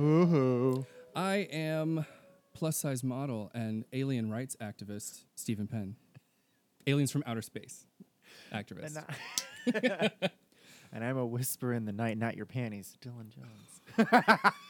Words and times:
Woohoo. 0.00 0.86
I 1.14 1.48
am 1.52 2.06
plus 2.54 2.76
size 2.78 3.04
model 3.04 3.50
and 3.54 3.84
alien 3.92 4.30
rights 4.30 4.56
activist 4.60 5.24
Stephen 5.34 5.66
Penn. 5.66 5.96
Aliens 6.86 7.12
from 7.12 7.22
outer 7.26 7.42
space 7.42 7.84
activist. 8.52 8.96
And, 9.66 9.92
I- 10.22 10.30
and 10.92 11.04
I'm 11.04 11.18
a 11.18 11.26
whisper 11.26 11.74
in 11.74 11.84
the 11.84 11.92
night, 11.92 12.16
not 12.16 12.34
your 12.36 12.46
panties, 12.46 12.96
Dylan 13.02 13.28
Jones. 13.28 14.52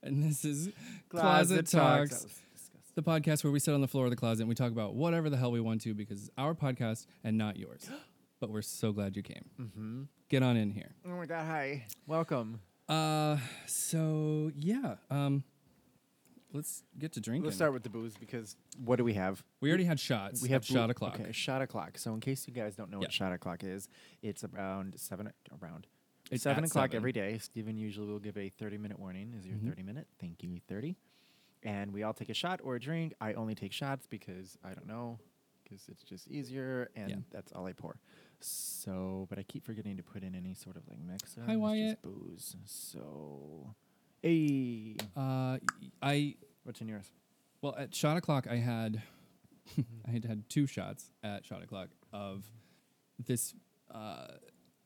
And 0.00 0.22
this 0.22 0.44
is 0.44 0.68
Closet, 1.08 1.66
That 1.66 1.76
Talks, 1.76 2.10
was 2.12 2.20
disgusting. 2.22 2.80
the 2.94 3.02
podcast 3.02 3.42
where 3.42 3.52
we 3.52 3.58
sit 3.58 3.74
on 3.74 3.80
the 3.80 3.88
floor 3.88 4.04
of 4.04 4.10
the 4.10 4.16
closet 4.16 4.42
and 4.42 4.48
we 4.48 4.54
talk 4.54 4.70
about 4.70 4.94
whatever 4.94 5.28
the 5.28 5.36
hell 5.36 5.50
we 5.50 5.60
want 5.60 5.80
to 5.80 5.92
because 5.92 6.20
it's 6.20 6.30
our 6.38 6.54
podcast 6.54 7.06
and 7.24 7.36
not 7.36 7.56
yours. 7.56 7.90
but 8.40 8.48
we're 8.48 8.62
so 8.62 8.92
glad 8.92 9.16
you 9.16 9.24
came. 9.24 9.44
Mm-hmm. 9.60 10.02
Get 10.28 10.44
on 10.44 10.56
in 10.56 10.70
here. 10.70 10.94
Oh 11.04 11.16
my 11.16 11.26
god, 11.26 11.44
hi. 11.46 11.84
Welcome. 12.06 12.60
Uh, 12.88 13.36
so 13.66 14.50
yeah, 14.56 14.94
um, 15.10 15.44
let's 16.52 16.84
get 16.98 17.12
to 17.12 17.20
drinking. 17.20 17.44
Let's 17.44 17.56
start 17.56 17.72
with 17.72 17.82
the 17.82 17.90
booze 17.90 18.14
because 18.18 18.56
what 18.82 18.96
do 18.96 19.04
we 19.04 19.14
have? 19.14 19.44
We 19.60 19.68
already 19.68 19.84
had 19.84 20.00
shots. 20.00 20.40
We 20.42 20.48
have 20.50 20.64
shot 20.64 20.88
o'clock. 20.90 21.20
Okay, 21.20 21.32
shot 21.32 21.60
o'clock. 21.60 21.98
So 21.98 22.14
in 22.14 22.20
case 22.20 22.46
you 22.48 22.54
guys 22.54 22.76
don't 22.76 22.90
know 22.90 22.96
Yeah. 22.98 23.06
what 23.06 23.12
shot 23.12 23.32
o'clock 23.32 23.62
is, 23.62 23.88
it's 24.22 24.42
around 24.44 24.94
seven 24.98 25.30
around 25.60 25.86
It's 26.30 26.42
seven 26.42 26.64
at 26.64 26.70
o'clock 26.70 26.90
seven. 26.92 26.96
every 26.96 27.12
day. 27.12 27.38
Stephen 27.38 27.76
usually 27.76 28.08
will 28.08 28.18
give 28.18 28.38
a 28.38 28.48
thirty 28.48 28.78
minute 28.78 28.98
warning. 28.98 29.34
Is 29.38 29.46
your 29.46 29.56
Mhm. 29.56 29.68
thirty 29.68 29.82
minute? 29.82 30.08
Thank 30.18 30.42
you, 30.42 30.58
thirty. 30.66 30.96
And 31.62 31.92
we 31.92 32.04
all 32.04 32.14
take 32.14 32.28
a 32.30 32.34
shot 32.34 32.60
or 32.62 32.76
a 32.76 32.80
drink. 32.80 33.12
I 33.20 33.34
only 33.34 33.54
take 33.54 33.72
shots 33.72 34.06
because 34.06 34.56
I 34.64 34.72
don't 34.74 34.86
know, 34.86 35.18
because 35.62 35.88
it's 35.88 36.04
just 36.04 36.28
easier, 36.28 36.90
and 36.96 37.10
Yeah. 37.10 37.16
that's 37.30 37.52
all 37.52 37.66
I 37.66 37.72
pour. 37.74 37.98
So, 38.40 39.26
but 39.28 39.38
I 39.38 39.42
keep 39.42 39.64
forgetting 39.64 39.96
to 39.96 40.02
put 40.02 40.22
in 40.22 40.34
any 40.34 40.54
sort 40.54 40.76
of 40.76 40.82
like 40.88 40.98
mixer. 41.00 41.42
Hi, 41.46 41.56
Wyatt. 41.56 42.00
just 42.00 42.02
booze. 42.02 42.56
So, 42.66 43.74
hey, 44.22 44.96
Uh, 45.16 45.58
I 46.02 46.34
what's 46.64 46.80
in 46.80 46.88
yours? 46.88 47.10
well 47.62 47.74
at 47.76 47.94
shot 47.94 48.16
o'clock 48.16 48.46
I 48.48 48.56
had 48.56 49.02
I 50.06 50.10
had 50.10 50.24
had 50.24 50.48
two 50.48 50.66
shots 50.66 51.10
at 51.22 51.44
shot 51.44 51.62
o'clock 51.62 51.88
of 52.12 52.44
this 53.26 53.54
uh, 53.92 54.28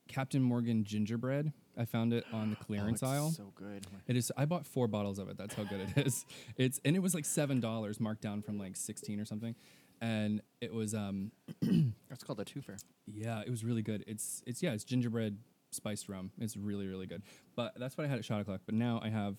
Captain 0.08 0.42
Morgan 0.42 0.84
gingerbread. 0.84 1.52
I 1.76 1.84
found 1.86 2.12
it 2.12 2.24
on 2.32 2.50
the 2.50 2.56
clearance 2.64 3.02
oh, 3.02 3.06
it's 3.06 3.12
aisle. 3.14 3.30
So 3.30 3.52
good. 3.54 3.86
It 4.06 4.16
is. 4.16 4.32
I 4.36 4.44
bought 4.46 4.66
four 4.66 4.88
bottles 4.88 5.18
of 5.18 5.28
it. 5.28 5.36
That's 5.38 5.54
how 5.54 5.64
good 5.64 5.80
it 5.80 6.06
is. 6.06 6.24
It's 6.56 6.80
and 6.84 6.96
it 6.96 7.00
was 7.00 7.14
like 7.14 7.24
seven 7.26 7.60
dollars, 7.60 8.00
marked 8.00 8.22
down 8.22 8.40
from 8.42 8.58
like 8.58 8.76
sixteen 8.76 9.20
or 9.20 9.24
something, 9.24 9.54
and 10.02 10.42
it 10.60 10.74
was 10.74 10.92
um 10.94 11.30
It's 12.10 12.24
called 12.24 12.40
a 12.40 12.44
twofer. 12.44 12.78
yeah, 13.06 13.40
it 13.40 13.48
was 13.48 13.64
really 13.64 13.82
good. 13.82 14.04
It's 14.06 14.42
it's 14.46 14.62
yeah, 14.62 14.72
it's 14.72 14.84
gingerbread 14.84 15.38
spiced 15.70 16.08
rum. 16.10 16.30
It's 16.38 16.56
really 16.56 16.86
really 16.86 17.06
good. 17.06 17.22
But 17.56 17.72
that's 17.78 17.96
what 17.96 18.04
I 18.04 18.10
had 18.10 18.18
at 18.18 18.24
shot 18.24 18.40
o'clock. 18.42 18.60
But 18.66 18.74
now 18.74 19.00
I 19.02 19.08
have 19.08 19.36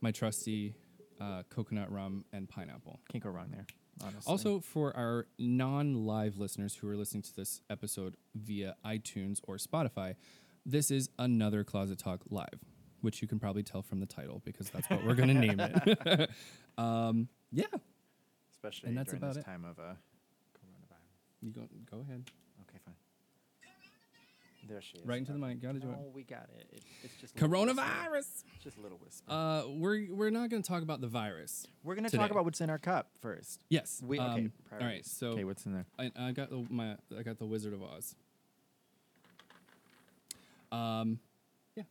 my 0.00 0.12
trusty 0.12 0.76
uh, 1.20 1.42
coconut 1.50 1.90
rum 1.90 2.24
and 2.32 2.48
pineapple. 2.48 3.00
Can't 3.10 3.24
go 3.24 3.30
wrong 3.30 3.48
there. 3.50 3.66
Honestly. 4.02 4.30
Also, 4.30 4.60
for 4.60 4.96
our 4.96 5.26
non-live 5.38 6.38
listeners 6.38 6.74
who 6.74 6.88
are 6.88 6.96
listening 6.96 7.22
to 7.22 7.36
this 7.36 7.60
episode 7.70 8.16
via 8.34 8.74
iTunes 8.84 9.40
or 9.44 9.56
Spotify, 9.56 10.14
this 10.64 10.90
is 10.90 11.10
another 11.18 11.62
Closet 11.62 11.98
Talk 11.98 12.22
live, 12.30 12.58
which 13.02 13.20
you 13.22 13.28
can 13.28 13.38
probably 13.38 13.62
tell 13.62 13.82
from 13.82 14.00
the 14.00 14.06
title 14.06 14.40
because 14.44 14.70
that's 14.70 14.88
what 14.88 15.04
we're 15.04 15.14
going 15.14 15.28
to 15.28 15.34
name 15.34 15.60
it. 15.60 16.30
um, 16.78 17.28
yeah, 17.52 17.66
especially 18.62 18.90
and 18.90 18.98
that's 18.98 19.10
during 19.10 19.22
about 19.22 19.34
this 19.34 19.42
it. 19.42 19.46
time 19.46 19.64
of 19.64 19.78
uh, 19.78 19.94
coronavirus. 20.54 21.42
you 21.42 21.50
go 21.50 21.62
go 21.90 22.00
ahead. 22.02 22.24
Okay, 22.68 22.78
fine. 22.84 22.94
There 24.68 24.80
she 24.80 24.96
is. 24.98 25.04
Right 25.04 25.18
into 25.18 25.32
the 25.32 25.38
mic. 25.38 25.60
Got 25.60 25.72
to 25.74 25.80
do 25.80 25.90
it. 25.90 25.96
we 26.14 26.22
got 26.22 26.46
it. 26.56 26.66
it 26.72 26.82
it's 27.02 27.16
just 27.20 27.36
a 27.36 27.44
little 27.48 27.64
whisper. 27.66 27.82
Coronavirus. 27.82 28.44
Just 28.62 28.76
a 28.76 28.80
little 28.80 28.98
whisper. 28.98 29.32
Uh, 29.32 29.62
we're 29.68 30.06
we're 30.14 30.30
not 30.30 30.50
going 30.50 30.62
to 30.62 30.68
talk 30.68 30.84
about 30.84 31.00
the 31.00 31.08
virus. 31.08 31.66
We're 31.82 31.96
gonna 31.96 32.08
today. 32.08 32.22
talk 32.22 32.30
about 32.30 32.44
what's 32.44 32.60
in 32.60 32.70
our 32.70 32.78
cup 32.78 33.08
first. 33.20 33.60
Yes. 33.68 34.00
We 34.06 34.20
okay. 34.20 34.24
um, 34.26 34.30
all 34.30 34.38
right. 34.38 34.50
priorities. 34.78 35.10
So 35.10 35.28
okay, 35.30 35.42
what's 35.44 35.66
in 35.66 35.72
there? 35.72 35.86
I, 35.98 36.12
I 36.16 36.30
got 36.30 36.50
the 36.50 36.64
my 36.70 36.94
I 37.18 37.22
got 37.24 37.38
the 37.38 37.44
Wizard 37.46 37.72
of 37.72 37.82
Oz. 37.82 38.14
Um, 40.70 41.18
yeah, 41.76 41.82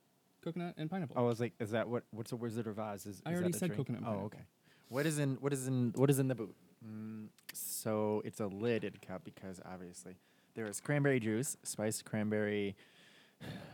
coconut 0.44 0.76
and 0.78 0.90
pineapple. 0.90 1.16
Oh, 1.20 1.26
I 1.26 1.28
was 1.28 1.40
like, 1.42 1.53
is 1.59 1.72
that 1.72 1.90
what? 1.90 2.03
What's 2.12 2.32
a 2.32 2.36
Wizard 2.38 2.68
of 2.68 2.80
Oz? 2.80 3.06
Is, 3.06 3.22
I 3.26 3.32
is 3.32 3.36
already 3.36 3.52
that 3.52 3.58
a 3.58 3.59
said 3.59 3.68
drink? 3.68 3.80
coconut 3.80 4.00
and 4.02 4.08
Oh, 4.08 4.12
pineapple. 4.12 4.26
okay. 4.38 4.46
What 4.91 5.06
is 5.06 5.19
in 5.19 5.38
what 5.40 5.53
is 5.53 5.68
in 5.68 5.94
what 5.96 6.09
is 6.09 6.19
in 6.19 6.28
the 6.28 6.35
boot? 6.35 6.53
Mm, 6.85 7.28
so 7.53 8.22
it's 8.25 8.41
a 8.41 8.47
lidded 8.47 9.02
cup 9.02 9.24
because 9.24 9.62
obviously 9.66 10.18
there 10.53 10.66
is 10.68 10.81
cranberry 10.81 11.22
juice, 11.22 11.56
spiced 11.63 12.03
cranberry 12.03 12.75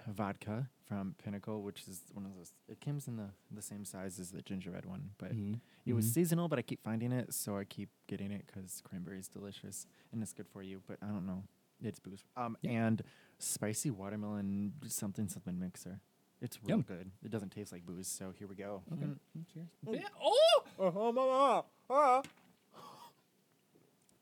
vodka 0.07 0.69
from 0.88 1.16
Pinnacle, 1.23 1.63
which 1.63 1.81
is 1.88 2.01
one 2.13 2.23
of 2.25 2.35
those. 2.35 2.53
It 2.69 2.79
comes 2.81 3.07
in 3.07 3.16
the 3.17 3.29
the 3.51 3.63
same 3.63 3.83
size 3.83 4.19
as 4.19 4.29
the 4.29 4.44
gingerbread 4.44 4.85
one, 4.85 5.09
but 5.17 5.31
Mhm, 5.33 5.59
it 5.88 5.94
was 5.94 6.05
mhm. 6.05 6.13
seasonal. 6.13 6.47
But 6.50 6.59
I 6.59 6.61
keep 6.61 6.83
finding 6.83 7.11
it, 7.11 7.34
so 7.34 7.57
I 7.57 7.63
keep 7.63 7.89
getting 8.05 8.31
it 8.31 8.45
because 8.45 8.81
cranberry 8.84 9.17
is 9.17 9.28
delicious 9.28 9.88
and 10.11 10.22
it's 10.22 10.34
good 10.34 10.47
for 10.47 10.61
you. 10.61 10.84
But 10.85 10.99
I 11.01 11.07
don't 11.07 11.25
know, 11.25 11.44
it's 11.81 11.99
booze. 11.99 12.23
Um, 12.35 12.57
Yeah. 12.61 12.72
and 12.85 13.01
spicy 13.39 13.89
watermelon 13.89 14.73
something 14.85 15.28
something 15.29 15.57
mixer. 15.57 15.99
It's 16.39 16.61
real 16.61 16.78
Yum. 16.78 16.81
good. 16.84 17.09
It 17.23 17.31
doesn't 17.31 17.49
taste 17.49 17.72
like 17.72 17.84
booze, 17.84 18.07
so 18.07 18.31
here 18.38 18.45
we 18.47 18.53
go. 18.53 18.84
Okay. 18.94 19.05
Mm. 19.07 19.17
Cheers. 19.51 19.67
Yeah, 19.89 20.07
Oh! 20.22 20.56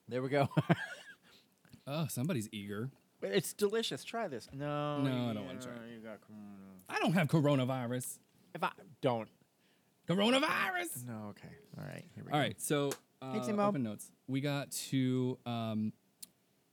There 0.08 0.22
we 0.22 0.30
go. 0.30 0.48
Oh, 1.88 2.08
somebody's 2.10 2.50
eager. 2.52 2.90
It's 3.22 3.54
delicious. 3.54 4.04
Try 4.04 4.28
this. 4.28 4.48
No. 4.52 5.02
No, 5.04 5.30
I 5.30 5.34
don't 5.36 5.46
wanna 5.46 5.62
try 5.62 5.72
it. 5.74 5.94
You 5.94 6.00
got 6.00 6.20
corona. 6.22 6.56
I 6.90 6.98
don't 7.00 7.14
have 7.14 7.28
coronavirus. 7.28 8.18
If 8.56 8.64
I 8.64 8.72
don't. 9.02 9.30
Coronavirus. 10.10 11.06
No. 11.06 11.28
Okay. 11.30 11.54
All 11.78 11.84
right. 11.86 12.04
Here 12.16 12.24
we 12.26 12.32
All 12.32 12.40
right. 12.40 12.60
So, 12.60 12.90
uh, 13.22 13.40
Emo. 13.48 13.68
open 13.68 13.84
notes. 13.84 14.10
We 14.28 14.42
got 14.42 14.72
to. 14.90 15.38
Um, 15.46 15.94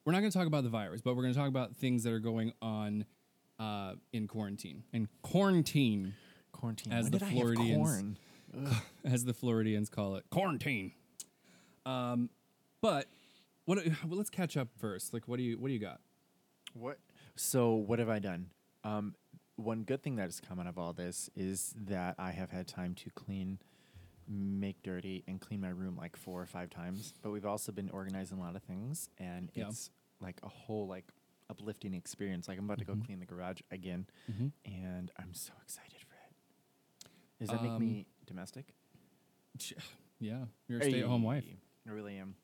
we're 0.06 0.12
not 0.14 0.20
going 0.20 0.32
to 0.32 0.38
talk 0.38 0.47
about 0.47 0.64
the 0.64 0.70
virus, 0.70 1.03
but 1.03 1.14
we're 1.14 1.22
going 1.25 1.34
to 1.34 1.38
talk 1.38 1.49
about 1.49 1.76
things 1.76 2.04
that 2.04 2.12
are 2.14 2.19
going 2.19 2.54
on 2.62 3.04
uh, 3.59 3.93
in 4.14 4.26
quarantine. 4.28 4.82
In 4.94 5.09
quarantine, 5.20 6.14
Quarantine. 6.53 6.93
as 6.94 7.03
when 7.04 7.12
the 7.12 7.19
did 7.19 7.28
I 7.28 7.32
Floridians- 7.32 7.70
have 7.70 7.81
corn? 8.00 8.19
as 9.04 9.24
the 9.24 9.34
Floridians 9.34 9.88
call 9.88 10.16
it, 10.16 10.24
quarantine. 10.30 10.92
Um, 11.86 12.30
but 12.80 13.06
what? 13.64 13.78
Well, 14.06 14.18
let's 14.18 14.30
catch 14.30 14.56
up 14.56 14.68
first. 14.78 15.12
Like, 15.12 15.26
what 15.28 15.36
do 15.38 15.42
you 15.42 15.58
what 15.58 15.68
do 15.68 15.74
you 15.74 15.80
got? 15.80 16.00
What? 16.74 16.98
So 17.36 17.74
what 17.74 17.98
have 17.98 18.08
I 18.08 18.18
done? 18.18 18.50
Um, 18.84 19.14
one 19.56 19.82
good 19.84 20.02
thing 20.02 20.16
that 20.16 20.24
has 20.24 20.40
come 20.40 20.58
out 20.58 20.66
of 20.66 20.78
all 20.78 20.92
this 20.92 21.30
is 21.36 21.74
that 21.86 22.14
I 22.18 22.30
have 22.32 22.50
had 22.50 22.66
time 22.66 22.94
to 22.96 23.10
clean, 23.10 23.58
make 24.28 24.82
dirty, 24.82 25.22
and 25.28 25.40
clean 25.40 25.60
my 25.60 25.69
room 25.69 25.96
like 25.96 26.16
four 26.16 26.40
or 26.40 26.46
five 26.46 26.70
times. 26.70 27.14
But 27.22 27.30
we've 27.30 27.46
also 27.46 27.70
been 27.72 27.90
organizing 27.90 28.38
a 28.38 28.40
lot 28.40 28.56
of 28.56 28.62
things, 28.62 29.08
and 29.19 29.50
Yeah. 29.54 29.69
it's 29.69 29.90
like 30.20 30.38
a 30.42 30.48
whole 30.48 30.86
like 30.86 31.04
uplifting 31.50 31.94
experience. 31.94 32.48
Like 32.48 32.58
I'm 32.58 32.64
about 32.64 32.78
to 32.78 32.84
go 32.84 32.94
Mhm. 32.94 33.04
clean 33.06 33.20
the 33.20 33.26
garage 33.26 33.60
again, 33.70 34.06
Mm-hmm. 34.30 34.48
and 34.64 35.10
I'm 35.19 35.34
so 35.34 35.52
excited 35.62 36.00
for 36.00 36.14
it. 36.14 37.10
Does 37.40 37.49
that 37.50 37.62
make 37.62 37.72
Um, 37.72 37.81
me 37.81 38.06
domestic? 38.32 38.75
Yeah, 40.20 40.44
you're 40.69 40.79
a 40.79 40.84
stay-at-home 40.84 41.25
wife. 41.25 41.43
I 41.84 41.90
really 41.90 42.17
am. 42.17 42.37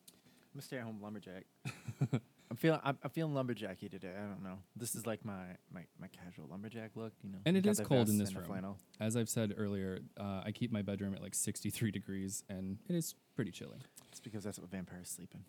I'm 0.53 0.59
a 0.59 0.63
stay-at-home 0.63 0.99
lumberjack. 1.01 1.45
I'm 2.51 2.57
feeling 2.57 2.81
I'm, 2.83 2.99
I'm 3.05 3.11
feeling 3.11 3.35
lumberjacky 3.35 3.89
today. 3.89 4.11
I 4.17 4.23
don't 4.23 4.43
know. 4.43 4.59
This 4.75 4.97
is 4.97 5.07
like 5.07 5.25
my 5.25 5.45
my, 5.73 5.83
my 6.01 6.09
casual 6.09 6.49
lumberjack 6.51 6.91
look, 6.97 7.13
you 7.23 7.31
know. 7.31 7.39
And 7.47 7.57
it 7.57 7.63
Got 7.63 7.71
is 7.71 7.77
the 7.77 7.85
cold 7.85 8.09
in 8.09 8.19
this 8.19 8.31
and 8.31 8.37
the 8.37 8.41
room. 8.41 8.49
Flannel. 8.49 8.79
As 8.99 9.17
I've 9.17 9.29
said 9.29 9.55
earlier, 9.57 10.01
uh, 10.19 10.43
I 10.45 10.51
keep 10.51 10.73
my 10.73 10.83
bedroom 10.83 11.15
at 11.15 11.23
like 11.23 11.37
63 11.37 11.93
degrees, 11.93 12.43
and 12.49 12.79
it 12.89 12.97
is 12.97 13.15
pretty 13.37 13.53
chilly. 13.53 13.79
It's 14.11 14.19
because 14.19 14.43
that's 14.43 14.59
what 14.59 14.69
vampires 14.73 15.09
sleep 15.09 15.31
in. 15.33 15.45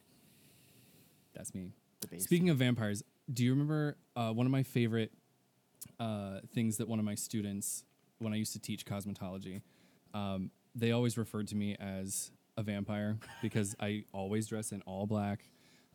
That's 1.33 1.55
me. 1.55 1.71
The 2.01 2.09
base. 2.09 2.25
Speaking 2.25 2.51
of 2.51 2.57
vampires, 2.57 3.01
do 3.33 3.43
you 3.43 3.49
remember 3.53 3.97
uh, 4.15 4.31
one 4.33 4.45
of 4.45 4.51
my 4.51 4.61
favorite 4.61 5.13
uh, 5.99 6.41
things 6.53 6.77
that 6.77 6.87
one 6.87 6.99
of 6.99 7.05
my 7.05 7.15
students, 7.15 7.85
when 8.19 8.33
I 8.33 8.35
used 8.35 8.53
to 8.53 8.59
teach 8.59 8.85
cosmetology, 8.85 9.61
um, 10.13 10.51
they 10.75 10.91
always 10.91 11.17
referred 11.17 11.47
to 11.49 11.55
me 11.55 11.75
as 11.79 12.31
a 12.57 12.63
vampire 12.63 13.17
because 13.41 13.75
I 13.79 14.03
always 14.13 14.47
dress 14.47 14.71
in 14.71 14.81
all 14.83 15.05
black. 15.07 15.41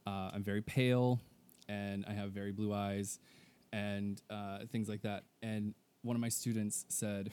Uh, 0.06 0.30
I'm 0.34 0.42
very 0.42 0.62
pale, 0.62 1.20
and 1.68 2.04
I 2.08 2.12
have 2.12 2.30
very 2.32 2.52
blue 2.52 2.72
eyes, 2.72 3.18
and 3.72 4.20
uh, 4.30 4.58
things 4.70 4.88
like 4.88 5.02
that. 5.02 5.24
And 5.42 5.74
one 6.02 6.16
of 6.16 6.20
my 6.20 6.28
students 6.28 6.84
said, 6.88 7.30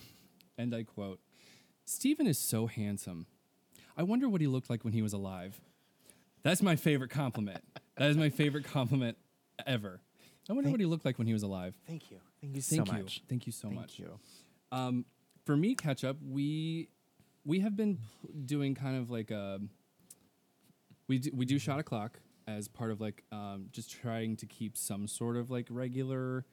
and 0.57 0.73
I 0.73 0.83
quote, 0.83 1.19
"Stephen 1.85 2.27
is 2.27 2.37
so 2.37 2.67
handsome. 2.67 3.25
I 3.97 4.03
wonder 4.03 4.29
what 4.29 4.41
he 4.41 4.47
looked 4.47 4.69
like 4.69 4.83
when 4.83 4.93
he 4.93 5.01
was 5.01 5.13
alive." 5.13 5.59
That's 6.43 6.61
my 6.61 6.75
favorite 6.75 7.11
compliment. 7.11 7.61
that 7.97 8.09
is 8.09 8.17
my 8.17 8.29
favorite 8.29 8.63
compliment 8.65 9.17
ever. 9.67 10.01
I 10.49 10.53
wonder 10.53 10.67
Thank- 10.67 10.73
what 10.73 10.79
he 10.79 10.85
looked 10.87 11.05
like 11.05 11.17
when 11.19 11.27
he 11.27 11.33
was 11.33 11.43
alive. 11.43 11.75
Thank 11.85 12.09
you. 12.09 12.17
Thank 12.41 12.55
you 12.55 12.61
Thank 12.61 12.87
so 12.87 12.93
you. 12.95 12.99
much. 13.03 13.23
Thank 13.29 13.45
you 13.45 13.51
so 13.51 13.67
Thank 13.67 13.79
much. 13.79 13.99
you. 13.99 14.19
Um, 14.71 15.05
for 15.51 15.57
me, 15.57 15.75
catch 15.75 16.05
up. 16.05 16.15
We 16.25 16.87
we 17.43 17.59
have 17.59 17.75
been 17.75 17.97
doing 18.45 18.73
kind 18.73 18.97
of 18.97 19.09
like 19.09 19.31
a 19.31 19.59
we 21.09 21.19
do, 21.19 21.29
we 21.33 21.45
do 21.45 21.59
shot 21.59 21.77
o'clock 21.79 22.19
as 22.47 22.69
part 22.69 22.89
of 22.91 23.01
like 23.01 23.23
um, 23.33 23.67
just 23.73 23.91
trying 23.91 24.37
to 24.37 24.45
keep 24.45 24.77
some 24.77 25.07
sort 25.07 25.35
of 25.35 25.49
like 25.51 25.67
regular 25.69 26.45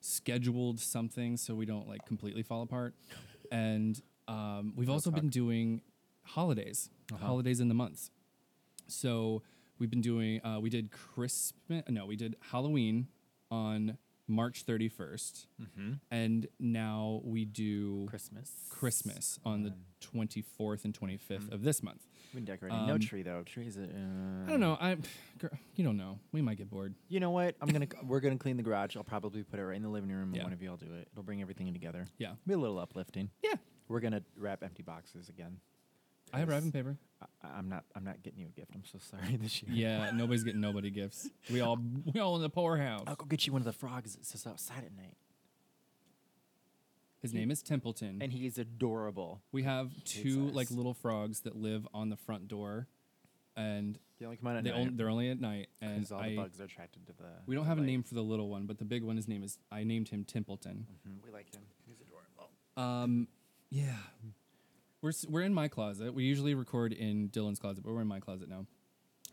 scheduled 0.00 0.78
something 0.78 1.36
so 1.36 1.54
we 1.56 1.66
don't 1.66 1.88
like 1.88 2.06
completely 2.06 2.42
fall 2.44 2.62
apart. 2.62 2.94
and 3.50 4.00
um, 4.28 4.72
we've 4.76 4.90
also 4.90 5.10
been 5.10 5.28
doing 5.28 5.80
holidays, 6.22 6.88
Uh-huh. 7.12 7.24
holidays 7.26 7.58
in 7.60 7.66
the 7.68 7.74
months. 7.74 8.10
So 8.86 9.42
we've 9.80 9.90
been 9.90 10.00
doing. 10.00 10.40
Uh, 10.44 10.60
we 10.60 10.70
did 10.70 10.92
Christmas. 10.92 11.82
No, 11.88 12.06
we 12.06 12.14
did 12.14 12.36
Halloween 12.52 13.08
on 13.50 13.98
March 14.28 14.62
thirty 14.64 14.88
first, 14.88 15.46
Mm-hmm. 15.62 15.92
and 16.10 16.46
now 16.58 17.20
we 17.24 17.44
do 17.44 18.06
Christmas. 18.08 18.50
Christmas 18.68 19.38
on 19.44 19.62
the 19.62 19.70
Um, 19.70 19.76
twenty 20.00 20.42
fourth 20.42 20.84
and 20.84 20.92
twenty 20.94 21.16
fifth 21.16 21.50
Mhm. 21.50 21.52
of 21.52 21.62
this 21.62 21.82
month. 21.82 22.06
We've 22.32 22.44
been 22.44 22.44
decorating. 22.44 22.86
no 22.86 22.94
Um, 22.94 23.00
tree 23.00 23.22
though. 23.22 23.42
Trees. 23.44 23.78
Uh, 23.78 23.82
I 24.46 24.50
don't 24.50 24.60
know. 24.60 24.76
I, 24.80 24.96
girl, 25.38 25.50
you 25.76 25.84
don't 25.84 25.96
know. 25.96 26.18
We 26.32 26.42
might 26.42 26.58
get 26.58 26.68
bored. 26.68 26.94
You 27.08 27.20
know 27.20 27.30
what? 27.30 27.56
I'm 27.60 27.68
gonna. 27.68 27.86
we're 28.04 28.20
gonna 28.20 28.36
clean 28.38 28.56
the 28.56 28.62
garage. 28.62 28.96
I'll 28.96 29.04
probably 29.04 29.42
put 29.44 29.60
it 29.60 29.64
right 29.64 29.76
in 29.76 29.82
the 29.82 29.88
living 29.88 30.10
room. 30.10 30.32
Yeah. 30.34 30.40
and 30.40 30.46
One 30.46 30.52
of 30.52 30.62
you 30.62 30.70
will 30.70 30.76
do 30.76 30.92
it. 30.94 31.08
It'll 31.12 31.22
bring 31.22 31.40
everything 31.40 31.72
together. 31.72 32.06
Yeah, 32.18 32.34
Be 32.46 32.54
a 32.54 32.58
little 32.58 32.78
uplifting. 32.78 33.30
Yeah. 33.42 33.54
We're 33.88 34.00
gonna 34.00 34.22
wrap 34.36 34.64
empty 34.64 34.82
boxes 34.82 35.28
again. 35.28 35.60
I 36.36 36.40
have 36.40 36.48
'cause 36.48 36.54
wrapping 36.54 36.72
paper. 36.72 36.96
I, 37.42 37.48
I'm 37.58 37.68
not. 37.68 37.84
I'm 37.94 38.04
not 38.04 38.22
getting 38.22 38.40
you 38.40 38.46
a 38.46 38.50
gift. 38.50 38.72
I'm 38.74 38.84
so 38.84 38.98
sorry 39.10 39.36
this 39.36 39.62
year. 39.62 39.72
Yeah, 39.74 40.10
nobody's 40.14 40.44
getting 40.44 40.60
nobody 40.60 40.90
gifts. 40.90 41.28
We 41.50 41.60
all 41.60 41.78
we 42.12 42.20
all 42.20 42.36
in 42.36 42.42
the 42.42 42.50
poorhouse. 42.50 43.04
I'll 43.06 43.16
go 43.16 43.24
get 43.24 43.46
you 43.46 43.52
one 43.52 43.62
of 43.62 43.66
the 43.66 43.72
frogs 43.72 44.14
that 44.14 44.24
sits 44.26 44.46
outside 44.46 44.84
at 44.84 44.94
night, 44.96 45.16
His 47.22 47.32
name 47.34 47.50
is 47.50 47.62
Templeton. 47.62 48.18
and 48.20 48.32
he's 48.32 48.58
adorable. 48.58 49.42
we 49.52 49.62
have 49.64 49.90
two 50.04 50.48
like 50.50 50.70
little 50.70 50.94
frogs 50.94 51.40
that 51.40 51.56
live 51.56 51.88
on 51.94 52.08
the 52.10 52.16
front 52.16 52.46
door, 52.48 52.86
and 53.56 53.98
They 54.20 54.26
only 54.26 54.36
come 54.36 54.48
out 54.48 54.56
at 54.56 54.64
they 54.64 54.70
night. 54.70 54.80
on, 54.88 54.96
they're 54.96 55.08
only 55.08 55.30
at 55.30 55.40
night. 55.40 55.68
and 55.80 56.06
all 56.12 56.20
I 56.20 56.30
the 56.30 56.36
bugs 56.36 56.60
are 56.60 56.64
attracted 56.64 57.06
to 57.06 57.12
the. 57.12 57.24
we 57.46 57.54
don't 57.54 57.64
the 57.64 57.68
have 57.70 57.78
a 57.78 57.82
name 57.82 58.02
for 58.02 58.14
the 58.14 58.22
little 58.22 58.48
one, 58.48 58.66
but 58.66 58.78
the 58.78 58.84
big 58.84 59.02
one, 59.02 59.16
his 59.16 59.26
name 59.26 59.42
is 59.42 59.58
I 59.72 59.84
named 59.84 60.08
him 60.10 60.24
Templeton. 60.24 60.86
Mhm, 61.08 61.24
We 61.24 61.30
like 61.32 61.52
him. 61.54 61.62
He's 61.86 61.96
adorable. 62.00 62.50
Um, 62.76 63.26
yeah, 63.70 63.96
we're 65.06 65.12
we're 65.28 65.42
in 65.42 65.54
my 65.54 65.68
closet. 65.68 66.12
We 66.14 66.24
usually 66.24 66.54
record 66.54 66.92
in 66.92 67.28
Dylan's 67.28 67.58
closet, 67.58 67.84
but 67.84 67.92
we're 67.92 68.00
in 68.02 68.08
my 68.08 68.18
closet 68.20 68.48
now. 68.48 68.66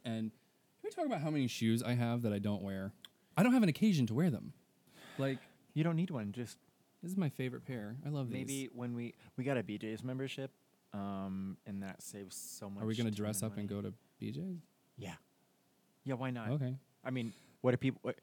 And 0.06 0.31
can 0.31 0.84
we 0.84 0.90
talk 0.92 1.06
about 1.06 1.22
how 1.22 1.30
many 1.31 1.48
shoes 1.48 1.81
I 1.81 1.94
have 1.94 2.22
that 2.22 2.34
I 2.34 2.40
don't 2.40 2.62
wear? 2.62 2.92
I 3.36 3.42
don't 3.44 3.54
have 3.54 3.64
an 3.64 3.70
occasion 3.70 4.06
to 4.08 4.14
wear 4.14 4.30
them. 4.30 4.54
Like 5.18 5.40
You 5.74 5.84
don't 5.84 5.96
need 5.96 6.12
one. 6.12 6.31
Just 6.31 6.58
this 7.02 7.12
is 7.12 7.18
my 7.18 7.30
favorite 7.30 7.66
pair. 7.66 7.96
I 8.06 8.10
love 8.10 8.30
these. 8.30 8.34
maybe 8.48 8.70
when 8.74 8.94
we 8.94 9.16
we 9.38 9.44
got 9.44 9.58
a 9.58 9.64
BJ's 9.64 10.04
membership, 10.04 10.52
um, 10.94 11.58
and 11.66 11.81
that 11.81 12.02
saves 12.04 12.36
so 12.36 12.69
much. 12.69 12.84
Are 12.84 12.86
we 12.86 12.96
gonna 12.96 13.10
time 13.10 13.16
dress 13.16 13.42
up 13.44 13.58
and 13.58 13.69
money. 13.69 13.81
go 13.81 13.90
to 13.90 13.94
BJ's? 14.22 14.62
Yeah. 14.98 15.14
Yeah. 16.04 16.14
Why 16.16 16.30
not? 16.30 16.52
Okay. 16.52 16.76
I 17.04 17.10
mean, 17.10 17.34
what 17.62 17.72
do 17.72 17.78
people? 17.78 18.00
What, 18.04 18.16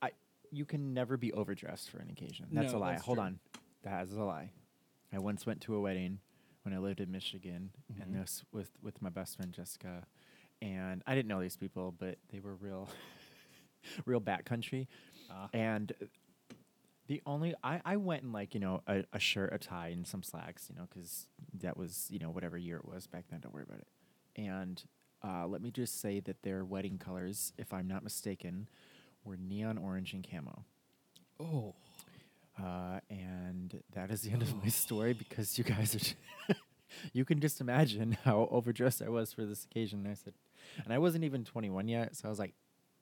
I 0.00 0.10
you 0.52 0.64
can 0.64 0.94
never 0.94 1.16
be 1.16 1.32
overdressed 1.32 1.90
for 1.90 1.98
an 1.98 2.08
occasion. 2.10 2.46
That's 2.52 2.72
No, 2.72 2.78
a 2.78 2.80
lie. 2.80 2.92
that's 2.92 3.04
Hold 3.04 3.18
true. 3.18 3.24
on, 3.26 3.38
that 3.82 4.04
is 4.06 4.12
a 4.12 4.22
lie. 4.22 4.50
I 5.12 5.18
once 5.18 5.44
went 5.44 5.60
to 5.62 5.74
a 5.74 5.80
wedding 5.80 6.20
when 6.62 6.74
I 6.74 6.78
lived 6.78 7.00
in 7.00 7.10
Michigan, 7.10 7.70
Mhm. 7.92 8.02
and 8.02 8.14
this 8.14 8.44
with 8.52 8.70
with 8.82 9.00
my 9.02 9.08
best 9.10 9.36
friend 9.36 9.52
Jessica, 9.52 10.06
and 10.60 11.02
I 11.06 11.14
didn't 11.14 11.28
know 11.28 11.40
these 11.40 11.56
people, 11.56 11.92
but 11.92 12.18
they 12.30 12.40
were 12.40 12.54
real, 12.54 12.88
real 14.06 14.20
backcountry, 14.20 14.86
Ah. 15.30 15.48
and. 15.52 15.92
The 17.08 17.20
only 17.26 17.52
I, 17.64 17.82
I 17.84 17.96
went 17.96 18.22
in 18.22 18.32
like 18.32 18.54
you 18.54 18.60
know 18.60 18.80
a, 18.86 19.04
a 19.12 19.18
shirt, 19.18 19.52
a 19.52 19.58
tie, 19.58 19.88
and 19.88 20.06
some 20.06 20.22
slacks, 20.22 20.70
you 20.70 20.76
know, 20.76 20.86
because 20.88 21.26
that 21.54 21.76
was 21.76 22.06
you 22.10 22.18
know 22.20 22.30
whatever 22.30 22.56
year 22.56 22.76
it 22.76 22.86
was 22.86 23.06
back 23.08 23.24
then. 23.28 23.40
Don't 23.40 23.52
worry 23.52 23.64
about 23.64 23.80
it. 23.80 23.88
And 24.36 24.82
uh, 25.22 25.46
let 25.48 25.60
me 25.60 25.70
just 25.72 26.00
say 26.00 26.20
that 26.20 26.42
their 26.42 26.64
wedding 26.64 26.98
colors, 26.98 27.52
if 27.58 27.72
I'm 27.74 27.88
not 27.88 28.02
mistaken, 28.04 28.68
were 29.24 29.36
neon 29.36 29.78
orange 29.78 30.14
and 30.14 30.26
camo. 30.26 30.64
Oh. 31.40 31.74
Uh, 32.60 33.00
and 33.10 33.82
that 33.94 34.10
is 34.10 34.22
the 34.22 34.30
end 34.30 34.42
of 34.42 34.54
my 34.62 34.68
story 34.68 35.12
because 35.12 35.56
you 35.58 35.64
guys 35.64 35.94
are. 36.50 36.54
you 37.12 37.24
can 37.24 37.40
just 37.40 37.60
imagine 37.60 38.16
how 38.24 38.48
overdressed 38.50 39.00
I 39.02 39.08
was 39.08 39.32
for 39.32 39.44
this 39.44 39.64
occasion. 39.64 40.00
And 40.00 40.08
I 40.08 40.14
said, 40.14 40.34
and 40.84 40.92
I 40.92 40.98
wasn't 40.98 41.24
even 41.24 41.44
21 41.44 41.88
yet, 41.88 42.14
so 42.16 42.28
I 42.28 42.30
was 42.30 42.38
like, 42.38 42.52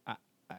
I, 0.06 0.16
I, 0.48 0.56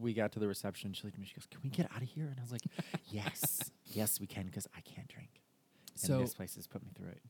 we 0.00 0.12
got 0.12 0.32
to 0.32 0.40
the 0.40 0.48
reception. 0.48 0.92
She 0.92 1.04
looked 1.04 1.14
at 1.14 1.20
me. 1.20 1.26
She 1.26 1.34
goes, 1.34 1.46
"Can 1.50 1.60
we 1.62 1.70
get 1.70 1.88
out 1.94 2.02
of 2.02 2.08
here?" 2.08 2.26
And 2.26 2.38
I 2.38 2.42
was 2.42 2.52
like, 2.52 2.64
"Yes, 3.10 3.70
yes, 3.86 4.20
we 4.20 4.26
can 4.26 4.46
because 4.46 4.66
I 4.76 4.80
can't 4.80 5.08
drink." 5.08 5.30
And 5.94 6.00
So 6.00 6.20
this 6.20 6.34
place 6.34 6.56
has 6.56 6.66
put 6.66 6.82
me 6.82 6.90
through 6.96 7.08
it. 7.08 7.22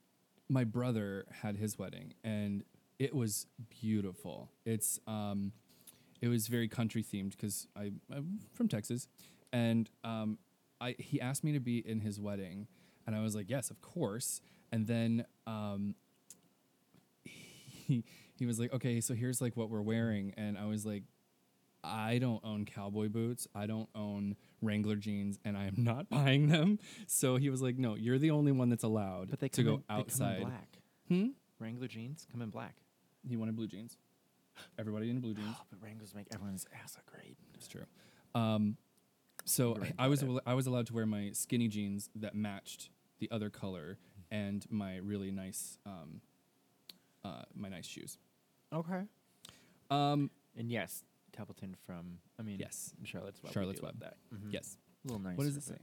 my 0.48 0.64
brother 0.64 1.24
had 1.42 1.56
his 1.56 1.78
wedding 1.78 2.14
and 2.24 2.64
it 2.98 3.14
was 3.14 3.46
beautiful. 3.80 4.50
It's 4.66 4.98
um 5.06 5.52
it 6.20 6.28
was 6.28 6.48
very 6.48 6.68
country 6.68 7.02
themed 7.02 7.30
because 7.30 7.68
I 7.76 7.92
I'm 8.10 8.40
from 8.54 8.66
Texas 8.68 9.06
and 9.52 9.88
um 10.04 10.38
I 10.80 10.94
he 10.98 11.20
asked 11.20 11.44
me 11.44 11.52
to 11.52 11.60
be 11.60 11.78
in 11.78 12.00
his 12.00 12.20
wedding 12.20 12.66
and 13.06 13.16
I 13.16 13.20
was 13.22 13.34
like, 13.34 13.48
"Yes, 13.48 13.70
of 13.70 13.80
course." 13.80 14.40
And 14.70 14.86
then 14.86 15.24
um 15.46 15.94
he 17.24 18.04
he 18.34 18.46
was 18.46 18.58
like, 18.60 18.72
"Okay, 18.72 19.00
so 19.00 19.14
here's 19.14 19.40
like 19.40 19.56
what 19.56 19.70
we're 19.70 19.82
wearing." 19.82 20.34
And 20.36 20.56
I 20.58 20.66
was 20.66 20.84
like, 20.86 21.04
I 21.82 22.18
don't 22.18 22.44
own 22.44 22.64
cowboy 22.64 23.08
boots. 23.08 23.46
I 23.54 23.66
don't 23.66 23.88
own 23.94 24.36
Wrangler 24.60 24.96
jeans, 24.96 25.38
and 25.44 25.56
I 25.56 25.66
am 25.66 25.74
not 25.78 26.08
buying 26.10 26.48
them. 26.48 26.78
So 27.06 27.36
he 27.36 27.50
was 27.50 27.62
like, 27.62 27.78
"No, 27.78 27.94
you're 27.94 28.18
the 28.18 28.30
only 28.30 28.52
one 28.52 28.68
that's 28.68 28.84
allowed 28.84 29.30
But 29.30 29.40
they 29.40 29.48
to 29.50 29.62
go 29.62 29.70
in, 29.74 29.76
They 29.76 29.84
come 29.88 30.00
outside." 30.00 30.36
in 30.36 30.42
black. 30.42 30.78
Hmm? 31.08 31.26
Wrangler 31.58 31.88
jeans 31.88 32.26
come 32.30 32.42
in 32.42 32.50
black. 32.50 32.76
He 33.26 33.36
wanted 33.36 33.56
blue 33.56 33.66
jeans. 33.66 33.96
Everybody 34.78 35.10
in 35.10 35.20
blue 35.20 35.34
jeans. 35.34 35.56
Oh, 35.60 35.64
but 35.70 35.82
Wranglers 35.82 36.14
make 36.14 36.26
everyone's 36.32 36.66
ass 36.82 36.96
look 36.96 37.06
great. 37.06 37.36
It's 37.54 37.68
true. 37.68 37.84
Um, 38.34 38.76
so 39.48 39.74
right 39.74 39.92
I 39.98 40.08
was 40.08 40.24
I 40.46 40.54
was 40.54 40.66
allowed 40.66 40.86
to 40.88 40.92
wear 40.94 41.06
my 41.06 41.30
skinny 41.32 41.68
jeans 41.68 42.10
that 42.14 42.34
matched 42.34 42.90
the 43.18 43.28
other 43.30 43.50
color 43.50 43.98
and 44.30 44.64
my 44.70 44.96
really 44.98 45.30
nice 45.30 45.78
um, 45.86 46.20
uh, 47.24 47.42
my 47.54 47.68
nice 47.68 47.86
shoes. 47.86 48.18
Okay. 48.72 49.02
Um, 49.90 50.30
And 50.56 50.70
yes, 50.70 51.02
Templeton 51.32 51.74
from 51.86 52.18
I 52.38 52.42
mean 52.42 52.58
Yes. 52.60 52.94
Charlotte's 53.04 53.42
Web. 53.42 53.52
Charlotte's 53.52 53.82
Web. 53.82 53.98
That. 54.00 54.16
Mhm. 54.34 54.52
yes. 54.52 54.76
A 55.04 55.08
little 55.08 55.22
nice. 55.22 55.36
What 55.38 55.44
does 55.44 55.56
it 55.56 55.62
say? 55.62 55.78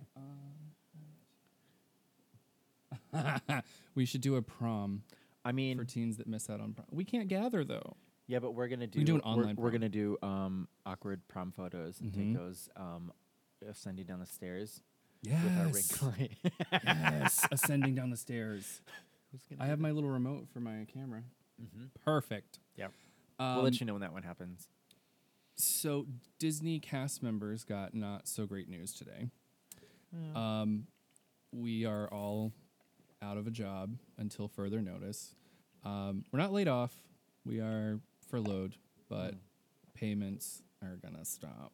We 3.95 4.05
should 4.05 4.21
do 4.21 4.35
a 4.35 4.41
prom 4.41 5.03
I 5.45 5.51
mean, 5.51 5.77
for 5.77 5.85
teens 5.85 6.17
that 6.17 6.27
miss 6.27 6.49
out 6.49 6.59
on 6.59 6.73
prom. 6.73 6.87
We 6.91 7.05
can't 7.05 7.27
gather 7.27 7.63
though. 7.63 7.95
yeah, 8.27 8.39
but 8.39 8.51
we're 8.55 8.67
gonna 8.67 8.87
do. 8.87 8.99
can 8.99 9.05
do 9.05 9.15
an 9.15 9.21
we're- 9.23 9.31
online 9.33 9.55
We're, 9.55 9.71
gonna 9.71 9.89
do 9.89 10.17
um 10.21 10.67
awkward 10.85 11.21
prom 11.27 11.51
photos 11.51 11.99
and 12.01 12.11
Mhm. 12.11 12.15
take 12.15 12.33
those 12.35 12.69
um 12.75 13.11
ascending 13.67 14.05
down 14.05 14.19
the 14.19 14.25
stairs 14.25 14.81
Yes. 15.21 15.43
with 15.43 15.57
our 15.57 15.67
ring 16.11 16.13
light. 16.19 16.53
yes. 16.83 17.47
Ascending 17.51 17.95
down 17.95 18.09
the 18.11 18.17
stairs. 18.17 18.81
I 19.59 19.65
have 19.65 19.79
that? 19.79 19.81
my 19.83 19.91
little 19.91 20.09
remote 20.09 20.47
for 20.53 20.59
my 20.59 20.85
camera. 20.93 21.23
Mhm. 21.61 21.89
Perfect. 22.03 22.59
Yep. 22.77 22.91
Um, 23.39 23.55
we'll 23.55 23.63
let 23.65 23.79
you 23.79 23.85
know 23.85 23.93
when 23.93 24.01
that 24.01 24.13
one 24.13 24.23
happens. 24.23 24.67
So 25.55 26.05
Disney 26.37 26.79
cast 26.79 27.23
members 27.23 27.63
got 27.63 27.93
not 27.93 28.27
so 28.27 28.45
great 28.45 28.69
news 28.69 28.93
today. 28.93 29.29
Um, 30.33 30.87
we 31.51 31.85
are 31.85 32.07
all 32.09 32.53
out 33.21 33.37
of 33.37 33.47
a 33.47 33.51
job 33.51 33.97
until 34.17 34.47
further 34.47 34.81
notice. 34.81 35.35
Um, 35.83 36.23
we're 36.31 36.39
not 36.39 36.53
laid 36.53 36.67
off. 36.69 36.93
We 37.45 37.59
are 37.59 37.99
furloughed, 38.29 38.75
but 39.09 39.33
Mm. 39.33 39.39
payments 39.93 40.61
are 40.81 40.97
gonna 40.97 41.25
stop. 41.25 41.73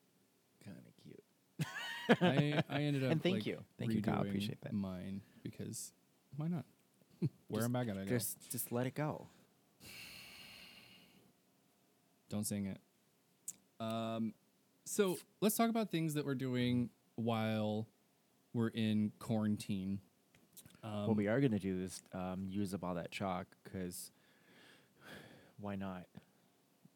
kind 0.63 0.77
of 0.77 1.03
cute. 1.03 2.21
I, 2.21 2.63
I 2.69 2.81
ended 2.83 3.03
up 3.05 3.11
And 3.11 3.23
thank 3.23 3.35
like, 3.37 3.45
you. 3.45 3.59
Thank 3.79 3.93
you, 3.93 4.01
Kyle. 4.01 4.19
I 4.19 4.27
appreciate 4.27 4.61
that. 4.61 4.73
Mine 4.73 5.21
because 5.43 5.91
why 6.37 6.47
not? 6.47 6.65
Where 7.47 7.59
Just- 7.61 7.65
am 7.69 7.75
I 7.75 7.83
gonna 7.83 8.05
go? 8.05 8.09
Just, 8.09 8.51
just 8.51 8.71
let 8.71 8.87
it 8.87 8.95
go. 8.95 9.27
Don't 12.29 12.45
sing 12.45 12.65
it. 12.65 12.79
Um, 13.83 14.33
so 14.85 15.17
let's 15.41 15.55
talk 15.55 15.69
about 15.69 15.91
things 15.91 16.13
that 16.13 16.25
we're 16.25 16.35
doing 16.35 16.89
while 17.15 17.87
we're 18.53 18.69
in 18.69 19.11
quarantine. 19.19 19.99
Um, 20.83 21.07
what 21.07 21.17
we 21.17 21.27
are 21.27 21.39
gonna 21.41 21.59
do 21.59 21.81
is 21.81 22.01
um, 22.13 22.45
use 22.47 22.73
up 22.73 22.83
all 22.83 22.95
that 22.95 23.11
chalk 23.11 23.47
because 23.63 24.11
why 25.59 25.75
not? 25.75 26.05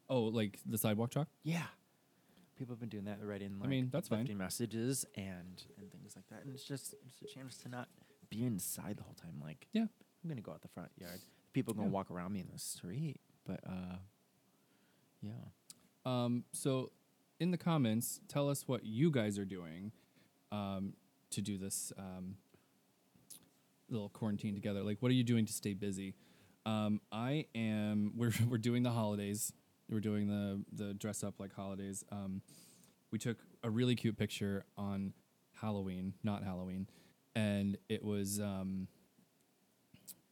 oh, 0.08 0.22
like 0.22 0.58
the 0.64 0.78
sidewalk 0.78 1.10
chalk. 1.10 1.28
Yeah. 1.42 1.66
People 2.56 2.72
have 2.74 2.80
been 2.80 2.88
doing 2.88 3.04
that, 3.04 3.18
writing 3.22 3.58
like 3.58 3.66
I 3.66 3.70
mean, 3.70 3.90
that's 3.92 4.08
fine. 4.08 4.28
messages 4.36 5.04
and 5.14 5.62
and 5.78 5.90
things 5.92 6.14
like 6.16 6.26
that, 6.30 6.44
and 6.44 6.54
it's 6.54 6.64
just 6.64 6.94
it's 7.06 7.20
a 7.22 7.26
chance 7.34 7.56
to 7.58 7.68
not 7.68 7.88
be 8.30 8.44
inside 8.44 8.96
the 8.96 9.02
whole 9.02 9.14
time. 9.14 9.40
Like, 9.42 9.66
Yeah. 9.72 9.82
I'm 10.22 10.28
gonna 10.28 10.40
go 10.40 10.52
out 10.52 10.62
the 10.62 10.68
front 10.68 10.90
yard. 10.98 11.20
People 11.52 11.74
gonna 11.74 11.88
Yeah. 11.88 11.92
walk 11.92 12.10
around 12.10 12.32
me 12.32 12.40
in 12.40 12.48
the 12.52 12.58
street, 12.58 13.20
but 13.44 13.60
uh, 13.66 13.96
yeah. 15.22 15.32
Um, 16.04 16.44
so, 16.52 16.92
in 17.40 17.50
the 17.50 17.58
comments, 17.58 18.20
tell 18.28 18.48
us 18.48 18.66
what 18.66 18.84
you 18.84 19.10
guys 19.10 19.38
are 19.38 19.44
doing 19.44 19.92
um, 20.52 20.94
to 21.30 21.42
do 21.42 21.58
this 21.58 21.92
um, 21.98 22.36
little 23.88 24.08
quarantine 24.08 24.54
together. 24.54 24.82
Like, 24.82 24.98
what 25.00 25.10
are 25.10 25.14
you 25.14 25.24
doing 25.24 25.44
to 25.46 25.52
stay 25.52 25.74
busy? 25.74 26.14
Um, 26.64 27.00
I 27.12 27.46
am. 27.54 28.12
We're 28.16 28.32
we're 28.48 28.58
doing 28.58 28.82
the 28.82 28.90
holidays. 28.90 29.52
We're 29.90 30.00
doing 30.00 30.26
the 30.28 30.62
the 30.72 30.94
dress 30.94 31.22
up 31.22 31.34
like 31.38 31.54
holidays. 31.54 32.04
Um, 32.10 32.42
we 33.12 33.18
took 33.18 33.38
a 33.62 33.70
really 33.70 33.94
cute 33.94 34.16
picture 34.18 34.64
on 34.76 35.12
Halloween, 35.60 36.14
not 36.24 36.42
Halloween, 36.42 36.88
and 37.34 37.78
it 37.88 38.04
was. 38.04 38.40
Um, 38.40 38.88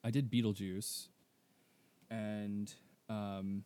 I 0.03 0.11
did 0.11 0.31
Beetlejuice, 0.31 1.07
and 2.11 2.73
um, 3.09 3.65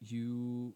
you 0.00 0.74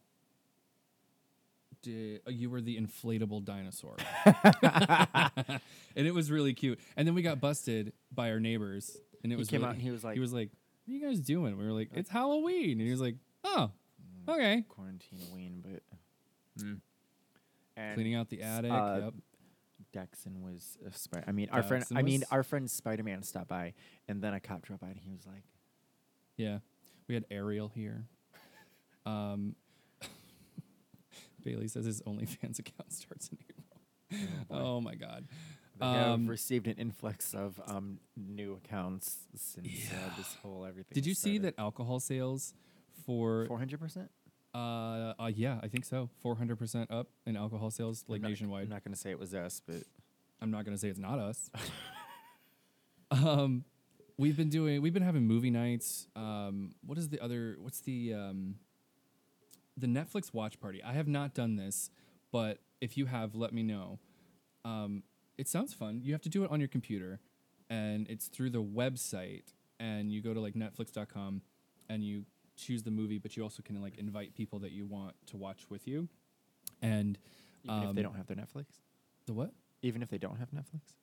did 1.82 2.20
uh, 2.26 2.30
you 2.30 2.50
were 2.50 2.60
the 2.60 2.76
inflatable 2.78 3.44
dinosaur 3.44 3.96
and 4.24 5.60
it 6.06 6.14
was 6.14 6.30
really 6.30 6.54
cute 6.54 6.78
and 6.96 7.06
then 7.06 7.14
we 7.14 7.20
got 7.20 7.40
busted 7.40 7.92
by 8.10 8.30
our 8.30 8.40
neighbors 8.40 8.96
and 9.22 9.30
it 9.32 9.36
He 9.36 9.38
was 9.38 9.48
came 9.48 9.60
really- 9.60 9.68
out 9.68 9.74
and 9.74 9.82
he 9.82 9.90
was 9.90 10.02
like- 10.02 10.14
he 10.14 10.20
was 10.20 10.32
like 10.32 10.48
what 10.86 10.94
are 10.94 10.96
you 10.98 11.06
guys 11.06 11.20
doing 11.20 11.58
we 11.58 11.64
were 11.64 11.72
like 11.72 11.90
it's 11.94 12.08
halloween 12.10 12.72
and 12.72 12.80
he 12.82 12.90
was 12.90 13.00
like 13.02 13.16
oh 13.44 13.70
okay 14.28 14.64
Quarantine 14.68 15.20
ween, 15.32 15.62
but 15.62 15.82
mm. 16.64 16.80
cleaning 17.94 18.14
out 18.14 18.28
the 18.28 18.42
attic 18.42 18.72
uh, 18.72 19.00
yep. 19.04 19.14
Dexon 19.92 20.40
was 20.40 20.76
a 20.86 20.92
spider. 20.92 21.24
I 21.28 21.32
mean, 21.32 21.48
our 21.52 21.62
friend. 21.62 21.84
I 21.94 22.02
mean, 22.02 22.24
our 22.32 22.42
friend 22.42 22.68
Spider 22.68 23.04
Man 23.04 23.22
stopped 23.22 23.46
by, 23.46 23.74
and 24.08 24.20
then 24.20 24.34
a 24.34 24.40
cop 24.40 24.62
drove 24.62 24.80
by, 24.80 24.88
and 24.88 24.98
he 24.98 25.12
was 25.12 25.24
like, 25.24 25.44
yeah 26.36 26.58
we 27.08 27.14
had 27.14 27.24
ariel 27.30 27.68
here 27.74 28.06
um 29.06 29.54
bailey 31.44 31.68
says 31.68 31.84
his 31.84 32.02
onlyfans 32.02 32.58
account 32.58 32.92
starts 32.92 33.28
in 33.28 33.38
april 33.48 33.64
boy. 34.48 34.56
oh 34.56 34.80
my 34.80 34.94
god 34.94 35.26
"They 35.78 35.86
have 35.86 36.06
Um, 36.12 36.26
received 36.28 36.68
an 36.68 36.76
influx 36.76 37.34
of 37.34 37.60
um 37.66 37.98
new 38.16 38.60
accounts 38.64 39.16
since 39.36 39.90
uh, 39.90 40.10
this 40.16 40.34
whole 40.42 40.64
everything." 40.64 40.94
Did 40.94 41.04
you 41.04 41.14
see 41.14 41.38
that 41.38 41.54
alcohol 41.58 41.98
sales 41.98 42.54
for 43.06 43.46
Four 43.46 43.58
hundred 43.58 43.80
percent. 43.80 44.10
uh, 44.54 45.14
uh 45.18 45.30
yeah, 45.34 45.58
I 45.62 45.68
think 45.68 45.84
so. 45.84 46.08
400% 46.24 46.86
up 46.90 47.08
in 47.26 47.36
alcohol 47.36 47.70
sales 47.70 48.04
like 48.08 48.22
nationwide. 48.22 48.64
I'm 48.64 48.68
not 48.70 48.84
gonna 48.84 48.96
say 48.96 49.10
it 49.10 49.18
was 49.18 49.34
us, 49.34 49.60
but 49.66 49.82
I'm 50.40 50.50
not 50.50 50.64
going 50.64 50.76
to 50.76 50.80
say 50.80 50.88
it's 50.88 50.98
not 50.98 51.18
us. 51.18 51.50
um 53.10 53.64
we've 54.18 54.36
been 54.36 54.48
doing 54.50 54.82
we've 54.82 54.92
been 54.94 55.02
having 55.02 55.26
movie 55.26 55.50
nights. 55.50 56.06
Um 56.16 56.72
what 56.84 56.98
is 56.98 57.08
the 57.08 57.20
other 57.20 57.56
what's 57.60 57.80
the 57.80 58.14
um 58.14 58.56
the 59.76 59.86
Netflix 59.86 60.32
watch 60.32 60.60
party. 60.60 60.82
I 60.82 60.92
have 60.92 61.08
not 61.08 61.34
done 61.34 61.56
this, 61.56 61.90
but 62.30 62.58
if 62.80 62.96
you 62.96 63.06
have, 63.06 63.34
let 63.34 63.52
me 63.52 63.62
know. 63.62 63.98
Um 64.64 65.02
it 65.36 65.48
sounds 65.48 65.74
fun. 65.74 66.00
You 66.04 66.12
have 66.12 66.22
to 66.22 66.28
do 66.28 66.44
it 66.44 66.50
on 66.50 66.60
your 66.60 66.68
computer 66.68 67.20
and 67.70 68.08
it's 68.08 68.28
through 68.28 68.50
the 68.50 68.62
website 68.62 69.52
and 69.80 70.12
you 70.12 70.20
go 70.22 70.32
to 70.34 70.40
like 70.40 70.54
netflix.com 70.54 71.42
and 71.88 72.04
you 72.04 72.24
choose 72.56 72.82
the 72.82 72.90
movie 72.90 73.18
but 73.18 73.36
you 73.36 73.42
also 73.42 73.62
can 73.62 73.80
like 73.82 73.96
invite 73.98 74.34
people 74.34 74.58
that 74.60 74.72
you 74.72 74.86
want 74.86 75.14
to 75.26 75.36
watch 75.36 75.68
with 75.70 75.86
you. 75.88 76.08
And 76.82 77.18
even 77.64 77.76
if 77.82 77.94
they 77.94 78.00
Um, 78.00 78.02
don't 78.04 78.16
have 78.16 78.26
their 78.26 78.36
Netflix, 78.36 78.66
the 79.26 79.32
what? 79.34 79.52
even 79.82 80.02
if 80.02 80.08
they 80.08 80.18
don't 80.18 80.36
have 80.38 80.50
Netflix. 80.50 80.94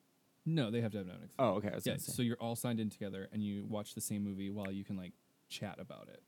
No, 0.46 0.72
they 0.72 0.82
have 0.82 0.92
to 0.94 0.98
have 1.00 1.08
Netflix. 1.08 1.32
Oh, 1.38 1.50
okay. 1.56 1.72
Yeah, 1.84 1.98
so 1.98 2.22
you're 2.24 2.38
all 2.38 2.56
signed 2.56 2.80
in 2.80 2.90
together 2.90 3.30
and 3.32 3.44
you 3.44 3.66
watch 3.66 3.94
the 3.94 4.02
same 4.02 4.24
movie 4.24 4.50
while 4.50 4.72
you 4.72 4.84
can 4.84 4.98
like 4.98 5.14
chat 5.50 5.80
about 5.80 6.08
it. 6.08 6.24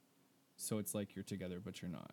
So 0.56 0.78
it's 0.78 0.94
like 0.94 1.16
you're 1.16 1.24
together 1.24 1.60
but 1.60 1.82
you're 1.82 1.90
not. 1.92 2.12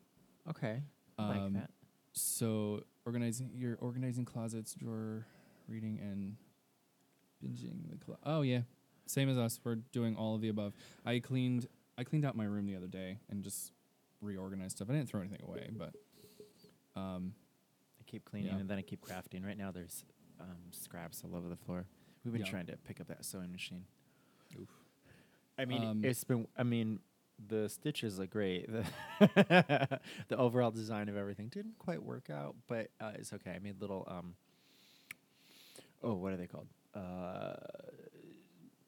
okay, 0.49 0.83
I 1.19 1.29
like 1.29 1.41
Um, 1.41 1.53
that. 1.55 1.71
So 2.13 2.85
organizing 3.05 3.51
you're 3.55 3.77
organizing 3.81 4.25
closets, 4.25 4.75
drawer 4.75 5.27
reading 5.69 5.99
and 6.01 6.37
binging 7.45 7.89
the 7.91 7.97
clo- 7.97 8.19
Oh 8.25 8.43
yeah. 8.43 8.63
Same 9.07 9.29
as 9.29 9.37
us. 9.39 9.59
We're 9.65 9.77
doing 9.77 10.17
all 10.17 10.35
of 10.37 10.41
the 10.41 10.49
above. 10.49 10.73
I 11.05 11.19
cleaned 11.19 11.67
I 12.01 12.05
cleaned 12.05 12.25
out 12.25 12.35
my 12.35 12.45
room 12.45 12.67
the 12.67 12.77
other 12.77 12.87
day 12.87 13.19
and 13.29 13.43
just 13.43 13.73
reorganized 14.23 14.77
stuff. 14.77 14.89
I 14.91 14.95
didn't 14.95 15.09
throw 15.09 15.21
anything 15.21 15.43
away, 15.47 15.69
but 15.77 15.95
um 17.01 17.35
I 18.01 18.11
keep 18.11 18.25
cleaning 18.25 18.53
yeah. 18.53 18.59
and 18.59 18.69
then 18.69 18.79
I 18.79 18.83
keep 18.83 19.03
crafting. 19.05 19.45
Right 19.45 19.59
now, 19.59 19.71
there's 19.71 20.05
um, 20.41 20.57
scraps 20.73 21.23
all 21.25 21.37
over 21.37 21.49
the 21.49 21.57
floor. 21.57 21.87
We've 22.25 22.33
been 22.33 22.43
Yeah. 22.43 22.51
trying 22.51 22.67
to 22.67 22.77
pick 22.79 23.01
up 23.01 23.09
that 23.09 23.25
sewing 23.25 23.53
machine. 23.53 23.85
Oof. 24.59 24.69
I 25.59 25.67
mean, 25.67 25.85
Um, 25.85 26.05
it's 26.05 26.25
been. 26.25 26.49
I 26.57 26.63
mean, 26.63 27.01
the 27.49 27.69
stitches 27.69 28.19
look 28.19 28.31
great. 28.31 28.67
The, 28.71 28.85
the 30.29 30.37
overall 30.37 30.71
design 30.71 31.09
of 31.11 31.17
everything 31.17 31.49
didn't 31.49 31.79
quite 31.79 32.03
work 32.03 32.31
out, 32.31 32.57
but 32.67 32.89
uh, 33.01 33.13
it's 33.15 33.33
okay. 33.35 33.53
I 33.53 33.59
made 33.59 33.81
little. 33.81 34.07
Um, 34.11 34.35
oh, 36.03 36.15
what 36.15 36.33
are 36.33 36.37
they 36.39 36.47
called? 36.47 36.69
Uh, 36.95 37.55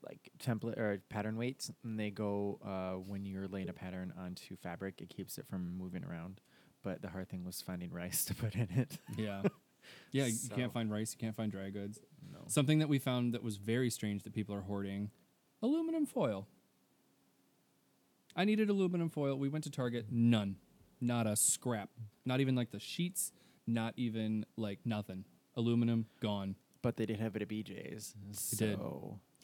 like 0.05 0.31
template 0.39 0.79
or 0.79 1.01
pattern 1.09 1.37
weights, 1.37 1.71
and 1.85 1.99
they 1.99 2.11
go 2.11 2.59
uh, 2.65 2.99
when 2.99 3.25
you're 3.25 3.49
laying 3.49 3.69
a 3.69 3.73
pattern 3.73 4.13
onto 4.19 4.57
fabric. 4.57 5.01
It 5.01 5.09
keeps 5.09 5.39
it 5.39 5.47
from 5.49 5.77
moving 5.77 6.05
around. 6.05 6.41
But 6.83 7.01
the 7.01 7.09
hard 7.09 7.29
thing 7.29 7.45
was 7.45 7.61
finding 7.63 7.93
rice 7.93 8.25
to 8.27 8.35
put 8.35 8.55
in 8.55 8.69
it. 8.77 8.99
yeah. 9.17 9.43
Yeah, 10.13 10.27
you 10.27 10.49
can't 10.55 10.73
find 10.73 10.91
rice, 10.93 11.13
you 11.13 11.19
can't 11.19 11.35
find 11.35 11.51
dry 11.51 11.71
goods. 11.71 11.99
no. 12.33 12.39
Something 12.47 12.79
that 12.79 12.89
we 12.89 12.99
found 13.01 13.35
that 13.35 13.43
was 13.43 13.57
very 13.57 13.91
strange 13.91 14.23
that 14.23 14.33
people 14.33 14.55
are 14.55 14.61
hoarding 14.61 15.11
aluminum 15.61 16.07
foil. 16.07 16.47
I 18.35 18.45
needed 18.45 18.71
aluminum 18.71 19.11
foil. 19.11 19.37
We 19.39 19.49
went 19.49 19.65
to 19.65 19.71
Target, 19.71 20.07
none. 20.11 20.57
Not 21.01 21.27
a 21.27 21.37
scrap. 21.37 21.91
Not 22.25 22.41
even 22.41 22.55
like 22.55 22.71
the 22.71 22.79
sheets, 22.79 23.33
not 23.67 23.95
even 23.97 24.47
like 24.57 24.79
nothing. 24.85 25.25
Aluminum 25.57 26.07
gone. 26.21 26.57
But 26.81 26.97
they 26.97 27.07
did 27.07 27.21
have 27.21 27.37
it 27.37 27.43
at 27.43 27.49
BJ's. 27.49 28.15
They 28.59 28.67
did. 28.67 28.79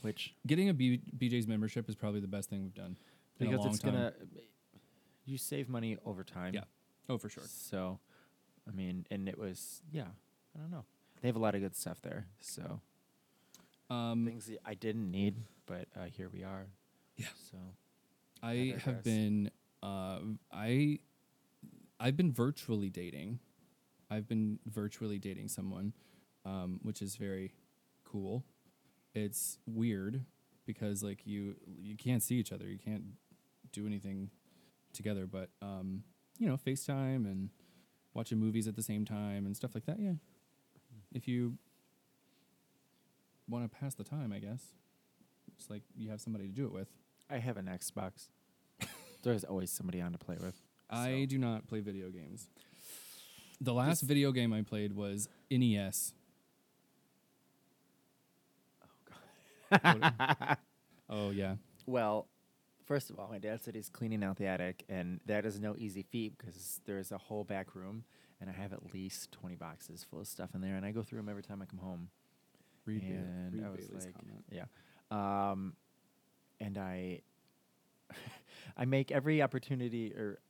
Which 0.02 0.34
Getting 0.46 0.68
a 0.68 0.74
B- 0.74 1.00
BJ's 1.16 1.46
membership 1.46 1.88
is 1.88 1.96
probably 1.96 2.20
the 2.20 2.28
best 2.28 2.48
thing 2.50 2.62
we've 2.62 2.74
done 2.74 2.96
because 3.38 3.64
it's 3.66 3.78
time. 3.80 3.92
gonna 3.92 4.12
you 5.24 5.38
save 5.38 5.68
money 5.68 5.98
over 6.04 6.24
time. 6.24 6.54
Yeah. 6.54 6.64
Oh, 7.08 7.18
for 7.18 7.28
sure. 7.28 7.44
So, 7.46 7.98
I 8.68 8.72
mean, 8.72 9.06
and 9.10 9.28
it 9.28 9.38
was 9.38 9.82
yeah. 9.92 10.06
I 10.56 10.60
don't 10.60 10.70
know. 10.70 10.84
They 11.20 11.28
have 11.28 11.36
a 11.36 11.40
lot 11.40 11.54
of 11.54 11.60
good 11.60 11.74
stuff 11.76 12.00
there. 12.02 12.26
So 12.40 12.80
Um, 13.90 14.24
things 14.26 14.46
that 14.46 14.58
I 14.64 14.74
didn't 14.74 15.10
need, 15.10 15.36
but 15.66 15.88
uh, 15.96 16.04
here 16.04 16.28
we 16.32 16.44
are. 16.44 16.66
Yeah. 17.16 17.26
So 17.50 17.56
I 18.42 18.76
have 18.84 19.02
been 19.02 19.50
uh, 19.82 20.20
I 20.52 21.00
I've 21.98 22.16
been 22.16 22.32
virtually 22.32 22.90
dating. 22.90 23.40
I've 24.10 24.28
been 24.28 24.58
virtually 24.66 25.18
dating 25.18 25.48
someone, 25.48 25.92
um, 26.44 26.80
which 26.82 27.02
is 27.02 27.16
very 27.16 27.52
cool. 28.04 28.44
It's 29.24 29.58
weird 29.66 30.24
because 30.66 31.02
like 31.02 31.26
you 31.26 31.56
you 31.80 31.96
can't 31.96 32.22
see 32.22 32.36
each 32.36 32.52
other. 32.52 32.66
You 32.68 32.78
can't 32.78 33.04
do 33.72 33.86
anything 33.86 34.30
together, 34.92 35.26
but 35.26 35.50
um, 35.62 36.02
you 36.38 36.46
know, 36.48 36.56
FaceTime 36.56 37.24
and 37.26 37.50
watching 38.14 38.38
movies 38.38 38.66
at 38.68 38.76
the 38.76 38.82
same 38.82 39.04
time 39.04 39.44
and 39.46 39.56
stuff 39.56 39.74
like 39.74 39.86
that. 39.86 39.98
Yeah. 40.00 40.12
If 41.12 41.26
you 41.28 41.56
want 43.48 43.70
to 43.70 43.78
pass 43.78 43.94
the 43.94 44.04
time, 44.04 44.32
I 44.32 44.38
guess. 44.38 44.62
It's 45.58 45.70
like 45.70 45.82
you 45.96 46.10
have 46.10 46.20
somebody 46.20 46.46
to 46.46 46.52
do 46.52 46.66
it 46.66 46.72
with. 46.72 46.88
I 47.30 47.38
have 47.38 47.56
an 47.56 47.66
Xbox. 47.66 48.28
There's 49.22 49.44
always 49.44 49.70
somebody 49.70 50.00
on 50.00 50.12
to 50.12 50.18
play 50.18 50.36
with. 50.40 50.60
I 50.88 51.22
So- 51.22 51.26
do 51.26 51.38
not 51.38 51.66
play 51.66 51.80
video 51.80 52.10
games. 52.10 52.48
The 53.60 53.74
last 53.74 54.00
Just- 54.00 54.02
video 54.08 54.30
game 54.32 54.52
I 54.52 54.62
played 54.62 54.92
was 54.92 55.28
NES. 55.50 56.12
Oh 61.10 61.30
yeah. 61.30 61.54
Well, 61.86 62.28
first 62.84 63.10
of 63.10 63.18
all, 63.18 63.28
my 63.28 63.38
dad 63.38 63.62
said 63.62 63.74
he's 63.74 63.88
cleaning 63.88 64.22
out 64.22 64.36
the 64.36 64.46
attic, 64.46 64.84
and 64.88 65.20
that 65.26 65.46
is 65.46 65.58
no 65.58 65.74
easy 65.78 66.02
feat 66.02 66.36
because 66.36 66.80
there's 66.84 67.12
a 67.12 67.18
whole 67.18 67.44
back 67.44 67.74
room, 67.74 68.04
and 68.40 68.50
I 68.50 68.52
have 68.52 68.72
at 68.72 68.92
least 68.92 69.32
20 69.32 69.56
boxes 69.56 70.04
full 70.04 70.20
of 70.20 70.26
stuff 70.26 70.50
in 70.54 70.60
there, 70.60 70.76
and 70.76 70.84
I 70.84 70.90
go 70.90 71.02
through 71.02 71.18
them 71.18 71.28
every 71.28 71.42
time 71.42 71.62
I 71.62 71.64
come 71.64 71.78
home. 71.78 72.08
Read, 72.84 73.02
and 73.02 73.54
read 73.54 73.64
I 73.64 73.70
was 73.70 73.86
Bailey's 73.86 74.04
like, 74.06 74.14
comment. 74.14 74.44
yeah. 74.50 74.64
Um, 75.10 75.74
and 76.60 76.76
I, 76.76 77.20
I 78.76 78.84
make 78.84 79.10
every 79.10 79.40
opportunity 79.42 80.12
or 80.12 80.40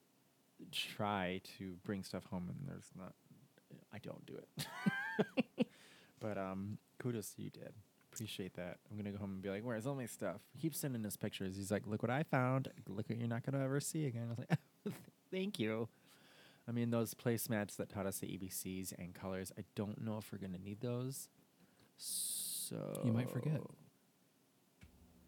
try 0.73 1.41
to 1.59 1.75
bring 1.85 2.03
stuff 2.03 2.25
home, 2.27 2.49
and 2.49 2.69
there's 2.69 2.91
not, 2.97 3.15
I 3.93 3.99
don't 3.99 4.25
do 4.27 4.35
it. 4.37 5.67
but 6.21 6.37
um, 6.37 6.79
kudos 6.99 7.31
to 7.35 7.43
you, 7.43 7.51
Dad. 7.51 7.73
Appreciate 8.19 8.55
that. 8.55 8.79
I'm 8.91 8.97
gonna 8.97 9.13
go 9.13 9.19
home 9.19 9.35
and 9.35 9.43
be 9.43 9.49
like, 9.49 9.63
"Where's 9.63 9.87
all 9.87 9.95
my 9.95 10.07
stuff?" 10.07 10.41
He 10.53 10.59
keeps 10.59 10.77
sending 10.79 11.07
us 11.07 11.17
pictures. 11.17 11.55
He's 11.57 11.71
like, 11.71 11.87
"Look 11.87 12.03
what 12.03 12.11
I 12.11 12.25
found. 12.25 12.67
Look 12.89 13.09
what 13.09 13.17
you're 13.17 13.29
not 13.29 13.45
gonna 13.45 13.63
ever 13.63 13.79
see 13.79 14.07
again." 14.07 14.25
I 14.25 14.29
was 14.31 14.39
like, 14.39 14.95
"Thank 15.31 15.61
you." 15.61 15.89
I 16.67 16.73
mean, 16.73 16.91
those 16.91 17.15
placemats 17.15 17.77
that 17.77 17.89
taught 17.89 18.07
us 18.07 18.19
the 18.19 18.27
ABCs 18.27 18.93
and 18.99 19.15
colors. 19.15 19.53
I 19.57 19.63
don't 19.77 20.01
know 20.01 20.19
if 20.19 20.33
we're 20.33 20.39
gonna 20.39 20.59
need 20.59 20.81
those. 20.81 21.29
So 21.97 23.03
You 23.05 23.13
might 23.13 23.31
forget. 23.31 23.61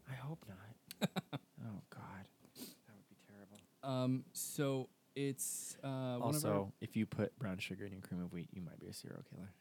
I 0.09 0.15
hope 0.15 0.43
not. 0.49 1.09
oh 1.33 1.81
God, 1.89 2.25
that 2.59 2.95
would 2.95 3.07
be 3.09 3.15
terrible. 3.25 3.59
Um, 3.83 4.25
so 4.33 4.89
it's 5.15 5.77
uh, 5.81 6.17
one 6.17 6.35
of 6.35 6.43
our, 6.45 6.51
also, 6.55 6.73
if 6.81 6.97
you 6.97 7.05
put 7.05 7.39
brown 7.39 7.57
sugar 7.57 7.85
in 7.85 7.93
your 7.93 8.01
cream 8.01 8.21
of 8.21 8.33
wheat, 8.33 8.49
you 8.51 8.61
might 8.61 8.81
be 8.81 8.87
a 8.87 8.93
serial 8.93 9.23
killer. 9.33 9.53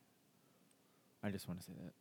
I 1.22 1.30
just 1.30 1.46
want 1.46 1.60
to 1.60 1.66
say 1.66 1.72
that. 1.80 1.92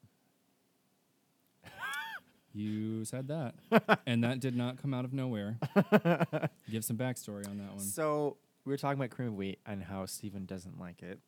You 2.53 3.06
said 3.06 3.27
that, 3.27 3.56
and 4.08 4.24
that 4.24 4.39
did 4.39 4.56
not 4.56 4.82
come 4.82 4.94
out 4.94 5.06
of 5.06 5.13
nowhere. 5.13 5.58
Give 6.70 6.84
some 6.84 6.98
backstory 6.98 7.48
on 7.48 7.58
that 7.60 7.70
one. 7.75 7.79
So 7.79 8.38
we 8.65 8.72
were 8.74 8.77
talking 8.77 9.00
about 9.00 9.12
cream 9.12 9.29
of 9.29 9.36
wheat 9.36 9.60
and 9.65 9.84
how 9.84 10.06
Stephen 10.08 10.46
doesn't 10.46 10.79
like 10.79 11.01
it. 11.03 11.20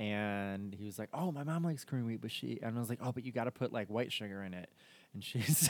And 0.00 0.74
he 0.74 0.84
was 0.86 0.98
like, 0.98 1.08
"Oh, 1.12 1.30
my 1.32 1.42
mom 1.44 1.64
likes 1.64 1.84
cream 1.84 2.02
of 2.02 2.06
wheat, 2.08 2.20
but 2.20 2.30
she..." 2.30 2.58
And 2.62 2.76
I 2.76 2.80
was 2.80 2.88
like, 2.88 2.98
"Oh, 3.02 3.12
but 3.12 3.24
you 3.24 3.32
got 3.32 3.44
to 3.44 3.50
put 3.50 3.72
like 3.72 3.88
white 3.88 4.12
sugar 4.12 4.42
in 4.42 4.52
it." 4.54 4.70
And 5.14 5.22
she's, 5.24 5.68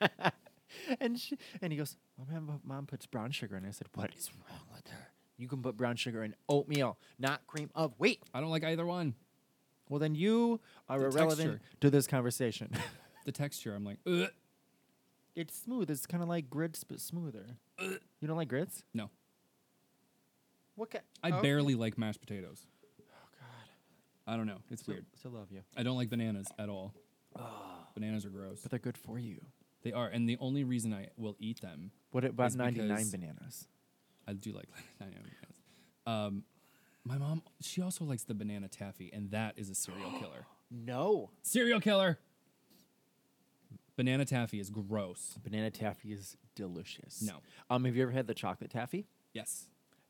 and 1.00 1.18
she, 1.18 1.36
and 1.60 1.72
he 1.72 1.78
goes, 1.78 1.96
"Oh, 2.20 2.24
my 2.30 2.38
mom, 2.40 2.60
mom 2.64 2.86
puts 2.86 3.06
brown 3.06 3.30
sugar 3.30 3.56
in." 3.56 3.64
it. 3.64 3.68
I 3.68 3.72
said, 3.72 3.88
"What 3.94 4.10
is 4.16 4.30
wrong 4.48 4.60
with 4.74 4.88
her? 4.88 5.08
You 5.38 5.48
can 5.48 5.62
put 5.62 5.76
brown 5.76 5.96
sugar 5.96 6.22
in 6.22 6.34
oatmeal, 6.48 6.98
not 7.18 7.46
cream 7.46 7.70
of 7.74 7.94
wheat." 7.98 8.22
I 8.34 8.40
don't 8.40 8.50
like 8.50 8.64
either 8.64 8.86
one. 8.86 9.14
Well, 9.88 9.98
then 9.98 10.14
you 10.14 10.60
are 10.88 10.98
The 10.98 11.06
irrelevant 11.06 11.50
texture. 11.52 11.60
to 11.80 11.90
this 11.90 12.06
conversation. 12.06 12.70
The 13.24 13.32
texture, 13.32 13.74
I'm 13.74 13.84
like, 13.84 13.98
Ugh. 14.06 14.28
it's 15.36 15.56
smooth. 15.56 15.90
It's 15.90 16.06
kind 16.06 16.22
of 16.22 16.28
like 16.28 16.50
grits, 16.50 16.84
but 16.84 17.00
smoother. 17.00 17.56
You 17.80 18.28
don't 18.28 18.36
like 18.36 18.48
grits? 18.48 18.84
no. 18.94 19.10
What? 20.74 20.90
Ca- 20.90 21.00
I 21.22 21.30
Oh. 21.32 21.42
barely 21.42 21.74
like 21.74 21.98
mashed 21.98 22.20
potatoes. 22.20 22.66
Oh 23.00 23.04
God, 23.38 23.68
I 24.32 24.36
don't 24.36 24.46
know. 24.46 24.58
It's 24.70 24.82
Still- 24.82 24.94
weird. 24.94 25.06
Still 25.14 25.32
love 25.32 25.52
you. 25.52 25.62
I 25.76 25.82
don't 25.82 25.96
like 25.96 26.08
bananas 26.08 26.46
at 26.58 26.68
all. 26.68 26.94
Bananas 27.94 28.24
are 28.24 28.30
gross. 28.30 28.62
But 28.62 28.70
they're 28.70 28.78
good 28.80 28.96
for 28.96 29.18
you. 29.18 29.44
They 29.82 29.92
are, 29.92 30.08
and 30.08 30.26
the 30.28 30.38
only 30.38 30.64
reason 30.64 30.94
I 30.94 31.08
will 31.16 31.36
eat 31.38 31.60
them, 31.60 31.90
What 32.10 32.24
about 32.24 32.48
Is 32.48 32.56
99 32.56 32.88
because- 32.88 33.10
bananas? 33.10 33.68
I 34.26 34.32
do 34.32 34.52
like 34.52 34.68
bananas. 34.98 35.30
Um, 36.06 36.44
my 37.04 37.18
mom, 37.18 37.42
she 37.60 37.82
also 37.82 38.04
likes 38.04 38.22
the 38.24 38.34
banana 38.34 38.68
taffy, 38.68 39.10
and 39.12 39.30
that 39.32 39.58
is 39.58 39.68
a 39.70 39.74
serial 39.74 40.10
killer. 40.18 40.46
No. 40.74 41.28
Serial 41.42 41.80
killer. 41.80 42.18
Banana 44.02 44.24
taffy 44.24 44.58
is 44.58 44.68
gross. 44.68 45.38
Banana 45.44 45.70
taffy 45.70 46.12
is 46.12 46.36
delicious. 46.56 47.22
No. 47.22 47.34
Um, 47.70 47.84
have 47.84 47.94
you 47.94 48.02
ever 48.02 48.10
had 48.10 48.26
the 48.26 48.34
chocolate 48.34 48.68
taffy? 48.70 49.06
Yes, 49.32 49.66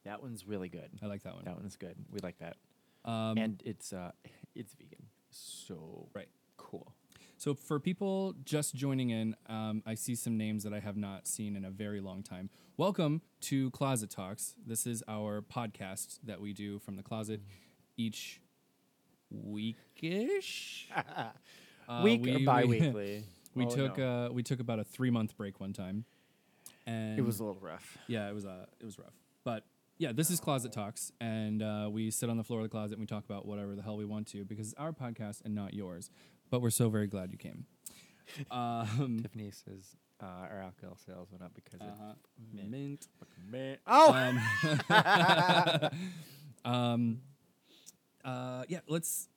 That 0.07 0.23
one's 0.23 0.47
really 0.49 0.71
good. 0.71 0.89
I 1.03 1.07
like 1.09 1.25
that 1.25 1.35
one. 1.35 1.45
That 1.45 1.57
one's 1.57 1.77
good. 1.77 1.95
We 2.11 2.19
like 2.23 2.39
that. 2.39 2.57
Um, 3.05 3.37
and 3.37 3.63
it's 3.67 3.93
uh 3.93 4.13
it's 4.55 4.73
vegan. 4.73 5.05
So 5.31 6.09
Right. 6.15 6.29
cool. 6.57 6.95
So 7.37 7.55
for 7.55 7.79
people 7.79 8.35
just 8.47 8.75
joining 8.75 9.11
in, 9.11 9.37
um, 9.47 9.83
I 9.85 9.95
see 9.95 10.15
some 10.15 10.39
names 10.39 10.63
that 10.63 10.73
I 10.73 10.81
have 10.81 10.97
not 10.97 11.27
seen 11.29 11.55
in 11.55 11.63
a 11.67 11.71
very 11.71 12.01
long 12.01 12.23
time. 12.23 12.49
Welcome 12.79 13.21
to 13.43 13.71
Closet 13.73 14.09
Talks. 14.09 14.55
This 14.67 14.87
is 14.87 15.05
our 15.07 15.43
podcast 15.43 16.19
that 16.25 16.41
we 16.41 16.55
do 16.55 16.79
from 16.79 16.97
the 16.97 17.03
closet 17.03 17.43
each 17.99 18.41
weekish. 19.31 20.87
Uh, 21.89 22.01
Week 22.05 22.23
we- 22.23 22.37
or 22.37 22.39
bi-weekly? 22.47 23.25
We 23.55 23.67
Oh, 23.67 23.71
took 23.71 23.99
no. 23.99 24.27
uh, 24.27 24.33
we 24.33 24.43
took 24.43 24.61
about 24.61 24.79
a 24.79 24.85
three 24.85 25.11
month 25.11 25.37
break 25.37 25.61
one 25.61 25.73
time, 25.73 26.05
and 26.87 27.19
it 27.19 27.23
was 27.23 27.41
a 27.41 27.45
little 27.45 27.61
rough. 27.61 27.99
yeah, 28.07 28.29
it 28.29 28.35
was 28.35 28.45
uh, 28.47 28.67
it 28.81 28.85
was 28.85 28.99
rough. 28.99 29.15
But 29.45 29.65
yeah, 29.99 30.13
this 30.13 30.31
is 30.31 30.41
Closet 30.41 30.73
Talks, 30.73 31.13
and 31.21 31.63
uh, 31.63 31.89
we 31.91 32.11
sit 32.11 32.31
on 32.31 32.37
the 32.37 32.45
floor 32.45 32.61
of 32.61 32.65
the 32.65 32.71
closet 32.71 32.95
and 32.95 33.01
we 33.01 33.07
talk 33.07 33.25
about 33.25 33.47
whatever 33.47 33.75
the 33.75 33.83
hell 33.83 33.97
we 33.97 34.05
want 34.05 34.27
to 34.29 34.45
because 34.45 34.69
it's 34.73 34.79
our 34.79 34.93
podcast 34.93 35.45
and 35.45 35.55
not 35.55 35.75
yours. 35.75 36.11
But 36.51 36.61
we're 36.61 36.71
so 36.71 36.89
very 36.89 37.07
glad 37.07 37.33
you 37.33 37.39
came. 37.39 37.67
Um, 38.51 39.19
Tiffany 39.21 39.51
says 39.51 39.97
uh, 40.23 40.27
our 40.27 40.63
alcohol 40.63 40.97
sales 41.05 41.29
went 41.31 41.43
up 41.43 41.53
because 41.55 41.81
uh-huh. 41.81 42.13
of 42.13 42.17
mint. 42.55 42.71
Mint. 42.71 43.09
Man. 43.51 43.77
Oh, 43.87 44.13
Um, 44.15 45.91
um, 46.73 47.21
uh, 48.25 48.65
yeah, 48.69 48.79
let's. 48.87 49.29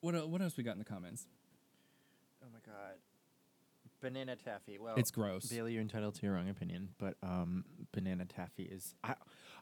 What 0.00 0.28
what 0.28 0.40
else 0.40 0.56
we 0.56 0.62
got 0.62 0.72
in 0.72 0.78
the 0.78 0.84
comments? 0.84 1.26
Banana 4.00 4.36
taffy. 4.36 4.78
Well, 4.78 4.94
It's 4.96 5.10
gross. 5.10 5.46
Bailey, 5.46 5.72
you're 5.72 5.82
entitled 5.82 6.14
to 6.16 6.26
your 6.26 6.36
own 6.36 6.48
opinion, 6.48 6.90
but 6.98 7.16
um, 7.22 7.64
banana 7.92 8.24
taffy 8.24 8.64
is. 8.64 8.94
I, 9.02 9.14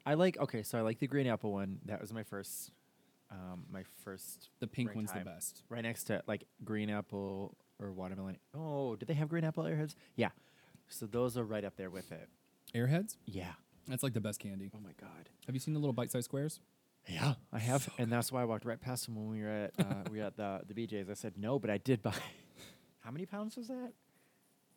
I 0.04 0.14
like. 0.14 0.38
Okay, 0.38 0.62
so 0.62 0.78
I 0.78 0.82
like 0.82 0.98
the 0.98 1.06
green 1.06 1.26
apple 1.26 1.52
one. 1.52 1.78
That 1.86 2.00
was 2.00 2.12
my 2.12 2.22
first. 2.22 2.70
Um, 3.30 3.64
my 3.70 3.82
first. 4.04 4.50
The 4.60 4.66
pink 4.66 4.94
one's 4.94 5.10
time. 5.10 5.24
the 5.24 5.30
best. 5.30 5.62
Right 5.68 5.82
next 5.82 6.04
to 6.04 6.22
like 6.26 6.44
green 6.64 6.90
apple 6.90 7.56
or 7.80 7.92
watermelon. 7.92 8.36
Oh, 8.54 8.96
did 8.96 9.08
they 9.08 9.14
have 9.14 9.28
green 9.28 9.44
apple 9.44 9.64
airheads? 9.64 9.94
Yeah. 10.14 10.30
So 10.88 11.06
those 11.06 11.36
are 11.36 11.44
right 11.44 11.64
up 11.64 11.76
there 11.76 11.90
with 11.90 12.12
it. 12.12 12.28
Airheads. 12.74 13.16
Yeah. 13.26 13.52
That's 13.88 14.02
like 14.02 14.12
the 14.14 14.20
best 14.20 14.38
candy. 14.40 14.70
Oh 14.74 14.80
my 14.82 14.92
god. 15.00 15.28
Have 15.46 15.54
you 15.54 15.60
seen 15.60 15.74
the 15.74 15.80
little 15.80 15.92
bite-sized 15.92 16.24
squares? 16.26 16.60
Yeah, 17.08 17.34
I 17.52 17.60
have, 17.60 17.82
So 17.84 17.92
and 17.98 18.10
that's 18.12 18.32
why 18.32 18.42
I 18.42 18.44
walked 18.44 18.64
right 18.64 18.80
past 18.80 19.06
them 19.06 19.14
when 19.14 19.28
we 19.30 19.40
were 19.42 19.48
at 19.48 19.72
uh, 19.78 20.08
we 20.10 20.18
were 20.18 20.24
at 20.24 20.36
the 20.36 20.60
the 20.66 20.74
BJ's. 20.74 21.08
I 21.08 21.14
said 21.14 21.34
no, 21.36 21.58
but 21.60 21.70
I 21.70 21.78
did 21.78 22.02
buy. 22.02 22.14
How 23.00 23.12
many 23.12 23.26
pounds 23.26 23.56
was 23.56 23.68
that? 23.68 23.92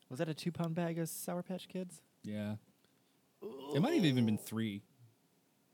Was 0.10 0.19
that 0.19 0.30
a 0.30 0.34
two 0.34 0.52
pound 0.52 0.76
bag 0.76 0.98
of 0.98 1.08
Sour 1.10 1.43
Patch 1.43 1.67
Kids? 1.67 2.02
Yeah. 2.24 2.56
It 3.74 3.82
might 3.82 3.93
have 3.93 4.06
even 4.06 4.26
been 4.26 4.38
three. 4.38 4.82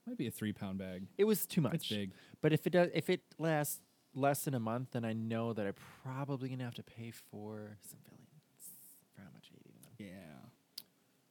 Might 0.07 0.17
be 0.17 0.27
a 0.27 0.31
three-pound 0.31 0.77
bag. 0.77 1.07
It 1.17 1.23
was 1.23 1.47
too 1.47 1.61
much. 1.61 1.73
It's 1.73 1.87
big. 1.87 2.11
But 2.41 2.53
if 2.53 2.67
it 2.67 2.69
does, 2.71 2.89
if 2.93 3.09
it 3.09 3.21
lasts 3.39 3.81
less 4.13 4.43
than 4.43 4.53
a 4.53 4.59
month, 4.59 4.89
then 4.91 5.03
I 5.03 5.13
know 5.13 5.51
that 5.53 5.65
I'm 5.65 5.73
probably 6.03 6.49
gonna 6.49 6.63
have 6.63 6.75
to 6.75 6.83
pay 6.83 7.11
for 7.11 7.77
some 7.81 7.99
fillings 8.03 8.69
for 9.15 9.21
how 9.21 9.29
much 9.33 9.49
I 9.51 9.57
eat 9.67 9.81
them. 9.81 9.91
Yeah. 9.97 10.49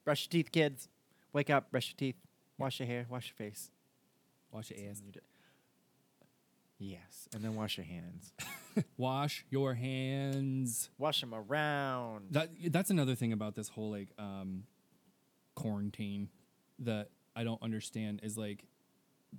Brush 0.03 0.25
your 0.25 0.31
teeth, 0.31 0.51
kids. 0.51 0.89
Wake 1.31 1.49
up, 1.49 1.71
brush 1.71 1.89
your 1.89 1.97
teeth, 1.97 2.21
wash 2.57 2.79
your 2.79 2.87
hair, 2.87 3.05
wash 3.09 3.29
your 3.29 3.47
face. 3.47 3.71
Wash 4.51 4.71
your 4.71 4.89
ass. 4.89 5.01
Yes, 6.77 7.29
and 7.33 7.43
then 7.43 7.55
wash 7.55 7.77
your 7.77 7.85
hands. 7.85 8.33
Wash 8.97 9.45
your 9.49 9.73
hands. 9.73 10.89
wash 10.97 11.21
them 11.21 11.33
around. 11.33 12.27
That 12.31 12.49
that's 12.67 12.89
another 12.89 13.15
thing 13.15 13.33
about 13.33 13.55
this 13.55 13.69
whole 13.69 13.91
like 13.91 14.09
um 14.17 14.63
quarantine 15.55 16.29
that 16.79 17.09
I 17.35 17.43
don't 17.43 17.61
understand 17.61 18.19
is 18.23 18.37
like 18.37 18.65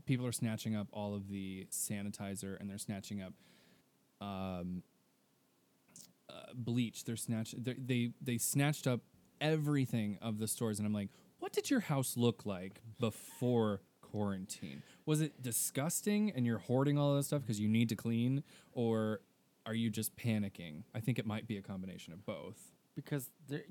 people 0.06 0.26
are 0.26 0.32
snatching 0.32 0.74
up 0.74 0.88
all 0.92 1.14
of 1.14 1.28
the 1.28 1.66
sanitizer 1.70 2.58
and 2.58 2.68
they're 2.68 2.78
snatching 2.78 3.22
up 3.22 3.32
um 4.20 4.82
uh, 6.28 6.52
bleach. 6.54 7.04
They're 7.04 7.16
snatch 7.16 7.54
they 7.56 7.74
they 7.74 8.10
they 8.20 8.38
snatched 8.38 8.86
up 8.86 9.00
everything 9.40 10.18
of 10.22 10.38
the 10.38 10.48
stores 10.48 10.78
and 10.78 10.86
I'm 10.86 10.94
like, 10.94 11.10
what 11.38 11.52
did 11.52 11.70
your 11.70 11.80
house 11.80 12.16
look 12.16 12.46
like 12.46 12.80
before 12.98 13.82
quarantine? 14.10 14.82
Was 15.04 15.20
it 15.20 15.42
disgusting 15.42 16.30
and 16.30 16.46
you're 16.46 16.58
hoarding 16.58 16.98
all 16.98 17.10
of 17.12 17.16
that 17.18 17.24
stuff 17.24 17.42
because 17.42 17.60
you 17.60 17.68
need 17.68 17.88
to 17.88 17.96
clean 17.96 18.42
or 18.72 19.20
are 19.66 19.74
you 19.74 19.90
just 19.90 20.16
panicking? 20.16 20.84
I 20.94 21.00
think 21.00 21.18
it 21.18 21.26
might 21.26 21.46
be 21.46 21.56
a 21.58 21.62
combination 21.62 22.12
of 22.12 22.24
both. 22.24 22.72
because 22.94 23.30
there 23.48 23.62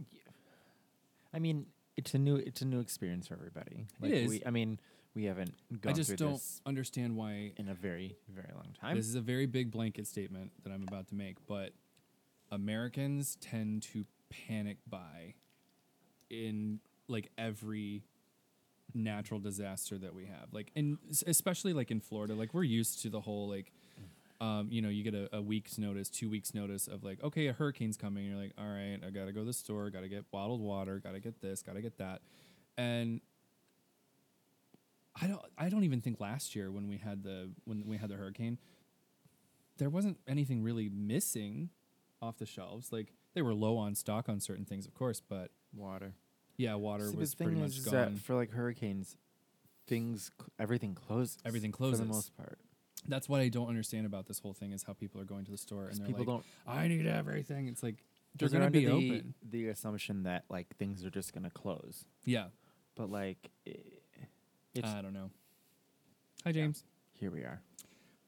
I 1.33 1.39
mean, 1.39 1.65
it's 1.97 2.13
a 2.13 2.17
new 2.19 2.35
it's 2.37 2.61
a 2.61 2.65
new 2.65 2.79
experience 2.79 3.27
for 3.27 3.33
everybody. 3.35 3.87
It 4.01 4.11
is. 4.11 4.29
We, 4.29 4.43
I 4.45 4.49
mean, 4.51 4.79
we 5.13 5.25
haven't 5.25 5.53
gone 5.81 5.91
I 5.91 5.95
just 5.95 6.09
through 6.09 6.17
don't 6.17 6.33
this 6.33 6.61
understand 6.65 7.15
why 7.15 7.53
in 7.57 7.69
a 7.69 7.73
very 7.73 8.15
very 8.29 8.51
long 8.53 8.73
time. 8.79 8.95
this 8.95 9.07
is 9.07 9.15
a 9.15 9.21
very 9.21 9.45
big 9.45 9.71
blanket 9.71 10.07
statement 10.07 10.51
that 10.63 10.71
I'm 10.71 10.83
about 10.87 11.07
to 11.09 11.15
make, 11.15 11.37
but 11.47 11.71
Americans 12.51 13.37
tend 13.41 13.83
to 13.83 14.05
panic 14.29 14.77
buy 14.87 15.33
in 16.29 16.79
like 17.07 17.31
every 17.37 18.03
natural 18.95 19.39
disaster 19.39 19.97
that 19.97 20.15
we 20.15 20.25
have. 20.25 20.49
Like 20.51 20.71
and 20.75 20.97
especially 21.27 21.73
like 21.73 21.91
in 21.91 21.99
Florida, 21.99 22.33
like 22.33 22.53
we're 22.53 22.63
used 22.63 23.01
to 23.03 23.09
the 23.09 23.21
whole 23.21 23.47
like 23.47 23.71
um, 24.41 24.67
you 24.69 24.81
know, 24.81 24.89
you 24.89 25.03
get 25.03 25.13
a, 25.13 25.33
a 25.37 25.41
week's 25.41 25.77
notice, 25.77 26.09
two 26.09 26.29
weeks 26.29 26.53
notice 26.53 26.87
of 26.87 27.05
like, 27.05 27.23
okay, 27.23 27.47
a 27.47 27.53
hurricane's 27.53 27.95
coming. 27.95 28.25
You're 28.25 28.37
like, 28.37 28.51
all 28.57 28.67
right, 28.67 28.99
I 29.05 29.09
gotta 29.09 29.31
go 29.31 29.39
to 29.41 29.45
the 29.45 29.53
store, 29.53 29.89
gotta 29.89 30.09
get 30.09 30.29
bottled 30.29 30.59
water, 30.59 30.99
gotta 30.99 31.19
get 31.21 31.41
this, 31.41 31.61
gotta 31.61 31.81
get 31.81 31.97
that. 31.99 32.21
And 32.77 33.21
I 35.21 35.27
don't 35.27 35.41
I 35.57 35.69
don't 35.69 35.83
even 35.85 36.01
think 36.01 36.19
last 36.19 36.55
year 36.55 36.71
when 36.71 36.87
we 36.89 36.97
had 36.97 37.23
the 37.23 37.51
when 37.63 37.85
we 37.85 37.97
had 37.97 38.09
the 38.09 38.15
hurricane, 38.15 38.57
there 39.77 39.89
wasn't 39.89 40.17
anything 40.27 40.63
really 40.63 40.89
missing 40.89 41.69
off 42.21 42.37
the 42.37 42.45
shelves. 42.45 42.91
Like 42.91 43.13
they 43.33 43.41
were 43.41 43.53
low 43.53 43.77
on 43.77 43.95
stock 43.95 44.27
on 44.27 44.41
certain 44.41 44.65
things, 44.65 44.85
of 44.85 44.93
course, 44.93 45.21
but 45.21 45.51
Water. 45.75 46.13
Yeah, 46.57 46.75
water 46.75 47.09
See, 47.09 47.15
was 47.17 47.31
the 47.31 47.37
thing 47.37 47.47
pretty 47.47 47.61
is, 47.61 47.69
much 47.71 47.77
is 47.79 47.85
gone. 47.85 48.13
that 48.13 48.19
for 48.19 48.35
like 48.35 48.51
hurricanes, 48.51 49.17
things 49.87 50.31
cl- 50.39 50.49
everything 50.59 50.95
closes. 50.95 51.37
Everything 51.45 51.71
for 51.71 51.91
the 51.91 52.05
most 52.05 52.35
part. 52.37 52.57
That's 53.07 53.29
what 53.29 53.39
I 53.41 53.49
don't 53.49 53.67
understand 53.69 54.05
about 54.07 54.25
this 54.25 54.39
whole 54.39 54.53
thing 54.53 54.71
is 54.71 54.81
how 54.83 54.93
people 54.93 55.21
are 55.21 55.25
going 55.25 55.45
to 55.45 55.51
the 55.51 55.57
store 55.57 55.81
and 55.83 55.89
'Cause 55.91 55.99
they're 55.99 56.07
people 56.07 56.21
like, 56.35 56.43
don't. 56.65 56.75
I 56.77 56.87
need 56.87 57.05
everything. 57.05 57.67
It's 57.67 57.83
like 57.83 58.03
they're 58.35 58.49
gonna 58.49 58.65
under 58.65 58.79
be 58.79 58.85
the, 58.85 58.91
open. 58.91 59.33
the 59.47 59.67
assumption 59.67 60.23
that 60.23 60.45
like 60.49 60.75
things 60.77 61.05
are 61.05 61.09
just 61.11 61.31
gonna 61.33 61.51
close, 61.51 62.05
Yeah, 62.25 62.47
but 62.95 63.09
like 63.11 63.51
i 63.67 63.75
it's 64.73 64.87
I 64.89 65.01
don't 65.01 65.13
know. 65.13 65.29
Hi 66.43 66.51
James. 66.51 66.83
here 67.13 67.31
we 67.31 67.41
are. 67.43 67.61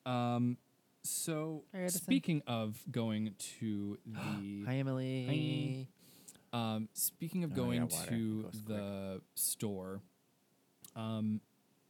Um, 0.05 0.57
So 1.03 1.63
Hi, 1.73 1.81
Edison. 1.81 2.01
speaking 2.01 2.41
of 2.47 2.81
going 2.91 3.33
to 3.59 3.97
the 4.05 4.63
Hi, 4.65 4.75
Emily. 4.75 5.87
Um, 6.57 6.89
speaking 6.93 7.43
of 7.43 7.51
Oh, 7.51 7.55
going 7.55 7.81
yeah, 7.89 8.05
to 8.07 8.41
Goes 8.43 8.51
quick. 8.51 8.65
the 8.65 9.21
store, 9.35 10.01
um, 10.95 11.41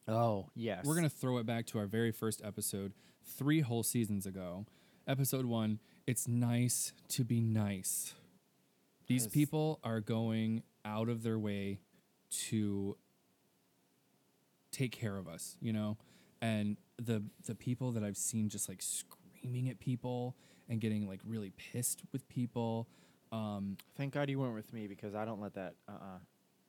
Oh, 0.07 0.49
yes. 0.55 0.85
we're 0.85 0.95
gonna 0.95 1.09
throw 1.09 1.37
it 1.37 1.45
back 1.45 1.65
to 1.67 1.79
our 1.79 1.85
very 1.85 2.11
first 2.11 2.41
episode, 2.43 2.93
three 3.23 3.61
whole 3.61 3.83
seasons 3.83 4.25
ago. 4.25 4.65
Episode 5.07 5.45
one. 5.45 5.79
It's 6.05 6.27
nice 6.27 6.93
to 7.09 7.23
be 7.23 7.39
nice. 7.41 8.13
These 9.07 9.23
Yes. 9.25 9.33
people 9.33 9.79
are 9.83 10.01
going 10.01 10.63
out 10.83 11.07
of 11.09 11.23
their 11.23 11.39
way 11.39 11.79
to 12.49 12.97
take 14.71 14.91
care 14.91 15.17
of 15.17 15.27
us, 15.27 15.57
you 15.61 15.71
know, 15.73 15.97
and 16.41 16.77
the 16.97 17.23
the 17.45 17.55
people 17.55 17.91
that 17.93 18.03
I've 18.03 18.17
seen 18.17 18.49
just 18.49 18.67
like 18.69 18.81
screaming 18.81 19.69
at 19.69 19.79
people 19.79 20.35
and 20.69 20.81
getting 20.81 21.07
like 21.07 21.21
really 21.25 21.51
pissed 21.51 22.01
with 22.11 22.27
people. 22.27 22.87
Um, 23.31 23.77
Thank 23.95 24.13
God 24.13 24.29
you 24.29 24.39
weren't 24.39 24.55
with 24.55 24.71
me 24.73 24.87
because 24.87 25.15
I 25.15 25.25
don't 25.25 25.41
let 25.41 25.53
that. 25.55 25.75
Uh. 25.87 25.91
uh 25.91 26.17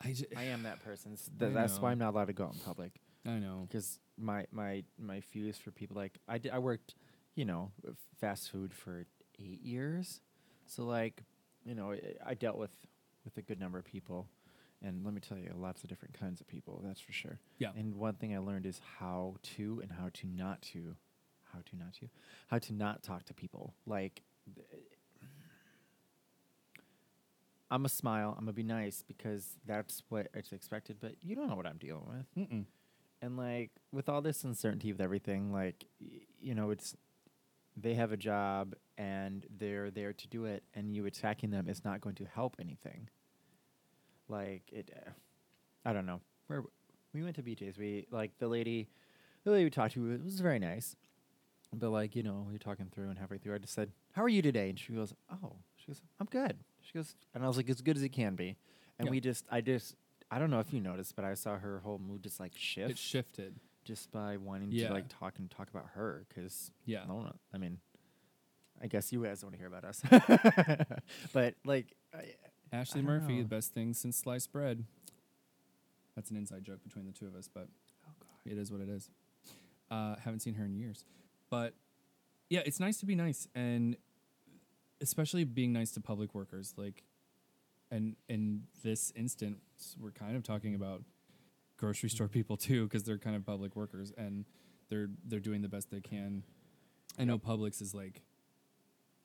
I, 0.01 0.13
j- 0.13 0.27
I 0.37 0.45
am 0.45 0.63
that 0.63 0.83
person. 0.85 1.13
S- 1.15 1.29
I 1.41 1.45
th- 1.45 1.55
that's 1.55 1.81
why. 1.81 1.91
I'm 1.91 1.99
not 1.99 2.15
allowed 2.15 2.27
to 2.29 2.33
go 2.33 2.45
out 2.45 2.55
in 2.55 2.61
public. 2.61 2.93
I 3.27 3.39
know. 3.39 3.67
because 3.69 3.99
my 4.17 4.47
my 4.53 4.85
my 4.99 5.21
fuse 5.21 5.59
for 5.59 5.71
people 5.73 5.97
like 5.97 6.19
I 6.29 6.39
did, 6.39 6.53
I 6.53 6.59
worked, 6.61 6.95
you 7.35 7.45
know, 7.45 7.73
f- 7.87 7.95
fast 8.21 8.51
food 8.53 8.73
for 8.73 9.07
eight 9.41 9.61
years, 9.61 10.21
so 10.67 10.85
like, 10.85 11.25
you 11.65 11.75
know, 11.75 11.93
I, 11.93 12.01
I 12.31 12.35
dealt 12.35 12.57
with 12.59 12.71
with 13.25 13.37
a 13.39 13.43
good 13.43 13.59
number 13.59 13.77
of 13.77 13.85
people, 13.85 14.29
and 14.83 15.05
let 15.05 15.13
me 15.15 15.21
tell 15.21 15.37
you, 15.37 15.53
lots 15.57 15.83
of 15.83 15.89
different 15.91 16.15
kinds 16.19 16.41
of 16.41 16.47
people. 16.47 16.81
That's 16.85 17.01
for 17.01 17.13
sure. 17.13 17.41
Yeah. 17.59 17.71
And 17.77 17.97
one 17.97 18.15
thing 18.15 18.35
I 18.35 18.39
learned 18.39 18.67
is 18.67 18.81
how 19.01 19.35
to 19.57 19.81
and 19.83 19.91
how 19.91 20.11
to 20.15 20.27
not 20.29 20.63
to, 20.73 20.95
how 21.53 21.59
to 21.71 21.77
not 21.77 21.95
to, 21.95 22.09
how 22.47 22.59
to 22.59 22.73
not 22.73 23.03
talk 23.03 23.25
to 23.27 23.35
people. 23.35 23.75
Like, 23.85 24.23
th- 24.55 24.67
I'm 27.71 27.85
a 27.85 27.89
smile. 27.89 28.35
I'm 28.39 28.45
gonna 28.45 28.53
be 28.55 28.63
nice 28.63 29.03
because 29.07 29.57
that's 29.67 30.03
what 30.09 30.29
it's 30.35 30.53
expected. 30.53 30.97
But 31.01 31.17
you 31.23 31.35
don't 31.37 31.49
know 31.49 31.57
what 31.57 31.67
I'm 31.67 31.77
dealing 31.79 32.05
with 32.09 32.49
Mm-mm. 32.51 32.65
and 33.21 33.37
like 33.37 33.71
with 33.93 34.09
all 34.09 34.23
this 34.23 34.45
uncertainty 34.45 34.93
with 34.93 35.01
everything 35.01 35.53
like 35.53 35.85
y- 36.01 36.21
you 36.41 36.55
know 36.55 36.71
it's 36.71 36.97
they 37.77 37.95
have 37.95 38.11
a 38.13 38.17
job 38.17 38.75
and 38.97 39.47
they're 39.59 39.91
there 39.91 40.13
to 40.13 40.29
do 40.29 40.47
it 40.47 40.63
and 40.75 40.95
you 40.95 41.05
attacking 41.07 41.51
them 41.51 41.69
is 41.69 41.85
not 41.85 42.01
going 42.01 42.15
to 42.17 42.25
help 42.25 42.57
anything 42.59 43.09
like 44.29 44.63
it 44.73 44.91
uh, 45.07 45.11
i 45.85 45.93
don't 45.93 46.07
know 46.07 46.21
Where 46.49 46.63
we 47.15 47.23
went 47.23 47.37
to 47.37 47.43
bj's 47.43 47.79
we 47.79 48.07
like 48.11 48.33
the 48.39 48.49
lady 48.49 48.89
the 49.45 49.51
lady 49.53 49.65
we 49.65 49.71
talked 49.71 49.95
to 49.95 50.11
it 50.13 50.25
was 50.25 50.41
very 50.41 50.59
nice 50.59 50.97
but 51.73 51.91
like 51.91 52.17
you 52.17 52.23
know 52.23 52.45
we 52.47 52.53
were 52.53 52.59
talking 52.59 52.87
through 52.93 53.09
and 53.11 53.19
halfway 53.19 53.39
through 53.39 53.55
i 53.55 53.59
just 53.59 53.75
said 53.75 53.91
how 54.13 54.23
are 54.23 54.29
you 54.29 54.43
today 54.43 54.71
and 54.71 54.79
she 54.79 54.93
goes 54.93 55.15
oh 55.31 55.53
she 55.77 55.87
goes 55.87 56.03
i'm 56.21 56.27
good 56.27 56.57
she 56.91 56.99
goes 56.99 57.15
and 57.35 57.45
i 57.45 57.47
was 57.47 57.57
like 57.57 57.69
as 57.71 57.81
good 57.81 57.97
as 57.97 58.03
it 58.03 58.09
can 58.11 58.35
be 58.35 58.57
and 58.99 59.07
Yeah. 59.07 59.11
we 59.11 59.21
just 59.21 59.45
i 59.51 59.61
just 59.61 59.95
I 60.31 60.39
don't 60.39 60.51
know 60.51 60.61
if 60.61 60.75
you 60.75 60.81
noticed, 60.83 61.17
but 61.17 61.25
I 61.25 61.33
saw 61.33 61.57
her 61.57 61.79
whole 61.79 61.99
mood 61.99 62.23
just 62.23 62.39
like 62.39 62.53
shift 62.55 62.91
It 62.91 62.99
shifted. 62.99 63.55
just 63.87 64.11
by 64.13 64.37
wanting 64.37 64.71
Yeah. 64.73 64.89
to 64.89 64.93
like 64.93 65.09
talk 65.09 65.39
and 65.39 65.51
talk 65.51 65.71
about 65.71 65.87
her 65.95 66.27
because 66.29 66.71
Yeah. 66.85 67.03
I 67.03 67.07
don't 67.07 67.25
know. 67.25 67.37
I 67.51 67.57
mean, 67.57 67.79
I 68.79 68.89
guess 68.89 69.11
you 69.11 69.25
guys 69.25 69.43
want 69.43 69.55
to 69.55 69.59
hear 69.59 69.69
about 69.69 69.85
us, 69.87 70.03
but 71.33 71.55
like, 71.65 71.95
I, 72.15 72.35
Ashley 72.77 73.01
I 73.01 73.05
Murphy, 73.05 73.37
know. 73.37 73.43
the 73.45 73.49
best 73.49 73.73
thing 73.73 73.95
since 73.95 74.19
sliced 74.19 74.53
bread. 74.53 74.85
That's 76.15 76.31
an 76.31 76.37
inside 76.37 76.63
joke 76.63 76.83
between 76.85 77.07
the 77.07 77.13
two 77.13 77.27
of 77.27 77.35
us, 77.35 77.49
but 77.53 77.69
oh 78.07 78.13
god, 78.21 78.53
it 78.53 78.59
is 78.59 78.71
what 78.71 78.83
it 78.83 78.91
is. 78.91 79.09
Uh, 79.91 80.17
haven't 80.17 80.41
seen 80.41 80.55
her 80.57 80.67
in 80.67 80.75
years, 80.77 81.07
but 81.49 81.73
yeah, 82.51 82.61
it's 82.67 82.81
nice 82.81 82.99
to 82.99 83.07
be 83.07 83.15
nice, 83.15 83.49
and 83.55 83.97
especially 85.01 85.45
being 85.45 85.73
nice 85.73 85.91
to 85.93 86.01
public 86.01 86.35
workers. 86.35 86.75
Like, 86.77 87.05
and 87.91 88.17
in 88.29 88.63
this 88.83 89.13
instance, 89.17 89.97
we're 90.01 90.11
kind 90.11 90.37
of 90.37 90.43
talking 90.43 90.75
about 90.75 91.03
grocery 91.77 92.11
store 92.11 92.29
people 92.29 92.57
too, 92.57 92.85
because 92.85 93.05
they're 93.05 93.19
kind 93.19 93.37
of 93.37 93.47
public 93.47 93.77
workers 93.77 94.13
and 94.17 94.45
they're 94.91 95.09
they're 95.27 95.41
doing 95.41 95.63
the 95.63 95.69
best 95.69 95.91
they 95.91 96.01
can. 96.01 96.43
I 97.19 97.25
know 97.25 97.39
Publix 97.39 97.81
is 97.83 97.95
like 97.95 98.23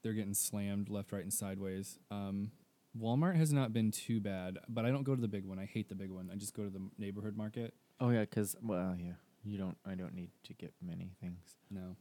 they're 0.02 0.14
getting 0.14 0.34
slammed 0.34 0.90
left, 0.90 1.12
right, 1.12 1.24
and 1.24 1.32
sideways. 1.34 2.00
Um, 2.12 2.52
Walmart 3.00 3.36
has 3.38 3.52
not 3.54 3.74
been 3.74 3.90
too 3.92 4.20
bad, 4.20 4.60
but 4.70 4.86
I 4.86 4.90
don't 4.92 5.04
go 5.04 5.16
to 5.16 5.22
the 5.22 5.28
big 5.28 5.46
one. 5.46 5.58
I 5.60 5.66
hate 5.66 5.90
the 5.90 5.96
big 5.96 6.12
one. 6.12 6.30
I 6.32 6.36
just 6.36 6.54
go 6.56 6.64
to 6.64 6.70
the 6.70 6.82
neighborhood 6.98 7.36
market. 7.38 7.74
oh 8.00 8.10
yeah, 8.10 8.22
because 8.22 8.56
well, 8.62 8.96
yeah, 9.00 9.14
you 9.44 9.58
don't. 9.58 9.78
I 9.86 9.96
don't 9.96 10.14
need 10.14 10.30
to 10.44 10.54
get 10.54 10.74
many 10.82 11.12
things, 11.22 11.56
No. 11.72 11.96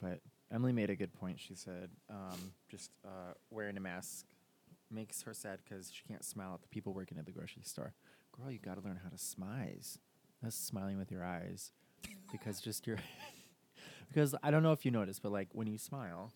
but 0.00 0.20
Emily 0.52 0.72
made 0.72 0.90
a 0.90 0.96
good 0.96 1.12
point. 1.14 1.40
She 1.40 1.54
said, 1.54 1.90
um, 2.10 2.52
just 2.68 2.90
uh, 3.04 3.34
wearing 3.50 3.76
a 3.76 3.80
mask 3.80 4.26
makes 4.90 5.22
her 5.22 5.32
sad 5.32 5.60
because 5.64 5.90
she 5.90 6.02
can't 6.06 6.24
smile 6.24 6.54
at 6.54 6.62
the 6.62 6.68
people 6.68 6.92
working 6.92 7.18
at 7.18 7.24
the 7.24 7.32
grocery 7.32 7.62
store. 7.62 7.94
Girl, 8.36 8.50
you 8.50 8.58
got 8.58 8.74
to 8.76 8.86
learn 8.86 9.00
how 9.02 9.08
to 9.08 9.16
smize. 9.16 9.98
That's 10.42 10.56
smiling 10.56 10.98
with 10.98 11.10
your 11.10 11.24
eyes, 11.24 11.70
because 12.30 12.60
just 12.60 12.86
your 12.86 12.98
because 14.08 14.34
I 14.42 14.50
don't 14.50 14.62
know 14.62 14.72
if 14.72 14.84
you 14.84 14.90
noticed, 14.90 15.22
but 15.22 15.32
like 15.32 15.48
when 15.52 15.66
you 15.66 15.78
smile, 15.78 16.32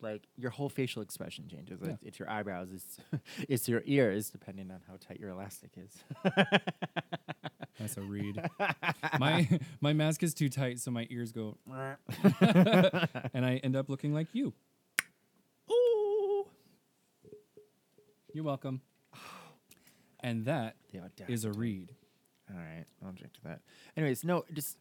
like 0.00 0.28
your 0.36 0.50
whole 0.50 0.68
facial 0.68 1.02
expression 1.02 1.48
changes. 1.48 1.80
Yeah. 1.82 1.90
It's, 1.92 2.02
it's 2.02 2.18
your 2.18 2.30
eyebrows, 2.30 2.68
it's 2.72 2.98
it's 3.48 3.68
your 3.68 3.82
ears, 3.86 4.30
depending 4.30 4.70
on 4.70 4.80
how 4.86 4.96
tight 5.00 5.18
your 5.18 5.30
elastic 5.30 5.70
is. 5.76 6.04
That's 7.78 7.96
a 7.96 8.02
read. 8.02 8.40
my 9.18 9.48
my 9.80 9.92
mask 9.92 10.22
is 10.22 10.34
too 10.34 10.48
tight, 10.48 10.78
so 10.80 10.90
my 10.90 11.06
ears 11.10 11.32
go, 11.32 11.56
and 12.40 13.44
I 13.46 13.60
end 13.62 13.76
up 13.76 13.88
looking 13.88 14.12
like 14.12 14.28
you. 14.32 14.52
Ooh. 15.70 16.46
You're 18.32 18.44
welcome. 18.44 18.80
And 20.22 20.44
that 20.44 20.76
The 20.92 21.00
is 21.28 21.44
a 21.44 21.52
read. 21.52 21.94
All 22.50 22.56
right, 22.58 22.84
I'll 23.02 23.08
object 23.08 23.34
to 23.36 23.40
that. 23.44 23.60
Anyways, 23.96 24.24
no, 24.24 24.44
just 24.52 24.76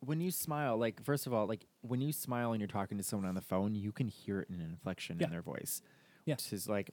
when 0.00 0.20
you 0.20 0.30
smile, 0.30 0.76
like 0.76 1.02
first 1.04 1.26
of 1.26 1.32
all, 1.32 1.46
like 1.46 1.66
when 1.82 2.00
you 2.00 2.12
smile 2.12 2.52
and 2.52 2.60
you're 2.60 2.66
talking 2.68 2.98
to 2.98 3.04
someone 3.04 3.28
on 3.28 3.34
the 3.34 3.40
phone, 3.40 3.74
you 3.74 3.92
can 3.92 4.08
hear 4.08 4.40
it 4.40 4.48
in 4.48 4.56
an 4.56 4.62
inflection 4.62 5.18
Yeah. 5.20 5.26
in 5.26 5.30
their 5.30 5.42
voice. 5.42 5.80
Yeah. 6.24 6.34
Which 6.34 6.52
is 6.52 6.68
like 6.68 6.90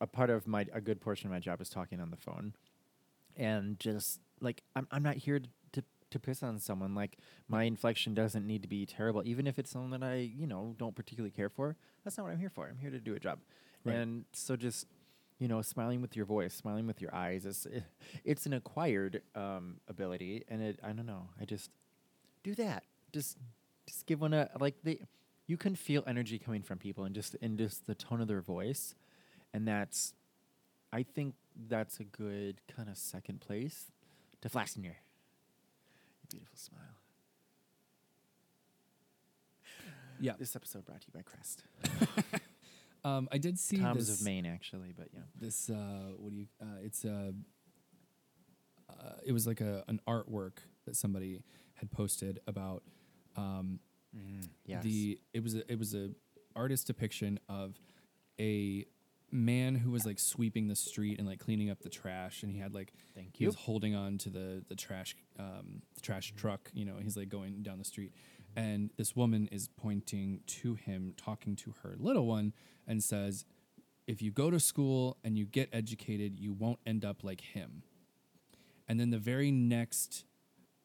a 0.00 0.06
part 0.06 0.28
of 0.30 0.46
my 0.46 0.66
a 0.72 0.80
good 0.80 1.00
portion 1.00 1.26
of 1.28 1.32
my 1.32 1.40
job 1.40 1.60
is 1.60 1.68
talking 1.70 2.00
on 2.00 2.10
the 2.10 2.16
phone. 2.16 2.54
And 3.36 3.78
just 3.78 4.20
like 4.40 4.62
I'm 4.74 4.86
I'm 4.90 5.02
not 5.02 5.16
here 5.16 5.38
to 5.38 5.48
to, 5.72 5.84
to 6.10 6.18
piss 6.18 6.42
on 6.42 6.58
someone. 6.58 6.94
Like 6.94 7.18
my 7.48 7.64
inflection 7.64 8.14
doesn't 8.14 8.46
need 8.46 8.62
to 8.62 8.68
be 8.68 8.86
terrible, 8.86 9.22
even 9.24 9.46
if 9.46 9.58
it's 9.58 9.70
someone 9.70 9.90
that 9.90 10.02
I, 10.02 10.16
you 10.16 10.46
know, 10.46 10.74
don't 10.78 10.94
particularly 10.94 11.30
care 11.30 11.48
for. 11.48 11.76
That's 12.04 12.16
not 12.16 12.24
what 12.24 12.32
I'm 12.32 12.38
here 12.38 12.50
for. 12.50 12.66
I'm 12.66 12.78
here 12.78 12.90
to 12.90 13.00
do 13.00 13.14
a 13.14 13.20
job. 13.20 13.38
Right. 13.84 13.96
And 13.96 14.24
so 14.32 14.56
just 14.56 14.86
you 15.38 15.48
know, 15.48 15.60
smiling 15.60 16.00
with 16.00 16.16
your 16.16 16.24
voice, 16.24 16.54
smiling 16.54 16.86
with 16.86 17.00
your 17.00 17.14
eyes, 17.14 17.44
it's, 17.44 17.66
it's 18.24 18.46
an 18.46 18.54
acquired 18.54 19.22
um, 19.34 19.76
ability, 19.88 20.44
and 20.48 20.62
it, 20.62 20.80
I 20.82 20.92
don't 20.92 21.06
know. 21.06 21.28
I 21.40 21.44
just 21.44 21.70
do 22.42 22.54
that. 22.54 22.84
Just, 23.12 23.36
just 23.86 24.06
give 24.06 24.20
one 24.20 24.32
a 24.32 24.48
like 24.58 24.76
the, 24.82 25.00
you 25.46 25.56
can 25.56 25.76
feel 25.76 26.02
energy 26.06 26.38
coming 26.38 26.62
from 26.62 26.78
people, 26.78 27.04
and 27.04 27.14
just 27.14 27.34
in 27.36 27.56
just 27.56 27.86
the 27.86 27.94
tone 27.94 28.20
of 28.20 28.28
their 28.28 28.40
voice, 28.40 28.94
and 29.52 29.68
that's, 29.68 30.14
I 30.92 31.02
think 31.02 31.34
that's 31.68 32.00
a 32.00 32.04
good 32.04 32.60
kind 32.74 32.88
of 32.88 32.96
second 32.96 33.40
place 33.40 33.86
to 34.42 34.48
Flaxeneer. 34.48 34.96
Your 36.22 36.28
beautiful 36.30 36.56
smile. 36.56 36.80
Yeah. 40.20 40.32
This 40.38 40.56
episode 40.56 40.84
brought 40.84 41.02
to 41.02 41.06
you 41.08 41.12
by 41.18 41.22
Crest. 41.22 41.64
Um, 43.04 43.28
I 43.30 43.38
did 43.38 43.56
see 43.56 43.76
Tom's 43.78 44.08
this, 44.08 44.18
of 44.18 44.24
Maine, 44.26 44.46
actually, 44.46 44.92
but 44.96 45.06
yeah. 45.14 45.20
this 45.40 45.70
uh, 45.70 46.10
what 46.18 46.30
do 46.30 46.36
you? 46.38 46.46
Uh, 46.60 46.78
it's 46.82 47.04
a. 47.04 47.32
Uh, 48.90 49.12
it 49.24 49.30
was 49.30 49.46
like 49.46 49.60
a 49.60 49.84
an 49.86 50.00
artwork 50.08 50.54
that 50.86 50.96
somebody 50.96 51.44
had 51.74 51.88
posted 51.92 52.40
about. 52.48 52.82
Um, 53.36 53.78
Yes. 54.64 54.82
the 54.82 55.20
it 55.32 55.44
was 55.44 55.54
a 55.54 55.70
it 55.70 55.78
was 55.78 55.94
a 55.94 56.10
artist 56.56 56.88
depiction 56.88 57.38
of 57.48 57.78
a 58.40 58.86
man 59.36 59.74
who 59.74 59.90
was 59.90 60.06
like 60.06 60.18
sweeping 60.18 60.68
the 60.68 60.74
street 60.74 61.18
and 61.18 61.26
like 61.26 61.38
cleaning 61.38 61.70
up 61.70 61.80
the 61.80 61.88
trash 61.88 62.42
and 62.42 62.52
he 62.52 62.58
had 62.58 62.74
like 62.74 62.92
Thank 63.14 63.36
he 63.36 63.44
you. 63.44 63.48
was 63.48 63.56
holding 63.56 63.94
on 63.94 64.18
to 64.18 64.30
the 64.30 64.64
the 64.68 64.74
trash 64.74 65.16
um 65.38 65.82
the 65.94 66.00
trash 66.00 66.32
truck 66.36 66.70
you 66.72 66.84
know 66.84 66.94
he's 67.00 67.16
like 67.16 67.28
going 67.28 67.62
down 67.62 67.78
the 67.78 67.84
street 67.84 68.12
and 68.56 68.90
this 68.96 69.14
woman 69.14 69.48
is 69.52 69.68
pointing 69.68 70.40
to 70.46 70.74
him 70.74 71.14
talking 71.16 71.54
to 71.56 71.74
her 71.82 71.94
little 71.98 72.26
one 72.26 72.52
and 72.86 73.02
says 73.02 73.44
if 74.06 74.22
you 74.22 74.30
go 74.30 74.50
to 74.50 74.58
school 74.58 75.18
and 75.22 75.36
you 75.36 75.44
get 75.44 75.68
educated 75.72 76.38
you 76.38 76.52
won't 76.52 76.78
end 76.86 77.04
up 77.04 77.22
like 77.22 77.40
him 77.40 77.82
and 78.88 78.98
then 78.98 79.10
the 79.10 79.18
very 79.18 79.50
next 79.50 80.24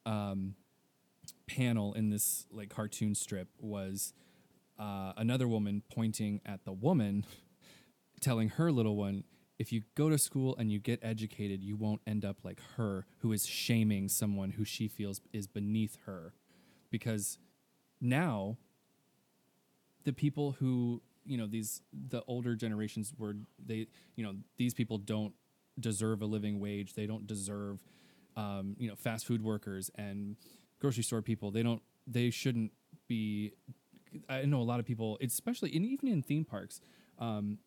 um 0.06 0.56
panel 1.48 1.94
in 1.94 2.10
this 2.10 2.46
like 2.52 2.70
cartoon 2.70 3.16
strip 3.16 3.48
was 3.60 4.14
uh, 4.82 5.14
another 5.16 5.48
woman 5.48 5.84
pointing 5.94 6.42
at 6.46 6.66
the 6.66 6.72
woman, 6.72 7.26
telling 8.22 8.50
her 8.50 8.72
little 8.72 8.96
one, 8.96 9.24
"If 9.60 9.72
you 9.72 9.84
go 9.96 10.10
to 10.10 10.18
school 10.18 10.56
and 10.58 10.72
you 10.72 10.80
get 10.80 11.00
educated, 11.02 11.62
you 11.64 11.76
won't 11.76 12.02
end 12.08 12.24
up 12.24 12.38
like 12.44 12.60
her, 12.78 13.06
who 13.20 13.32
is 13.32 13.46
shaming 13.46 14.08
someone 14.10 14.52
who 14.52 14.66
she 14.66 14.88
feels 14.88 15.22
is 15.34 15.48
beneath 15.48 15.98
her, 16.06 16.34
because 16.90 17.38
now 18.00 18.58
the 20.04 20.14
people 20.14 20.54
who 20.54 21.02
you 21.26 21.38
know 21.38 21.48
these 21.48 21.82
the 21.94 22.24
older 22.28 22.56
generations 22.56 23.14
were 23.18 23.36
they 23.64 23.88
you 24.16 24.24
know 24.24 24.36
these 24.58 24.74
people 24.74 24.98
don't 24.98 25.34
deserve 25.80 26.22
a 26.22 26.26
living 26.26 26.60
wage. 26.60 26.94
They 26.94 27.06
don't 27.06 27.28
deserve 27.28 27.84
um, 28.36 28.76
you 28.80 28.88
know 28.88 28.96
fast 28.96 29.26
food 29.26 29.44
workers 29.44 29.92
and 29.96 30.36
grocery 30.80 31.04
store 31.04 31.22
people. 31.22 31.52
They 31.52 31.64
don't 31.64 31.82
they 32.08 32.30
shouldn't 32.30 32.72
be 33.08 33.54
i 34.30 34.44
know 34.44 34.62
a 34.62 34.64
lot 34.64 34.80
of 34.80 34.86
people 34.86 35.18
especially 35.22 35.70
in, 35.76 35.86
even 35.86 36.08
in 36.10 36.22
theme 36.22 36.46
parks 36.46 36.82
um, 37.20 37.60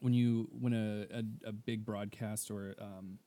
when 0.00 0.12
you 0.12 0.48
when 0.58 0.72
a, 0.72 1.06
a, 1.14 1.48
a 1.48 1.52
big 1.52 1.84
broadcast 1.84 2.50
or 2.50 2.74
um, 2.80 3.18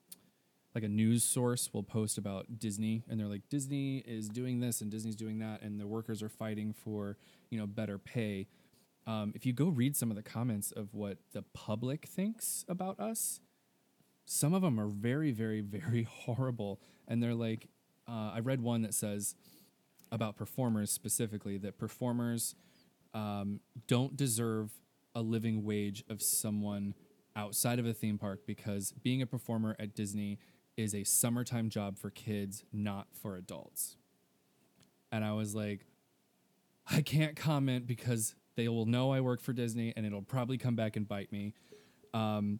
like 0.75 0.83
a 0.83 0.87
news 0.87 1.23
source 1.23 1.69
will 1.71 1.83
post 1.83 2.17
about 2.17 2.59
Disney 2.59 3.03
and 3.09 3.19
they're 3.19 3.27
like 3.27 3.47
Disney 3.49 3.99
is 3.99 4.27
doing 4.27 4.59
this 4.59 4.81
and 4.81 4.91
Disney's 4.91 5.15
doing 5.15 5.39
that 5.39 5.61
and 5.61 5.79
the 5.79 5.87
workers 5.87 6.21
are 6.21 6.29
fighting 6.29 6.73
for 6.73 7.17
you 7.49 7.59
know 7.59 7.67
better 7.67 7.97
pay. 7.97 8.47
Um, 9.05 9.33
if 9.35 9.45
you 9.45 9.53
go 9.53 9.67
read 9.67 9.95
some 9.95 10.09
of 10.09 10.15
the 10.15 10.23
comments 10.23 10.71
of 10.71 10.93
what 10.93 11.17
the 11.33 11.43
public 11.53 12.07
thinks 12.07 12.63
about 12.69 12.99
us, 12.99 13.41
some 14.25 14.53
of 14.53 14.61
them 14.61 14.79
are 14.79 14.87
very 14.87 15.31
very 15.31 15.61
very 15.61 16.03
horrible 16.09 16.79
and 17.07 17.21
they're 17.21 17.35
like 17.35 17.67
uh, 18.07 18.31
I 18.33 18.39
read 18.39 18.61
one 18.61 18.81
that 18.81 18.93
says 18.93 19.35
about 20.11 20.35
performers 20.35 20.91
specifically 20.91 21.57
that 21.59 21.77
performers 21.77 22.55
um, 23.13 23.59
don't 23.87 24.15
deserve 24.15 24.71
a 25.15 25.21
living 25.21 25.63
wage 25.63 26.03
of 26.09 26.21
someone 26.21 26.93
outside 27.35 27.79
of 27.79 27.85
a 27.85 27.93
theme 27.93 28.17
park 28.17 28.41
because 28.45 28.93
being 29.03 29.21
a 29.21 29.25
performer 29.25 29.75
at 29.79 29.95
Disney 29.95 30.39
is 30.77 30.93
a 30.93 31.03
summertime 31.03 31.69
job 31.69 31.97
for 31.97 32.09
kids, 32.09 32.63
not 32.71 33.07
for 33.13 33.35
adults. 33.35 33.97
And 35.11 35.23
I 35.23 35.33
was 35.33 35.53
like, 35.53 35.85
I 36.89 37.01
can't 37.01 37.35
comment 37.35 37.87
because 37.87 38.35
they 38.55 38.67
will 38.67 38.85
know 38.85 39.11
I 39.11 39.21
work 39.21 39.41
for 39.41 39.53
Disney 39.53 39.93
and 39.95 40.05
it'll 40.05 40.21
probably 40.21 40.57
come 40.57 40.75
back 40.75 40.95
and 40.95 41.07
bite 41.07 41.31
me. 41.31 41.53
Um, 42.13 42.59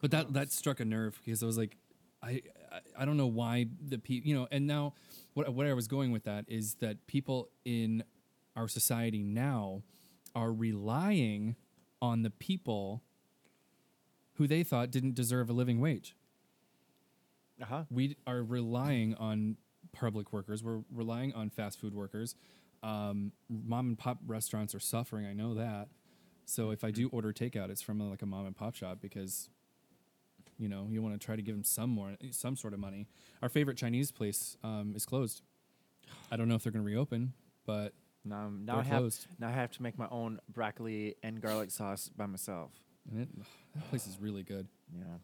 but 0.00 0.10
that 0.10 0.32
that 0.32 0.50
struck 0.50 0.80
a 0.80 0.84
nerve 0.84 1.18
because 1.24 1.42
I 1.42 1.46
was 1.46 1.58
like, 1.58 1.76
I 2.22 2.42
I, 2.72 2.80
I 3.00 3.04
don't 3.04 3.16
know 3.16 3.28
why 3.28 3.66
the 3.80 3.98
people 3.98 4.28
you 4.28 4.34
know. 4.34 4.48
And 4.50 4.66
now, 4.66 4.94
what 5.34 5.52
what 5.54 5.66
I 5.66 5.74
was 5.74 5.86
going 5.86 6.10
with 6.10 6.24
that 6.24 6.44
is 6.48 6.74
that 6.80 7.06
people 7.06 7.50
in 7.64 8.02
our 8.56 8.66
society 8.68 9.22
now 9.22 9.82
are 10.34 10.52
relying 10.52 11.56
on 12.02 12.20
the 12.22 12.28
people 12.30 13.02
who 14.34 14.46
they 14.46 14.62
thought 14.62 14.90
didn't 14.90 15.14
deserve 15.14 15.48
a 15.48 15.52
living 15.54 15.80
wage 15.80 16.14
Uh-huh. 17.62 17.84
we 17.90 18.16
are 18.26 18.42
relying 18.42 19.14
on 19.14 19.56
public 19.92 20.32
workers. 20.32 20.62
We're 20.64 20.80
relying 20.92 21.32
on 21.34 21.48
fast 21.50 21.78
food 21.80 21.94
workers. 21.94 22.34
Um, 22.82 23.32
mom 23.48 23.88
and 23.88 23.98
pop 23.98 24.18
restaurants 24.26 24.74
are 24.74 24.80
suffering. 24.80 25.26
I 25.26 25.32
know 25.32 25.54
that. 25.54 25.88
So 26.46 26.70
if 26.70 26.82
I 26.82 26.90
do 26.90 27.08
order 27.10 27.32
takeout, 27.32 27.70
it's 27.70 27.82
from 27.82 27.98
like 28.10 28.22
a 28.22 28.26
mom 28.26 28.46
and 28.46 28.56
pop 28.56 28.74
shop 28.74 28.98
because, 29.00 29.48
you 30.58 30.68
know, 30.68 30.86
you 30.90 31.02
want 31.02 31.14
to 31.20 31.24
try 31.24 31.36
to 31.36 31.42
give 31.42 31.54
them 31.54 31.62
some 31.64 31.90
more, 31.90 32.16
some 32.30 32.56
sort 32.56 32.72
of 32.74 32.80
money. 32.80 33.06
Our 33.42 33.48
favorite 33.48 33.76
Chinese 33.76 34.10
place 34.10 34.56
um, 34.64 34.92
is 34.96 35.04
closed. 35.06 35.42
I 36.32 36.36
don't 36.36 36.48
know 36.48 36.54
if 36.56 36.62
they're 36.64 36.72
going 36.72 36.84
to 36.84 36.90
reopen, 36.90 37.34
but 37.66 37.92
Now, 38.24 38.42
I'm- 38.42 38.64
now 38.64 38.74
they're 38.76 38.84
I 38.84 38.86
have 38.88 38.98
closed. 39.00 39.26
now 39.38 39.48
I 39.48 39.52
have 39.52 39.70
to 39.72 39.82
make 39.82 39.98
my 39.98 40.08
own 40.10 40.38
broccoli 40.48 41.16
and 41.22 41.40
garlic 41.40 41.70
sauce 41.70 42.08
by 42.16 42.26
myself. 42.26 42.70
And 43.10 43.22
it, 43.22 43.28
that 43.74 43.88
place 43.90 44.06
is 44.06 44.18
really 44.20 44.42
good. 44.44 44.68
Yeah, 44.96 45.16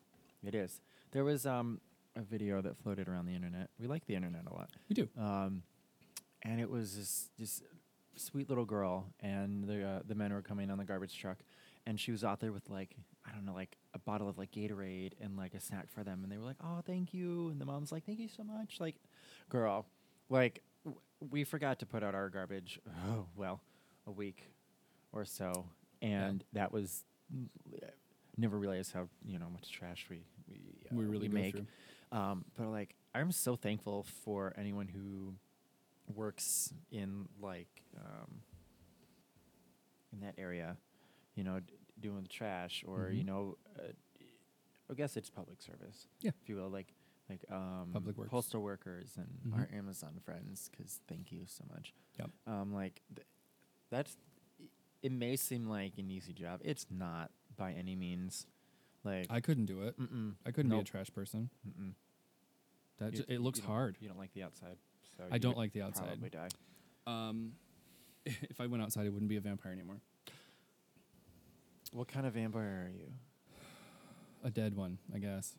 it 0.45 0.55
is. 0.55 0.81
There 1.13 1.25
was 1.25 1.47
um 1.47 1.81
a 2.17 2.23
video 2.23 2.61
that 2.61 2.77
floated 2.77 3.09
around 3.09 3.27
the 3.27 3.35
internet. 3.35 3.71
We 3.79 3.87
like 3.87 4.05
the 4.07 4.15
internet 4.17 4.47
a 4.51 4.53
lot. 4.53 4.71
We 4.89 4.95
do. 4.95 5.09
Um, 5.17 5.63
and 6.43 6.61
it 6.61 6.69
was 6.69 6.97
this 6.97 7.31
this 7.39 7.63
sweet 8.17 8.49
little 8.49 8.65
girl, 8.65 9.07
and 9.21 9.63
the 9.65 9.83
uh, 9.85 10.01
the 10.07 10.15
men 10.17 10.33
were 10.33 10.43
coming 10.43 10.71
on 10.71 10.79
the 10.79 10.85
garbage 10.85 11.17
truck, 11.17 11.39
and 11.87 12.01
she 12.01 12.11
was 12.11 12.25
out 12.25 12.41
there 12.41 12.51
with 12.53 12.69
like 12.69 12.97
I 13.25 13.31
don't 13.31 13.45
know 13.45 13.55
like 13.55 13.77
a 13.95 13.99
bottle 14.01 14.29
of 14.29 14.39
like 14.39 14.51
Gatorade 14.51 15.13
and 15.21 15.37
like 15.37 15.55
a 15.55 15.61
snack 15.61 15.89
for 15.91 16.03
them, 16.03 16.25
and 16.25 16.33
they 16.33 16.37
were 16.39 16.45
like, 16.45 16.57
"Oh, 16.65 16.81
thank 16.85 17.15
you," 17.15 17.49
and 17.51 17.61
the 17.61 17.65
mom's 17.67 17.93
like, 17.93 18.05
"Thank 18.05 18.19
you 18.19 18.29
so 18.29 18.43
much." 18.43 18.81
Like, 18.81 18.97
girl, 19.49 19.87
like 20.29 20.63
we 21.21 21.45
forgot 21.45 21.79
to 21.81 21.87
put 21.87 22.03
out 22.03 22.15
our 22.15 22.29
garbage. 22.29 22.81
Oh 23.09 23.27
well, 23.37 23.61
a 24.07 24.11
week 24.13 24.43
or 25.13 25.25
so, 25.25 25.67
and 26.03 26.45
that 26.53 26.73
was 26.73 27.05
I 27.83 27.89
never 28.37 28.59
realized 28.59 28.93
how 28.93 29.09
you 29.25 29.39
know 29.39 29.49
much 29.51 29.71
trash 29.71 30.07
we 30.11 30.23
we, 30.49 30.61
uh, 30.91 30.95
we 30.97 31.05
really 31.05 31.29
go 31.29 31.35
make. 31.35 31.57
Um, 32.13 32.45
but 32.57 32.69
like, 32.69 32.95
I'm 33.15 33.33
so 33.33 33.57
thankful 33.57 34.05
for 34.25 34.55
anyone 34.57 34.89
who 34.89 35.35
works 36.15 36.73
in 36.91 37.29
like 37.41 37.83
um, 37.99 38.41
in 40.13 40.21
that 40.21 40.35
area, 40.39 40.77
you 41.35 41.45
know, 41.45 41.61
d- 41.61 41.75
doing 42.01 42.23
the 42.23 42.29
trash 42.29 42.83
or 42.87 43.11
you 43.11 43.23
Mhm. 43.25 43.27
know, 43.27 43.59
uh, 43.79 43.93
I 44.91 44.95
guess 44.95 45.17
it's 45.19 45.29
public 45.29 45.61
service, 45.61 46.09
Yeah. 46.21 46.31
if 46.43 46.49
you 46.49 46.57
will, 46.57 46.71
like 46.71 46.95
like 47.29 47.45
um, 47.51 47.91
Public 47.93 48.17
works. 48.17 48.31
postal 48.31 48.63
workers 48.63 49.17
and 49.17 49.29
Mhm. 49.47 49.59
our 49.59 49.69
Amazon 49.73 50.19
friends, 50.25 50.71
because 50.71 51.01
thank 51.09 51.31
you 51.33 51.45
so 51.47 51.65
much. 51.73 51.93
Yep. 52.19 52.31
Um, 52.47 52.73
like 52.73 53.03
th- 53.15 53.27
that's 53.91 54.17
it 55.03 55.13
may 55.13 55.37
seem 55.37 55.69
like 55.69 55.97
an 55.99 56.11
easy 56.11 56.33
job. 56.33 56.61
It's 56.65 56.87
not 56.91 57.31
by 57.57 57.73
any 57.73 57.95
means. 57.97 58.47
Like 59.05 59.27
I 59.31 59.41
couldn't 59.41 59.67
do 59.67 59.83
it. 59.83 59.99
mm-mm, 59.99 60.35
I 60.47 60.51
couldn't 60.51 60.71
be 60.71 60.77
nope, 60.77 60.85
a 60.87 60.89
trash 60.89 61.13
person. 61.13 61.51
mm-mm. 61.67 61.93
That 62.99 63.13
You- 63.13 63.19
ju- 63.21 63.25
it 63.29 63.41
looks 63.41 63.59
you 63.59 63.63
don't- 63.63 63.71
hard. 63.73 63.97
You 64.01 64.09
don't 64.09 64.19
like 64.19 64.33
the 64.33 64.43
outside, 64.43 64.77
so 65.17 65.25
I 65.31 65.35
you 65.35 65.39
don't 65.41 65.55
would 65.55 65.61
like 65.61 65.73
the 65.73 65.83
outside. 65.83 66.07
Probably 66.21 66.31
die. 66.31 66.49
Um, 67.07 67.55
if 68.27 68.61
I 68.61 68.67
went 68.67 68.83
outside, 68.83 69.07
I 69.07 69.11
wouldn't 69.11 69.29
be 69.29 69.37
a 69.37 69.41
vampire 69.41 69.73
anymore. 69.73 70.01
What 71.93 72.09
kind 72.09 72.27
of 72.27 72.35
vampire 72.35 72.87
are 72.87 72.91
you? 72.91 73.13
A 74.45 74.51
dead 74.51 74.75
one, 74.77 74.99
I 75.15 75.19
guess. 75.19 75.57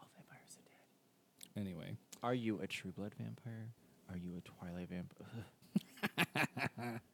All 0.00 0.08
vampires 0.14 0.58
are 0.58 0.64
dead. 0.64 1.47
Anyway, 1.58 1.96
Are 2.22 2.34
you 2.34 2.60
a 2.62 2.66
True 2.66 2.92
Blood 2.92 3.14
vampire? 3.18 3.68
Are 4.10 4.16
you 4.16 4.32
a 4.36 4.40
Twilight 4.40 4.88
vampire? 4.88 7.00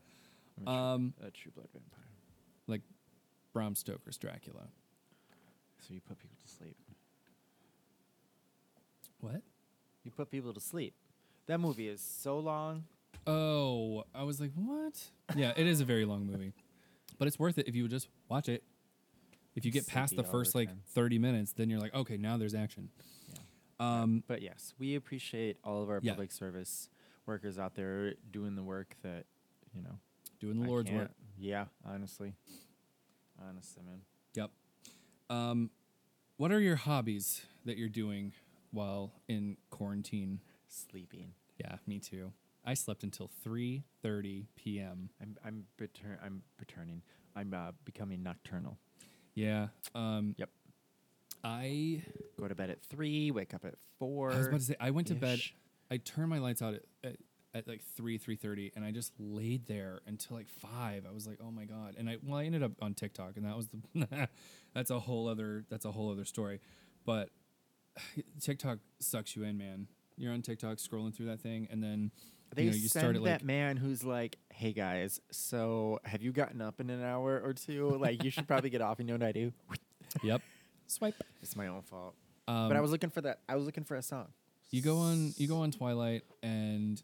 A, 0.67 0.71
um, 0.71 1.13
a 1.21 1.31
True 1.33 1.51
Blood 1.53 1.67
vampire. 1.73 2.05
like 2.69 2.81
Bram 3.53 3.75
Stoker's 3.75 4.17
Dracula. 4.17 4.69
So 5.81 5.93
you 5.93 6.01
put 6.01 6.17
people 6.19 6.37
to 6.47 6.49
sleep. 6.49 6.77
What? 9.21 9.43
You 10.05 10.13
put 10.13 10.31
people 10.31 10.55
to 10.55 10.61
sleep. 10.61 10.95
That 11.47 11.59
movie 11.59 11.89
is 11.89 12.01
so 12.01 12.39
long. 12.39 12.85
Oh, 13.27 14.05
I 14.15 14.23
was 14.23 14.41
like, 14.41 14.53
what? 14.55 15.03
Yeah, 15.35 15.53
it 15.57 15.67
is 15.67 15.81
a 15.81 15.85
very 15.85 16.05
long 16.05 16.27
movie, 16.27 16.53
but 17.19 17.27
it's 17.27 17.39
worth 17.39 17.59
it 17.59 17.67
if 17.67 17.75
you 17.75 17.83
would 17.83 17.91
just 17.91 18.09
watch 18.29 18.49
it. 18.49 18.63
If 19.57 19.65
you 19.65 19.73
get 19.73 19.87
past 19.87 20.17
the 20.17 20.25
first 20.25 20.55
like 20.55 20.69
30 20.95 21.19
minutes, 21.19 21.53
then 21.53 21.71
you're 21.71 21.81
like, 21.81 21.95
okay, 21.95 22.17
now 22.17 22.37
there's 22.37 22.55
action. 22.55 22.91
Um, 23.81 24.23
But 24.27 24.43
yes, 24.43 24.75
we 24.79 24.95
appreciate 24.95 25.59
all 25.65 25.83
of 25.83 25.91
our 25.91 26.01
Yeah. 26.03 26.13
public 26.13 26.31
service 26.33 26.89
workers 27.27 27.59
out 27.59 27.75
there 27.75 28.15
doing 28.31 28.55
the 28.55 28.63
work 28.63 28.97
that, 29.03 29.27
you 29.75 29.83
know, 29.83 29.99
doing 30.41 30.59
the 30.61 30.67
I 30.67 30.69
Lord's 30.69 30.91
work. 30.91 31.11
Yeah, 31.37 31.67
honestly. 31.85 32.35
Honestly, 33.39 33.83
man. 33.83 34.03
Yep. 34.35 34.51
Um, 35.31 35.71
what 36.37 36.53
are 36.53 36.61
your 36.61 36.77
hobbies 36.77 37.45
that 37.65 37.77
you're 37.77 37.89
doing 37.89 38.33
while 38.71 39.13
in 39.29 39.57
quarantine? 39.71 40.41
Sleeping. 40.69 41.35
Yeah, 41.59 41.77
me 41.87 41.99
too. 41.99 42.33
I 42.65 42.75
slept 42.75 43.03
until 43.05 43.31
3:30 43.45 44.47
p.m. 44.57 45.11
I'm 45.21 45.37
I'm 45.45 45.67
return 45.79 46.19
I'm 46.23 46.43
returning. 46.59 47.03
I'm 47.37 47.53
uh, 47.53 47.73
becoming 47.85 48.23
nocturnal. 48.23 48.79
Yeah. 49.35 49.69
Um, 49.95 50.35
Yep. 50.39 50.51
I 51.45 52.03
Go 52.39 52.49
to 52.49 52.55
bed 52.55 52.71
at 52.71 52.83
three, 52.83 53.31
wake 53.31 53.55
up 53.55 53.65
at 53.65 53.75
four. 53.99 54.33
I 54.33 54.39
was 54.39 54.47
about 54.49 54.61
to 54.61 54.67
say 54.67 54.77
I 54.81 54.91
went 54.91 55.07
to 55.09 55.15
bed. 55.15 55.41
I 55.91 55.99
turned 55.99 56.31
my 56.31 56.39
lights 56.39 56.63
out 56.63 56.75
at, 56.75 56.83
at, 57.05 57.17
at 57.55 57.69
like 57.69 57.83
three 57.97 58.19
three 58.19 58.37
thirty, 58.37 58.73
and 58.75 58.85
I 58.85 58.91
just 58.91 59.13
laid 59.19 59.67
there 59.67 60.01
until 60.07 60.37
like 60.37 60.49
five. 60.49 61.05
I 61.09 61.13
was 61.13 61.27
like, 61.27 61.39
oh 61.41 61.51
my 61.51 61.65
god! 61.65 61.95
And 61.97 62.09
I 62.09 62.17
well, 62.23 62.39
I 62.39 62.45
ended 62.45 62.63
up 62.63 62.73
on 62.83 62.95
TikTok, 62.95 63.37
and 63.37 63.47
that 63.47 63.57
was 63.57 63.69
the 63.69 64.29
that's 64.75 64.91
a 64.91 64.99
whole 64.99 65.29
other 65.29 65.65
that's 65.71 65.85
a 65.85 65.93
whole 65.93 66.11
other 66.11 66.25
story. 66.25 66.61
But 67.05 67.31
TikTok 68.41 68.79
sucks 68.99 69.37
you 69.37 69.45
in, 69.45 69.57
man. 69.57 69.87
You're 70.17 70.33
on 70.33 70.43
TikTok 70.43 70.79
scrolling 70.79 71.15
through 71.15 71.27
that 71.27 71.41
thing, 71.41 71.69
and 71.71 71.83
then 71.83 72.11
They 72.55 72.65
you 72.65 72.71
know 72.71 72.77
you 72.77 72.89
send 72.89 73.15
that 73.17 73.23
like 73.23 73.45
man 73.45 73.77
who's 73.77 74.03
like, 74.05 74.39
"Hey 74.53 74.73
guys, 74.73 75.21
so 75.31 76.01
have 76.05 76.23
you 76.23 76.33
gotten 76.33 76.61
up 76.61 76.81
in 76.81 76.91
an 76.91 77.03
hour 77.03 77.41
or 77.45 77.53
two? 77.53 77.91
Like, 77.91 78.25
you 78.25 78.31
should 78.31 78.49
probably 78.49 78.71
get 78.71 78.81
off. 78.81 78.99
You 78.99 79.05
know 79.05 79.15
what 79.15 79.23
I 79.23 79.33
do? 79.33 79.53
yep, 80.23 80.43
swipe. 80.87 81.15
It's 81.45 81.55
my 81.57 81.69
own 81.69 81.83
fault. 81.83 82.15
Um, 82.49 82.69
but 82.69 82.77
I 82.77 82.81
was 82.81 82.91
looking 82.91 83.11
for 83.11 83.21
that. 83.21 83.41
I 83.49 83.55
was 83.55 83.65
looking 83.67 83.85
for 83.85 83.97
a 83.97 84.03
song. 84.03 84.29
You 84.71 84.83
go 84.83 84.99
on 84.99 85.35
you 85.37 85.47
go 85.47 85.59
on 85.59 85.71
Twilight 85.71 86.23
and 86.43 87.01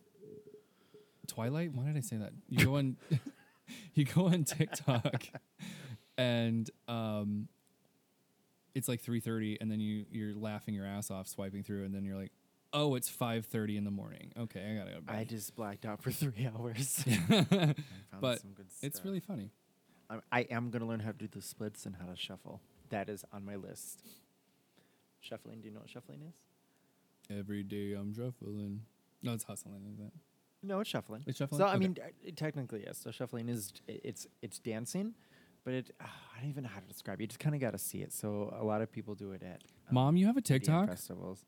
Twilight? 1.28 1.72
Why 1.72 1.84
did 1.84 1.96
I 1.96 2.00
say 2.00 2.16
that? 2.16 2.32
You 2.48 2.64
go 2.64 2.76
on 2.76 2.96
you 3.94 4.04
go 4.04 4.26
on 4.26 4.44
TikTok 4.44 5.26
and 6.18 6.68
um 6.88 7.48
it's 8.74 8.88
like 8.88 9.02
3:30 9.02 9.58
and 9.60 9.70
then 9.70 9.78
you 9.78 10.06
you're 10.10 10.34
laughing 10.34 10.74
your 10.74 10.86
ass 10.86 11.10
off 11.10 11.28
swiping 11.28 11.62
through 11.62 11.84
and 11.84 11.94
then 11.94 12.04
you're 12.04 12.16
like 12.16 12.32
oh, 12.72 12.94
it's 12.94 13.10
5:30 13.10 13.76
in 13.78 13.84
the 13.84 13.90
morning. 13.90 14.32
Okay, 14.38 14.64
I 14.64 14.78
gotta 14.78 15.00
go. 15.00 15.12
I 15.12 15.24
just 15.24 15.54
blacked 15.54 15.84
out 15.84 16.02
for 16.02 16.10
three 16.12 16.46
hours. 16.46 17.04
But 18.20 18.40
it's 18.80 19.04
really 19.04 19.20
funny. 19.20 19.50
I, 20.08 20.18
I 20.32 20.40
am 20.50 20.70
gonna 20.70 20.86
learn 20.86 21.00
how 21.00 21.12
to 21.12 21.18
do 21.18 21.28
the 21.28 21.42
splits 21.42 21.86
and 21.86 21.96
how 21.96 22.06
to 22.06 22.16
shuffle. 22.16 22.60
That 22.90 23.08
is 23.08 23.24
on 23.32 23.44
my 23.44 23.56
list. 23.56 24.02
Shuffling. 25.20 25.60
Do 25.60 25.68
you 25.68 25.74
know 25.74 25.80
what 25.80 25.90
shuffling 25.90 26.22
is? 26.22 26.34
Every 27.38 27.62
day 27.62 27.92
I'm 27.92 28.12
shuffling. 28.14 28.82
No, 29.22 29.32
it's 29.34 29.44
hustling, 29.44 29.82
isn't 29.92 30.06
it? 30.06 30.12
No, 30.62 30.80
it's 30.80 30.90
shuffling. 30.90 31.22
It's 31.26 31.38
shuffling? 31.38 31.58
So 31.58 31.66
I 31.66 31.70
Okay. 31.76 31.78
mean, 31.78 31.96
uh, 32.02 32.30
technically 32.36 32.82
yes. 32.84 32.98
So 32.98 33.10
shuffling 33.10 33.48
is 33.48 33.72
it's 33.86 34.26
it's 34.42 34.58
dancing, 34.58 35.14
but 35.64 35.74
it 35.74 35.90
ah, 36.00 36.10
I 36.36 36.40
don't 36.40 36.50
even 36.50 36.64
know 36.64 36.70
how 36.70 36.80
to 36.80 36.86
describe 36.86 37.20
it. 37.20 37.24
You 37.24 37.26
just 37.28 37.40
kind 37.40 37.54
of 37.54 37.60
got 37.60 37.72
to 37.72 37.78
see 37.78 37.98
it. 37.98 38.12
So 38.12 38.54
a 38.58 38.64
lot 38.64 38.82
of 38.82 38.90
people 38.90 39.14
do 39.14 39.32
it 39.32 39.42
at 39.42 39.62
um, 39.88 39.94
Mom, 39.94 40.16
you 40.16 40.26
have 40.26 40.36
a 40.36 40.40
TikTok? 40.42 40.88
festivals. 40.88 41.44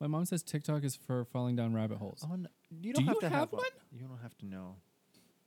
My 0.00 0.06
mom 0.06 0.26
says 0.26 0.42
TikTok 0.42 0.84
is 0.84 0.94
for 0.94 1.24
falling 1.24 1.56
down 1.56 1.72
rabbit 1.72 1.98
holes. 1.98 2.22
Oh, 2.30 2.36
no, 2.36 2.48
you 2.70 2.92
Do 2.92 2.98
don't 3.00 3.06
have 3.06 3.14
you 3.14 3.20
to 3.22 3.28
have 3.30 3.52
one. 3.52 3.60
one? 3.62 3.70
You 3.92 4.06
don't 4.06 4.18
have 4.22 4.36
to 4.38 4.46
know. 4.46 4.76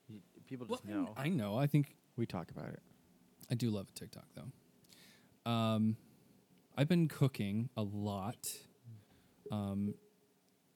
You, 0.07 0.21
people 0.47 0.65
Well, 0.67 0.79
just 0.79 0.87
know. 0.89 1.13
I 1.15 1.29
know. 1.29 1.55
I 1.57 1.67
think 1.67 1.95
we 2.15 2.25
talk 2.25 2.49
about 2.51 2.69
it. 2.69 2.79
I 3.51 3.55
do 3.55 3.69
love 3.69 3.87
a 3.89 3.91
TikTok 3.99 4.25
though. 4.35 5.51
Um, 5.51 5.97
I've 6.79 6.87
been 6.87 7.09
cooking 7.09 7.67
a 7.75 7.81
lot. 7.81 8.47
Um, 9.51 9.95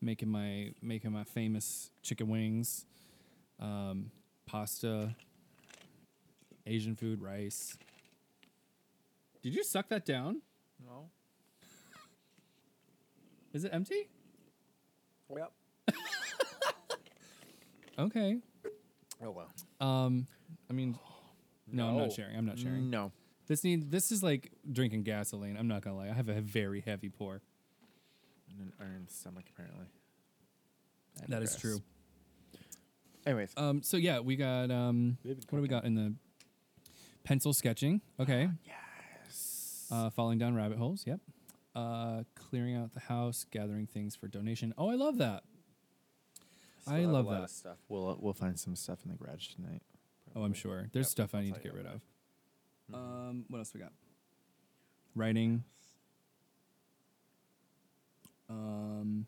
making 0.02 0.28
my 0.28 0.74
making 0.82 1.14
my 1.14 1.24
famous 1.24 1.92
chicken 2.02 2.28
wings, 2.28 2.86
um, 3.58 4.12
pasta, 4.46 5.16
Asian 6.68 6.98
food, 6.98 7.22
rice. 7.22 7.78
Did 9.42 9.56
you 9.56 9.64
suck 9.64 9.88
that 9.88 10.06
down? 10.06 10.42
No. 10.86 11.10
Is 13.54 13.64
it 13.64 13.70
empty? 13.74 14.10
Yep. 15.34 15.52
Okay. 17.98 18.40
Oh 19.24 19.30
well. 19.32 19.52
Um, 19.80 20.28
I 20.70 20.74
mean, 20.74 20.98
no, 21.72 21.88
I'm 21.88 21.94
No. 21.96 22.00
not 22.06 22.12
sharing. 22.12 22.36
I'm 22.36 22.46
not 22.46 22.60
sharing. 22.60 22.90
No. 22.90 23.14
This 23.48 23.64
need 23.64 23.92
this 23.92 24.12
is 24.12 24.24
like 24.24 24.52
drinking 24.72 25.04
gasoline. 25.04 25.58
I'm 25.58 25.68
not 25.68 25.82
gonna 25.82 25.98
lie. 25.98 26.10
I 26.10 26.14
have 26.14 26.30
a 26.30 26.42
very 26.42 26.82
heavy 26.82 27.10
pour. 27.10 27.42
And 28.50 28.60
an 28.62 28.74
iron 28.80 29.08
stomach 29.10 29.46
apparently. 29.54 29.86
I 31.22 31.26
That 31.28 31.44
is 31.44 31.50
digress. 31.56 31.62
true. 31.62 31.80
Anyways, 33.26 33.54
Um, 33.56 33.82
so 33.84 33.98
yeah, 33.98 34.20
we 34.20 34.36
got 34.36 34.70
um, 34.72 35.18
We've 35.24 35.36
been 35.36 35.44
what 35.50 35.60
do 35.60 35.62
we 35.62 35.68
got 35.68 35.86
in 35.86 35.96
the 35.96 36.14
pencil 37.24 37.54
sketching? 37.54 38.02
Okay, 38.20 38.50
yes. 38.66 39.88
uh, 39.92 40.10
falling 40.10 40.38
down 40.40 40.56
rabbit 40.56 40.78
holes. 40.78 41.04
Yep. 41.08 41.20
Uh, 41.76 42.24
clearing 42.36 42.76
out 42.76 42.94
the 42.94 43.00
house, 43.00 43.46
gathering 43.50 43.88
things 43.88 44.16
for 44.16 44.28
donation. 44.28 44.74
Oh, 44.78 44.90
I 44.90 44.96
love 44.96 45.18
that. 45.20 45.44
Still 46.82 46.94
I 46.94 47.00
have 47.00 47.10
a 47.10 47.14
love 47.14 47.26
lot 47.26 47.36
of 47.36 47.42
that. 47.44 47.50
stuff. 47.50 47.78
We'll 47.88 48.10
uh, 48.10 48.16
we'll 48.20 48.34
find 48.34 48.60
some 48.60 48.76
stuff 48.76 49.00
in 49.06 49.12
the 49.12 49.18
garage 49.18 49.48
tonight. 49.56 49.82
Oh, 50.36 50.44
I'm 50.44 50.54
sure. 50.54 50.90
There's 50.92 51.06
Yep, 51.08 51.12
stuff 51.12 51.34
I 51.34 51.38
I'll 51.38 51.44
need 51.46 51.50
tell 51.52 51.60
to 51.60 51.64
you 51.64 51.70
get 51.72 51.78
rid 51.78 51.86
about 51.86 51.96
of. 51.96 52.02
That. 52.94 52.98
Um, 53.00 53.46
what 53.50 53.60
else 53.60 53.72
we 53.74 53.80
got? 53.80 53.92
Writing. 55.16 55.64
Um, 58.50 59.26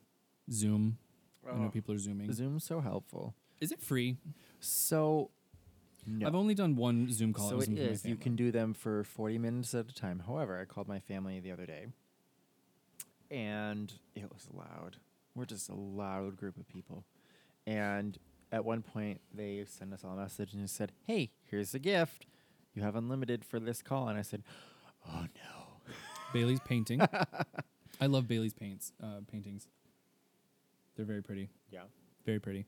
Zoom. 0.51 0.97
I 1.47 1.55
know 1.57 1.65
Oh, 1.67 1.69
people 1.69 1.93
are 1.93 1.97
zooming. 1.99 2.31
Zoom's 2.33 2.63
so 2.63 2.79
helpful. 2.81 3.35
Is 3.61 3.71
it 3.71 3.79
free? 3.79 4.17
So, 4.59 5.29
no. 6.05 6.27
I've 6.27 6.35
only 6.35 6.55
done 6.55 6.75
one 6.75 7.11
Zoom 7.11 7.33
call. 7.33 7.49
so 7.49 7.55
was 7.57 7.67
it 7.67 7.73
with. 7.77 8.05
You 8.05 8.15
can 8.15 8.35
do 8.35 8.51
them 8.51 8.73
for 8.73 9.03
40 9.03 9.37
minutes 9.37 9.73
at 9.75 9.89
a 9.89 9.93
time. 9.93 10.23
However, 10.25 10.59
I 10.59 10.65
called 10.65 10.87
my 10.87 10.99
family 10.99 11.39
the 11.39 11.51
other 11.51 11.65
day, 11.65 11.87
and 13.31 13.93
it 14.15 14.31
was 14.33 14.47
loud. 14.53 14.97
We're 15.35 15.45
just 15.45 15.69
a 15.69 15.75
loud 15.75 16.35
group 16.37 16.57
of 16.57 16.67
people, 16.67 17.03
and 17.67 18.17
at 18.51 18.65
one 18.65 18.81
point 18.81 19.21
they 19.33 19.63
sent 19.67 19.93
us 19.93 20.03
all 20.03 20.13
a 20.13 20.21
message 20.21 20.53
and 20.53 20.69
said, 20.69 20.91
"Hey, 21.05 21.31
here's 21.43 21.73
a 21.75 21.79
gift. 21.79 22.25
You 22.75 22.83
have 22.83 22.95
unlimited 22.95 23.43
for 23.43 23.59
this 23.59 23.81
call." 23.81 24.07
And 24.07 24.17
I 24.17 24.21
said, 24.21 24.43
"Oh 25.07 25.21
no." 25.23 25.93
Bailey's 26.33 26.59
painting. 26.59 27.01
I 28.01 28.05
love 28.05 28.27
Bailey's 28.27 28.53
paints. 28.53 28.91
Uh, 29.01 29.21
paintings. 29.31 29.67
They're 30.95 31.05
very 31.05 31.23
pretty. 31.23 31.49
Yeah. 31.71 31.83
Very 32.25 32.39
pretty. 32.39 32.65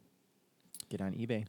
Get 0.90 1.02
on 1.02 1.14
eBay. 1.14 1.46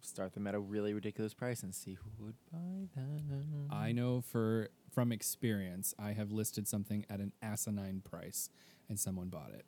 Start 0.00 0.34
them 0.34 0.46
at 0.46 0.54
a 0.54 0.58
really 0.58 0.92
ridiculous 0.92 1.32
price 1.32 1.62
and 1.62 1.74
see 1.74 1.94
who 1.94 2.24
would 2.24 2.34
buy 2.52 2.88
them. 2.94 3.68
I 3.70 3.92
know 3.92 4.20
for 4.20 4.68
from 4.92 5.12
experience, 5.12 5.94
I 5.98 6.12
have 6.12 6.30
listed 6.30 6.68
something 6.68 7.06
at 7.08 7.20
an 7.20 7.32
asinine 7.42 8.02
price, 8.04 8.50
and 8.88 9.00
someone 9.00 9.28
bought 9.28 9.50
it. 9.54 9.64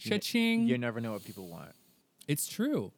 You 0.00 0.10
Cha-ching! 0.10 0.66
You 0.68 0.78
never 0.78 1.00
know 1.00 1.12
what 1.12 1.24
people 1.24 1.48
want. 1.48 1.72
It's 2.28 2.46
true. 2.46 2.92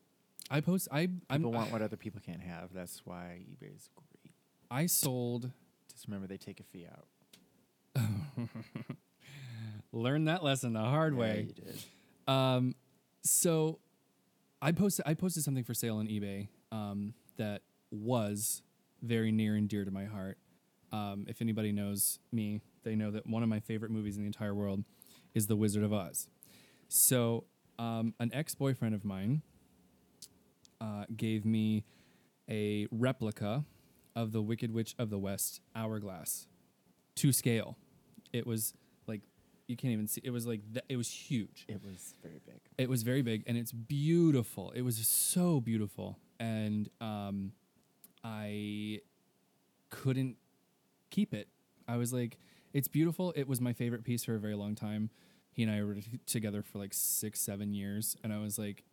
I 0.51 0.61
post. 0.61 0.89
I 0.93 1.03
I'm, 1.31 1.39
People 1.41 1.53
want 1.53 1.73
what 1.73 1.83
other 1.83 1.97
people 1.97 2.21
can't 2.25 2.43
have. 2.43 2.73
That's 2.75 3.03
why 3.05 3.41
eBay 3.51 3.75
is 3.75 3.89
great. 3.97 4.33
I 4.71 4.87
sold. 4.87 5.51
Just 5.91 6.07
remember 6.07 6.27
they 6.27 6.37
take 6.39 6.61
a 6.61 6.65
fee 6.65 6.87
out. 6.91 7.07
Learn 9.93 10.25
that 10.25 10.43
lesson 10.43 10.73
the 10.73 10.81
hard 10.81 11.15
Yeah, 11.15 11.21
way. 11.21 11.47
you 11.49 11.65
did. 11.65 11.79
Um, 12.33 12.75
so 13.23 13.79
I 14.61 14.73
posted 14.73 15.05
I 15.07 15.15
posted 15.15 15.43
something 15.45 15.65
for 15.65 15.75
sale 15.75 15.97
on 15.97 16.07
eBay 16.07 16.49
um, 16.71 17.15
that 17.37 17.63
was 17.91 18.63
very 19.03 19.33
near 19.33 19.55
and 19.57 19.69
dear 19.69 19.85
to 19.85 19.91
my 19.91 20.05
heart. 20.05 20.39
Um, 20.93 21.27
if 21.29 21.41
anybody 21.43 21.73
knows 21.73 22.19
me, 22.31 22.61
they 22.85 22.95
know 22.95 23.11
that 23.11 23.27
one 23.27 23.43
of 23.43 23.49
my 23.49 23.61
favorite 23.61 23.91
movies 23.91 24.17
in 24.17 24.23
the 24.23 24.27
entire 24.27 24.55
world 24.55 24.85
is 25.35 25.47
The 25.47 25.57
Wizard 25.57 25.83
of 25.83 25.93
Oz. 25.93 26.29
So 26.89 27.45
um, 27.79 28.15
an 28.21 28.31
ex 28.35 28.55
boyfriend 28.55 28.95
of 28.95 29.05
mine 29.05 29.43
uh, 30.83 31.05
gave 31.17 31.45
me 31.45 31.85
a 32.51 32.87
replica 32.91 33.65
of 34.17 34.33
the 34.33 34.43
Wicked 34.43 34.73
Witch 34.73 34.95
of 34.99 35.11
the 35.11 35.19
West 35.19 35.61
hourglass 35.77 36.49
to 37.17 37.33
scale. 37.33 37.79
It 38.33 38.47
was 38.47 38.75
like 39.07 39.21
you 39.69 39.77
can't 39.77 39.93
even 39.93 40.09
see. 40.09 40.21
It 40.25 40.31
was 40.31 40.47
like 40.47 40.61
th- 40.73 40.85
it 40.89 40.97
was 40.97 41.09
huge. 41.09 41.65
It 41.69 41.81
was 41.85 42.15
very 42.21 42.41
big. 42.45 42.61
It 42.77 42.89
was 42.89 43.05
very 43.05 43.23
big 43.23 43.45
and 43.47 43.57
it's 43.57 43.73
beautiful. 43.73 44.73
It 44.75 44.83
was 44.83 44.97
so 45.07 45.61
beautiful, 45.61 46.19
and 46.41 46.89
um, 47.01 47.53
I 48.25 49.01
couldn't 49.91 50.37
keep 51.11 51.33
it. 51.33 51.49
I 51.87 51.97
was 51.97 52.13
like, 52.13 52.39
it's 52.73 52.89
beautiful. 52.89 53.33
It 53.37 53.47
was 53.47 53.61
my 53.61 53.73
favorite 53.73 54.05
piece 54.05 54.25
for 54.25 54.35
a 54.35 54.39
very 54.41 54.55
long 54.55 54.75
time. 54.75 55.11
He 55.51 55.63
and 55.63 55.71
I 55.71 55.85
were 55.85 55.95
t- 55.97 56.21
together 56.27 56.63
for 56.63 56.79
like 56.79 56.95
six, 56.95 57.41
seven 57.41 57.73
years, 57.73 58.17
and 58.25 58.33
I 58.33 58.39
was 58.39 58.59
like, 58.59 58.85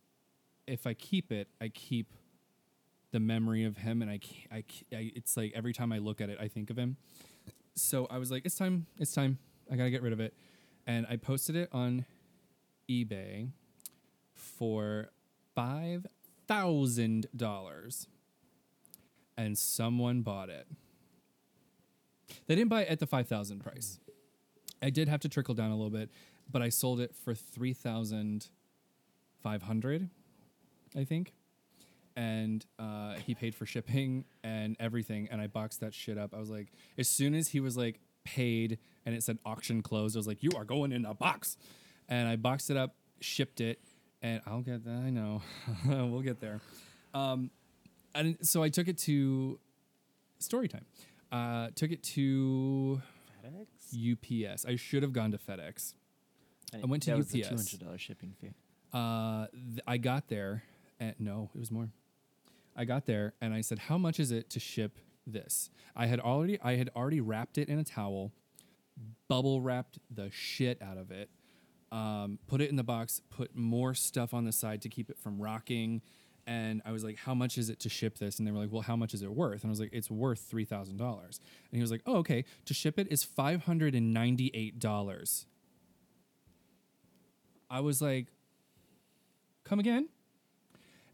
if 0.70 0.86
I 0.86 0.94
keep 0.94 1.32
it, 1.32 1.48
I 1.60 1.68
keep 1.68 2.12
the 3.12 3.20
memory 3.20 3.64
of 3.64 3.78
him, 3.78 4.02
and 4.02 4.10
I, 4.10 4.20
I, 4.52 4.64
I 4.92 5.12
it's 5.16 5.36
like 5.36 5.52
every 5.54 5.72
time 5.72 5.92
I 5.92 5.98
look 5.98 6.20
at 6.20 6.30
it, 6.30 6.38
I 6.40 6.48
think 6.48 6.70
of 6.70 6.78
him. 6.78 6.96
So 7.74 8.06
I 8.10 8.18
was 8.18 8.30
like, 8.30 8.44
it's 8.44 8.54
time, 8.54 8.86
it's 8.98 9.12
time. 9.12 9.38
I 9.70 9.76
gotta 9.76 9.90
get 9.90 10.02
rid 10.02 10.12
of 10.12 10.20
it, 10.20 10.34
and 10.86 11.06
I 11.10 11.16
posted 11.16 11.56
it 11.56 11.68
on 11.72 12.04
eBay 12.88 13.50
for 14.34 15.10
five 15.54 16.06
thousand 16.46 17.26
dollars, 17.36 18.06
and 19.36 19.58
someone 19.58 20.22
bought 20.22 20.48
it. 20.48 20.66
They 22.46 22.54
didn't 22.54 22.70
buy 22.70 22.82
it 22.82 22.88
at 22.88 23.00
the 23.00 23.06
five 23.06 23.26
thousand 23.26 23.58
price. 23.60 23.98
I 24.82 24.90
did 24.90 25.08
have 25.08 25.20
to 25.20 25.28
trickle 25.28 25.54
down 25.54 25.70
a 25.72 25.76
little 25.76 25.90
bit, 25.90 26.10
but 26.50 26.62
I 26.62 26.68
sold 26.68 27.00
it 27.00 27.14
for 27.14 27.34
three 27.34 27.72
thousand 27.72 28.48
five 29.42 29.62
hundred, 29.62 30.10
I 30.96 31.04
think. 31.04 31.32
And 32.16 32.64
uh, 32.78 33.14
he 33.14 33.34
paid 33.34 33.54
for 33.54 33.64
shipping 33.66 34.24
and 34.42 34.76
everything, 34.80 35.28
and 35.30 35.40
I 35.40 35.46
boxed 35.46 35.80
that 35.80 35.94
shit 35.94 36.18
up. 36.18 36.34
I 36.34 36.38
was 36.38 36.50
like, 36.50 36.68
as 36.98 37.08
soon 37.08 37.34
as 37.34 37.48
he 37.48 37.60
was 37.60 37.76
like 37.76 38.00
paid 38.24 38.78
and 39.06 39.14
it 39.14 39.22
said 39.22 39.38
auction 39.44 39.80
closed, 39.82 40.16
I 40.16 40.18
was 40.18 40.26
like, 40.26 40.42
you 40.42 40.50
are 40.56 40.64
going 40.64 40.92
in 40.92 41.04
a 41.04 41.14
box, 41.14 41.56
and 42.08 42.28
I 42.28 42.36
boxed 42.36 42.68
it 42.70 42.76
up, 42.76 42.94
shipped 43.20 43.60
it, 43.60 43.80
and 44.22 44.40
I'll 44.46 44.60
get 44.60 44.84
that. 44.84 45.02
I 45.06 45.10
know, 45.10 45.40
we'll 45.86 46.20
get 46.22 46.40
there. 46.40 46.60
Um, 47.14 47.50
and 48.14 48.36
so 48.42 48.62
I 48.62 48.68
took 48.68 48.88
it 48.88 48.98
to 48.98 49.58
Storytime. 50.40 50.82
Uh, 51.30 51.68
took 51.76 51.92
it 51.92 52.02
to 52.02 53.00
FedEx. 53.44 54.52
UPS. 54.52 54.66
I 54.66 54.76
should 54.76 55.02
have 55.04 55.12
gone 55.12 55.30
to 55.30 55.38
FedEx. 55.38 55.94
I 56.74 56.86
went 56.86 57.04
to 57.04 57.10
that 57.10 57.16
was 57.16 57.28
the 57.28 57.40
UPS. 57.44 57.48
two 57.50 57.56
hundred 57.56 57.80
dollars 57.80 58.00
shipping 58.00 58.34
fee. 58.40 58.50
Uh, 58.92 59.46
th- 59.52 59.80
I 59.86 59.96
got 59.98 60.28
there, 60.28 60.64
and 61.00 61.14
no, 61.18 61.50
it 61.54 61.58
was 61.58 61.70
more. 61.70 61.88
I 62.76 62.84
got 62.84 63.06
there, 63.06 63.34
and 63.40 63.52
I 63.52 63.62
said, 63.62 63.78
"How 63.78 63.98
much 63.98 64.20
is 64.20 64.30
it 64.30 64.50
to 64.50 64.60
ship 64.60 64.98
this?" 65.26 65.70
I 65.96 66.06
had 66.06 66.20
already, 66.20 66.60
I 66.60 66.76
had 66.76 66.90
already 66.94 67.20
wrapped 67.20 67.58
it 67.58 67.68
in 67.68 67.78
a 67.78 67.84
towel, 67.84 68.32
bubble 69.26 69.60
wrapped 69.60 69.98
the 70.10 70.30
shit 70.30 70.80
out 70.80 70.98
of 70.98 71.10
it, 71.10 71.30
um, 71.90 72.38
put 72.46 72.60
it 72.60 72.70
in 72.70 72.76
the 72.76 72.84
box, 72.84 73.20
put 73.30 73.56
more 73.56 73.94
stuff 73.94 74.32
on 74.32 74.44
the 74.44 74.52
side 74.52 74.82
to 74.82 74.88
keep 74.88 75.10
it 75.10 75.18
from 75.18 75.40
rocking, 75.40 76.02
and 76.46 76.82
I 76.84 76.92
was 76.92 77.02
like, 77.02 77.16
"How 77.16 77.34
much 77.34 77.58
is 77.58 77.70
it 77.70 77.80
to 77.80 77.88
ship 77.88 78.18
this?" 78.18 78.38
And 78.38 78.46
they 78.46 78.52
were 78.52 78.58
like, 78.58 78.72
"Well, 78.72 78.82
how 78.82 78.96
much 78.96 79.14
is 79.14 79.22
it 79.22 79.32
worth?" 79.32 79.62
And 79.62 79.70
I 79.70 79.72
was 79.72 79.80
like, 79.80 79.92
"It's 79.92 80.10
worth 80.10 80.40
three 80.40 80.64
thousand 80.64 80.98
dollars." 80.98 81.40
And 81.70 81.78
he 81.78 81.82
was 81.82 81.90
like, 81.90 82.02
"Oh, 82.06 82.16
okay. 82.16 82.44
To 82.66 82.74
ship 82.74 82.98
it 82.98 83.08
is 83.10 83.24
five 83.24 83.64
hundred 83.64 83.94
and 83.94 84.12
ninety-eight 84.12 84.78
dollars." 84.78 85.46
I 87.68 87.80
was 87.80 88.02
like, 88.02 88.26
"Come 89.64 89.78
again?" 89.80 90.08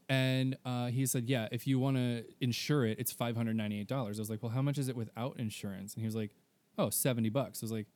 And 0.08 0.56
uh, 0.64 0.86
he 0.86 1.04
said, 1.06 1.28
"Yeah, 1.28 1.48
if 1.50 1.66
you 1.66 1.78
want 1.78 1.96
to 1.96 2.24
insure 2.40 2.86
it, 2.86 2.98
it's 2.98 3.10
five 3.12 3.36
hundred 3.36 3.56
ninety-eight 3.56 3.88
dollars." 3.88 4.18
I 4.18 4.22
was 4.22 4.30
like, 4.30 4.42
"Well, 4.42 4.52
how 4.52 4.62
much 4.62 4.78
is 4.78 4.88
it 4.88 4.96
without 4.96 5.38
insurance?" 5.38 5.94
And 5.94 6.02
he 6.02 6.06
was 6.06 6.14
like, 6.14 6.30
"Oh, 6.78 6.90
70 6.90 7.28
bucks." 7.30 7.62
I 7.62 7.64
was 7.64 7.72
like, 7.72 7.86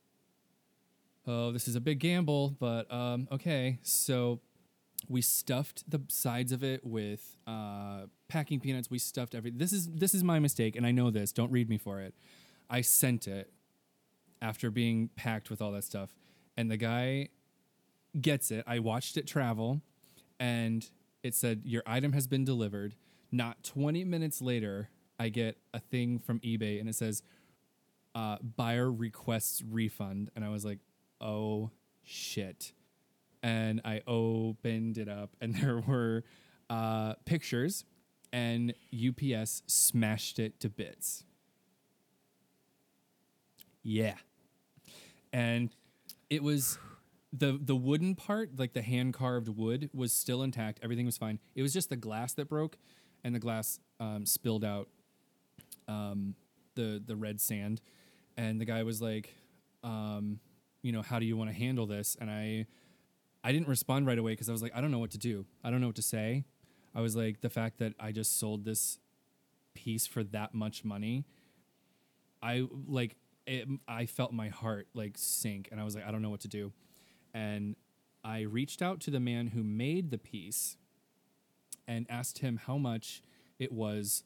"Oh, 1.25 1.51
this 1.51 1.67
is 1.69 1.75
a 1.75 1.79
big 1.79 1.99
gamble, 1.99 2.55
but 2.59 2.91
um, 2.91 3.29
okay." 3.31 3.79
So 3.81 4.41
we 5.07 5.21
stuffed 5.21 5.89
the 5.89 6.01
sides 6.09 6.51
of 6.51 6.63
it 6.63 6.85
with 6.85 7.37
uh, 7.47 8.03
packing 8.27 8.59
peanuts. 8.59 8.89
We 8.89 8.99
stuffed 8.99 9.35
everything. 9.35 9.57
This 9.57 9.73
is 9.73 9.87
this 9.87 10.13
is 10.13 10.23
my 10.23 10.39
mistake, 10.39 10.75
and 10.75 10.85
I 10.85 10.91
know 10.91 11.11
this. 11.11 11.31
Don't 11.31 11.51
read 11.51 11.69
me 11.69 11.77
for 11.77 12.01
it. 12.01 12.13
I 12.69 12.81
sent 12.81 13.27
it 13.27 13.51
after 14.41 14.71
being 14.71 15.09
packed 15.15 15.49
with 15.49 15.61
all 15.61 15.71
that 15.71 15.83
stuff, 15.83 16.13
and 16.57 16.69
the 16.69 16.77
guy 16.77 17.29
gets 18.19 18.51
it. 18.51 18.63
I 18.67 18.79
watched 18.79 19.17
it 19.17 19.27
travel, 19.27 19.81
and 20.39 20.89
it 21.23 21.35
said 21.35 21.61
your 21.65 21.83
item 21.85 22.13
has 22.13 22.27
been 22.27 22.45
delivered. 22.45 22.95
Not 23.31 23.63
20 23.63 24.03
minutes 24.03 24.41
later, 24.41 24.89
I 25.19 25.29
get 25.29 25.57
a 25.73 25.79
thing 25.79 26.19
from 26.19 26.39
eBay, 26.39 26.79
and 26.79 26.89
it 26.89 26.95
says 26.95 27.23
uh, 28.13 28.37
buyer 28.41 28.91
requests 28.91 29.61
refund, 29.61 30.31
and 30.35 30.43
I 30.43 30.49
was 30.49 30.65
like, 30.65 30.79
oh 31.21 31.71
shit 32.03 32.73
and 33.43 33.81
I 33.83 34.01
opened 34.07 34.97
it 34.97 35.09
up, 35.09 35.35
and 35.41 35.55
there 35.61 35.79
were 35.79 36.23
uh, 36.69 37.13
pictures, 37.25 37.85
and 38.31 38.73
UPS 38.93 39.63
smashed 39.67 40.39
it 40.39 40.59
to 40.61 40.69
bits. 40.69 41.23
Yeah, 43.83 44.15
and 45.33 45.69
it 46.29 46.43
was 46.43 46.77
the 47.33 47.57
the 47.61 47.75
wooden 47.75 48.15
part, 48.15 48.57
like 48.57 48.73
the 48.73 48.81
hand 48.81 49.13
carved 49.13 49.47
wood, 49.47 49.89
was 49.93 50.13
still 50.13 50.43
intact. 50.43 50.79
Everything 50.83 51.05
was 51.05 51.17
fine. 51.17 51.39
It 51.55 51.61
was 51.61 51.73
just 51.73 51.89
the 51.89 51.95
glass 51.95 52.33
that 52.33 52.49
broke, 52.49 52.77
and 53.23 53.33
the 53.33 53.39
glass 53.39 53.79
um, 53.99 54.25
spilled 54.25 54.65
out 54.65 54.89
um, 55.87 56.35
the 56.75 57.01
the 57.05 57.15
red 57.15 57.39
sand, 57.39 57.81
and 58.37 58.59
the 58.59 58.65
guy 58.65 58.83
was 58.83 59.01
like, 59.01 59.33
um, 59.83 60.39
you 60.81 60.91
know, 60.91 61.01
how 61.01 61.19
do 61.19 61.25
you 61.25 61.37
want 61.37 61.49
to 61.49 61.55
handle 61.55 61.85
this? 61.85 62.17
And 62.19 62.29
I 62.29 62.65
I 63.43 63.51
didn't 63.51 63.67
respond 63.67 64.07
right 64.07 64.17
away 64.17 64.33
because 64.33 64.49
I 64.49 64.51
was 64.51 64.61
like, 64.61 64.75
I 64.75 64.81
don't 64.81 64.91
know 64.91 64.99
what 64.99 65.11
to 65.11 65.17
do. 65.17 65.45
I 65.63 65.71
don't 65.71 65.81
know 65.81 65.87
what 65.87 65.95
to 65.95 66.01
say. 66.01 66.45
I 66.93 67.01
was 67.01 67.15
like, 67.15 67.41
the 67.41 67.49
fact 67.49 67.79
that 67.79 67.93
I 67.99 68.11
just 68.11 68.37
sold 68.39 68.65
this 68.65 68.99
piece 69.73 70.05
for 70.05 70.23
that 70.25 70.53
much 70.53 70.83
money, 70.83 71.25
I 72.43 72.67
like, 72.87 73.15
it, 73.47 73.67
I 73.87 74.05
felt 74.05 74.33
my 74.33 74.49
heart 74.49 74.87
like 74.93 75.13
sink, 75.15 75.69
and 75.71 75.79
I 75.79 75.85
was 75.85 75.95
like, 75.95 76.05
I 76.05 76.11
don't 76.11 76.21
know 76.21 76.29
what 76.29 76.41
to 76.41 76.49
do. 76.49 76.73
And 77.33 77.75
I 78.23 78.41
reached 78.41 78.81
out 78.81 78.99
to 79.01 79.11
the 79.11 79.19
man 79.19 79.47
who 79.47 79.63
made 79.63 80.11
the 80.11 80.17
piece 80.17 80.77
and 81.87 82.05
asked 82.09 82.39
him 82.39 82.57
how 82.65 82.77
much 82.77 83.21
it 83.59 83.71
was 83.71 84.23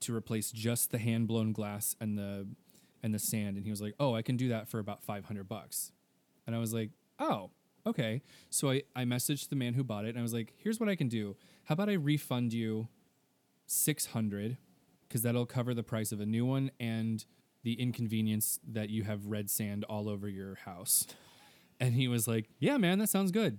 to 0.00 0.14
replace 0.14 0.50
just 0.50 0.90
the 0.90 0.98
hand 0.98 1.26
blown 1.26 1.52
glass 1.52 1.96
and 2.00 2.18
the 2.18 2.46
and 3.02 3.14
the 3.14 3.18
sand 3.18 3.56
and 3.56 3.64
he 3.64 3.70
was 3.70 3.82
like 3.82 3.94
oh 4.00 4.14
i 4.14 4.22
can 4.22 4.36
do 4.36 4.48
that 4.48 4.68
for 4.68 4.78
about 4.78 5.02
500 5.02 5.48
bucks 5.48 5.92
and 6.46 6.54
i 6.54 6.58
was 6.58 6.72
like 6.72 6.90
oh 7.18 7.50
okay. 7.86 8.22
So 8.50 8.70
I, 8.70 8.82
I 8.94 9.04
messaged 9.04 9.48
the 9.48 9.56
man 9.56 9.74
who 9.74 9.84
bought 9.84 10.04
it 10.04 10.10
and 10.10 10.18
I 10.18 10.22
was 10.22 10.34
like, 10.34 10.54
here's 10.56 10.80
what 10.80 10.88
I 10.88 10.96
can 10.96 11.08
do. 11.08 11.36
How 11.64 11.74
about 11.74 11.88
I 11.88 11.94
refund 11.94 12.52
you 12.52 12.88
600 13.66 14.56
because 15.08 15.22
that'll 15.22 15.46
cover 15.46 15.74
the 15.74 15.82
price 15.82 16.12
of 16.12 16.20
a 16.20 16.26
new 16.26 16.44
one 16.44 16.70
and 16.80 17.24
the 17.62 17.80
inconvenience 17.80 18.58
that 18.66 18.90
you 18.90 19.04
have 19.04 19.26
red 19.26 19.48
sand 19.48 19.84
all 19.84 20.08
over 20.08 20.28
your 20.28 20.56
house. 20.56 21.06
And 21.80 21.94
he 21.94 22.08
was 22.08 22.28
like, 22.28 22.48
yeah, 22.58 22.76
man, 22.76 22.98
that 22.98 23.08
sounds 23.08 23.30
good. 23.30 23.58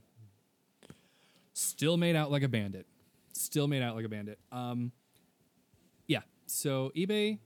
Still 1.53 1.97
made 1.97 2.15
out 2.15 2.31
like 2.31 2.43
a 2.43 2.47
bandit. 2.47 2.85
Still 3.33 3.67
made 3.67 3.81
out 3.81 3.95
like 3.95 4.05
a 4.05 4.09
bandit. 4.09 4.39
Um, 4.51 4.91
yeah. 6.07 6.21
So 6.45 6.91
eBay, 6.95 7.39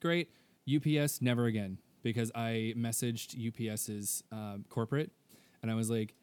great. 0.00 0.30
UPS, 0.68 1.22
never 1.22 1.46
again 1.46 1.78
because 2.02 2.30
I 2.34 2.74
messaged 2.76 3.36
UPS's 3.36 4.22
uh, 4.32 4.58
corporate 4.68 5.10
and 5.62 5.70
I 5.70 5.74
was 5.74 5.90
like, 5.90 6.14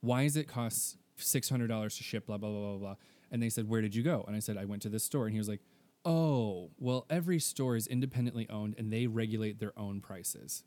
why 0.00 0.24
does 0.24 0.36
it 0.36 0.48
cost 0.48 0.98
six 1.16 1.48
hundred 1.48 1.68
dollars 1.68 1.96
to 1.96 2.02
ship? 2.02 2.26
Blah 2.26 2.38
blah 2.38 2.50
blah 2.50 2.60
blah 2.60 2.78
blah. 2.78 2.94
And 3.30 3.42
they 3.42 3.48
said, 3.48 3.68
where 3.68 3.80
did 3.80 3.94
you 3.94 4.02
go? 4.02 4.24
And 4.26 4.36
I 4.36 4.40
said, 4.40 4.58
I 4.58 4.66
went 4.66 4.82
to 4.82 4.88
this 4.88 5.04
store. 5.04 5.24
And 5.24 5.32
he 5.32 5.38
was 5.38 5.48
like, 5.48 5.60
oh, 6.04 6.70
well, 6.78 7.06
every 7.08 7.38
store 7.38 7.76
is 7.76 7.86
independently 7.86 8.46
owned 8.50 8.74
and 8.76 8.92
they 8.92 9.06
regulate 9.06 9.58
their 9.58 9.72
own 9.78 10.00
prices. 10.00 10.64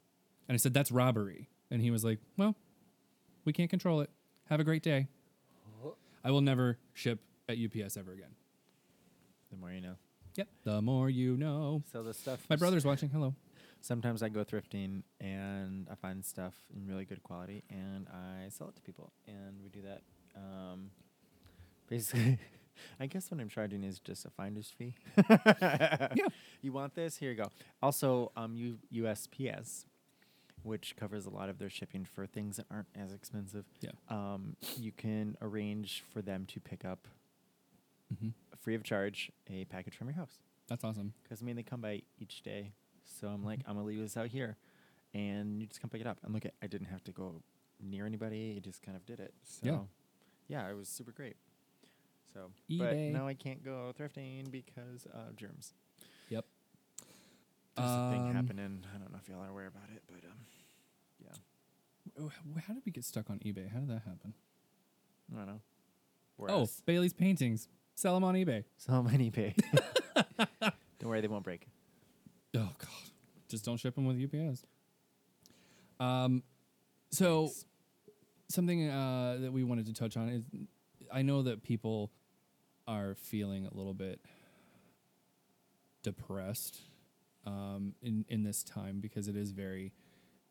And 0.47 0.55
I 0.55 0.57
said, 0.57 0.73
that's 0.73 0.91
robbery. 0.91 1.49
And 1.71 1.81
he 1.81 1.91
was 1.91 2.03
like, 2.03 2.19
well, 2.37 2.55
we 3.43 3.53
can't 3.53 3.69
control 3.69 4.01
it. 4.01 4.09
Have 4.49 4.59
a 4.59 4.63
great 4.63 4.83
day. 4.83 5.07
I 6.23 6.31
will 6.31 6.41
never 6.41 6.77
ship 6.93 7.19
at 7.47 7.57
UPS 7.57 7.97
ever 7.97 8.11
again. 8.11 8.31
The 9.51 9.57
more 9.57 9.71
you 9.71 9.81
know. 9.81 9.95
Yep. 10.35 10.47
The 10.63 10.81
more 10.81 11.09
you 11.09 11.37
know. 11.37 11.83
So 11.91 12.03
the 12.03 12.13
stuff. 12.13 12.45
My 12.49 12.55
brother's 12.55 12.83
watching. 12.85 13.09
Hello. 13.09 13.35
Sometimes 13.81 14.23
I 14.23 14.29
go 14.29 14.43
thrifting 14.43 15.03
and 15.21 15.87
I 15.91 15.95
find 15.95 16.25
stuff 16.25 16.55
in 16.75 16.87
really 16.87 17.05
good 17.05 17.21
quality 17.21 17.63
and 17.69 18.07
I 18.09 18.49
sell 18.49 18.67
it 18.67 18.75
to 18.75 18.81
people. 18.81 19.11
And 19.27 19.61
we 19.63 19.69
do 19.69 19.81
that. 19.83 20.01
Um, 20.35 20.89
basically, 21.87 22.39
I 22.99 23.05
guess 23.05 23.29
what 23.29 23.39
I'm 23.39 23.47
charging 23.49 23.83
is 23.83 23.99
just 23.99 24.25
a 24.25 24.31
finder's 24.31 24.69
fee. 24.69 24.95
yeah. 25.29 26.09
You 26.61 26.73
want 26.73 26.95
this? 26.95 27.17
Here 27.17 27.29
you 27.29 27.37
go. 27.37 27.49
Also, 27.81 28.31
um, 28.35 28.55
U- 28.55 28.79
USPS, 28.93 29.85
which 30.65 30.95
covers 30.95 31.25
a 31.25 31.29
lot 31.29 31.47
of 31.49 31.59
their 31.59 31.69
shipping 31.69 32.05
for 32.05 32.25
things 32.25 32.57
that 32.57 32.65
aren't 32.71 32.87
as 32.95 33.13
expensive. 33.13 33.65
Yeah. 33.81 33.91
Um, 34.09 34.55
you 34.77 34.91
can 34.91 35.37
arrange 35.41 36.03
for 36.11 36.21
them 36.21 36.45
to 36.47 36.59
pick 36.59 36.83
up 36.83 37.07
Mm-hmm. 38.13 38.29
free 38.61 38.75
of 38.75 38.83
charge 38.83 39.31
a 39.49 39.65
package 39.65 39.95
from 39.97 40.07
your 40.07 40.15
house. 40.15 40.37
That's 40.67 40.83
awesome. 40.83 41.13
Because 41.23 41.41
I 41.41 41.45
mean, 41.45 41.55
they 41.55 41.63
come 41.63 41.81
by 41.81 42.03
each 42.19 42.43
day, 42.43 42.71
so 43.03 43.27
I'm 43.27 43.43
like, 43.43 43.61
I'm 43.67 43.73
gonna 43.75 43.85
leave 43.87 43.99
this 43.99 44.15
out 44.15 44.27
here, 44.27 44.57
and 45.15 45.59
you 45.59 45.65
just 45.65 45.81
come 45.81 45.89
pick 45.89 46.01
it 46.01 46.07
up. 46.07 46.19
And 46.23 46.31
look, 46.31 46.45
at 46.45 46.53
I 46.61 46.67
didn't 46.67 46.87
have 46.87 47.03
to 47.05 47.11
go 47.11 47.41
near 47.81 48.05
anybody; 48.05 48.53
it 48.57 48.63
just 48.63 48.83
kind 48.83 48.95
of 48.95 49.03
did 49.07 49.19
it. 49.19 49.33
So 49.43 49.65
Yeah. 49.65 49.79
yeah, 50.47 50.69
it 50.69 50.75
was 50.75 50.87
super 50.87 51.11
great. 51.11 51.35
So, 52.31 52.51
eBay. 52.69 52.77
but 52.79 52.95
now 53.19 53.27
I 53.27 53.33
can't 53.33 53.63
go 53.65 53.91
thrifting 53.99 54.51
because 54.51 55.07
of 55.11 55.35
germs. 55.35 55.73
Yep. 56.29 56.45
There's 57.75 57.89
a 57.89 58.09
thing 58.11 58.29
Um, 58.29 58.35
happening. 58.35 58.85
I 58.93 58.97
don't 58.99 59.11
know 59.11 59.19
if 59.21 59.27
y'all 59.27 59.41
are 59.43 59.49
aware 59.49 59.67
about 59.67 59.89
it, 59.95 60.03
but 60.07 60.23
um, 60.29 60.37
How 62.17 62.73
did 62.73 62.83
we 62.85 62.91
get 62.91 63.03
stuck 63.03 63.29
on 63.29 63.39
eBay? 63.39 63.71
How 63.71 63.79
did 63.79 63.89
that 63.89 64.03
happen? 64.05 64.33
I 65.33 65.37
don't 65.37 65.47
know. 65.47 65.61
Oh, 65.61 65.61
Whereas- 66.37 66.81
Bailey's 66.85 67.13
paintings. 67.13 67.67
Sell 67.95 68.13
them 68.13 68.23
on 68.25 68.35
eBay. 68.35 68.65
Sell 68.77 69.01
them 69.03 69.13
on 69.13 69.19
eBay. 69.19 69.55
don't 70.99 71.09
worry, 71.09 71.21
they 71.21 71.27
won't 71.27 71.43
break. 71.43 71.67
Oh 72.55 72.69
God! 72.77 72.89
Just 73.47 73.63
don't 73.63 73.77
ship 73.77 73.95
them 73.95 74.05
with 74.05 74.17
UPS. 74.21 74.65
Um, 75.99 76.43
so 77.11 77.51
something 78.49 78.89
uh, 78.89 79.37
that 79.41 79.51
we 79.53 79.63
wanted 79.63 79.85
to 79.87 79.93
touch 79.93 80.17
on 80.17 80.27
is, 80.29 80.43
I 81.11 81.21
know 81.21 81.43
that 81.43 81.63
people 81.63 82.11
are 82.87 83.15
feeling 83.15 83.65
a 83.65 83.73
little 83.73 83.93
bit 83.93 84.19
depressed 86.03 86.81
um, 87.45 87.93
in 88.01 88.25
in 88.29 88.43
this 88.43 88.63
time 88.63 88.99
because 88.99 89.27
it 89.27 89.35
is 89.35 89.51
very 89.51 89.93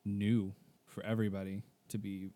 new 0.04 0.54
for 0.94 1.04
everybody 1.04 1.62
to 1.88 1.98
be 1.98 2.30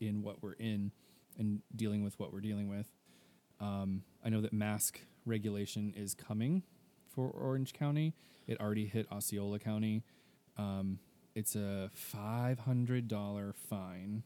in 0.00 0.22
what 0.22 0.42
we're 0.42 0.52
in 0.54 0.92
and 1.38 1.60
dealing 1.74 2.02
with 2.02 2.18
what 2.18 2.32
we're 2.32 2.40
dealing 2.40 2.68
with. 2.68 2.86
Um, 3.60 4.02
I 4.24 4.28
know 4.30 4.40
that 4.40 4.52
mask 4.52 5.00
regulation 5.24 5.92
is 5.96 6.14
coming 6.14 6.62
for 7.08 7.28
Orange 7.30 7.72
County. 7.72 8.14
It 8.46 8.60
already 8.60 8.86
hit 8.86 9.06
Osceola 9.10 9.58
County. 9.58 10.04
Um, 10.56 10.98
it's 11.34 11.54
a 11.56 11.90
five 11.92 12.60
hundred 12.60 13.08
dollar 13.08 13.52
fine 13.68 14.22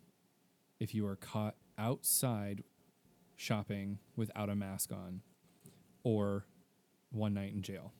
if 0.78 0.94
you 0.94 1.06
are 1.06 1.16
caught 1.16 1.56
outside 1.78 2.62
shopping 3.36 3.98
without 4.16 4.48
a 4.50 4.54
mask 4.54 4.92
on, 4.92 5.22
or 6.04 6.44
one 7.10 7.34
night 7.34 7.52
in 7.52 7.62
jail. 7.62 7.92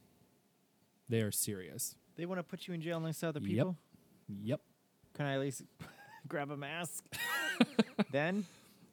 They 1.08 1.20
are 1.22 1.32
serious. 1.32 1.96
They 2.16 2.26
want 2.26 2.38
to 2.38 2.42
put 2.44 2.68
you 2.68 2.74
in 2.74 2.80
jail 2.82 3.00
next 3.00 3.20
to 3.20 3.28
other 3.28 3.40
Yep. 3.40 3.48
people. 3.48 3.76
Yep. 4.42 4.60
Can 5.14 5.26
I 5.26 5.34
at 5.34 5.40
least 5.40 5.62
grab 6.28 6.50
a 6.50 6.56
mask? 6.56 7.04
then 8.12 8.46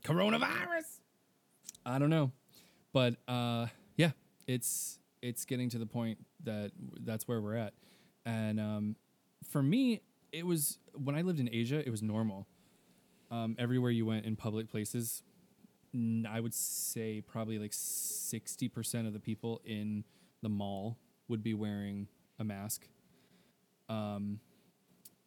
coronavirus. 0.03 0.99
I 1.86 1.99
don't 1.99 2.09
know, 2.09 2.32
but 2.93 3.15
uh, 3.28 3.68
yeah, 3.95 4.11
it's 4.45 4.99
it's 5.22 5.45
getting 5.45 5.70
to 5.70 5.78
the 5.78 5.86
point 5.86 6.20
that 6.43 6.72
that's 7.01 7.28
where 7.28 7.41
we're 7.41 7.55
at, 7.55 7.74
and 8.26 8.59
um, 8.59 8.95
for 9.49 9.63
me, 9.63 10.01
it 10.32 10.45
was 10.45 10.80
when 10.93 11.15
I 11.15 11.22
lived 11.22 11.39
in 11.39 11.49
Asia, 11.51 11.80
it 11.86 11.89
was 11.89 12.01
normal. 12.01 12.47
Um, 13.30 13.55
everywhere 13.59 13.91
you 13.91 14.05
went 14.05 14.26
in 14.26 14.36
public 14.36 14.70
places, 14.70 15.22
I 16.30 16.39
would 16.39 16.53
say 16.53 17.22
probably 17.22 17.59
like 17.59 17.72
60% 17.72 19.07
of 19.07 19.13
the 19.13 19.20
people 19.20 19.61
in 19.65 20.03
the 20.41 20.49
mall 20.49 20.97
would 21.28 21.43
be 21.43 21.53
wearing 21.53 22.07
a 22.39 22.43
mask. 22.43 22.88
Um, 23.89 24.39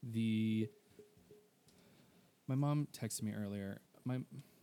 the 0.03 0.69
my 2.51 2.57
mom 2.57 2.89
texted 2.93 3.23
me 3.23 3.33
earlier. 3.33 3.81
My 4.05 4.19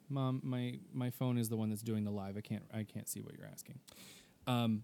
mom, 0.09 0.41
my 0.43 0.77
my 0.93 1.09
phone 1.09 1.37
is 1.37 1.47
the 1.47 1.55
one 1.55 1.69
that's 1.69 1.81
doing 1.81 2.03
the 2.03 2.11
live. 2.11 2.35
I 2.35 2.41
can't 2.41 2.63
I 2.73 2.83
can't 2.83 3.07
see 3.07 3.21
what 3.21 3.33
you're 3.37 3.47
asking. 3.47 3.79
Um, 4.45 4.83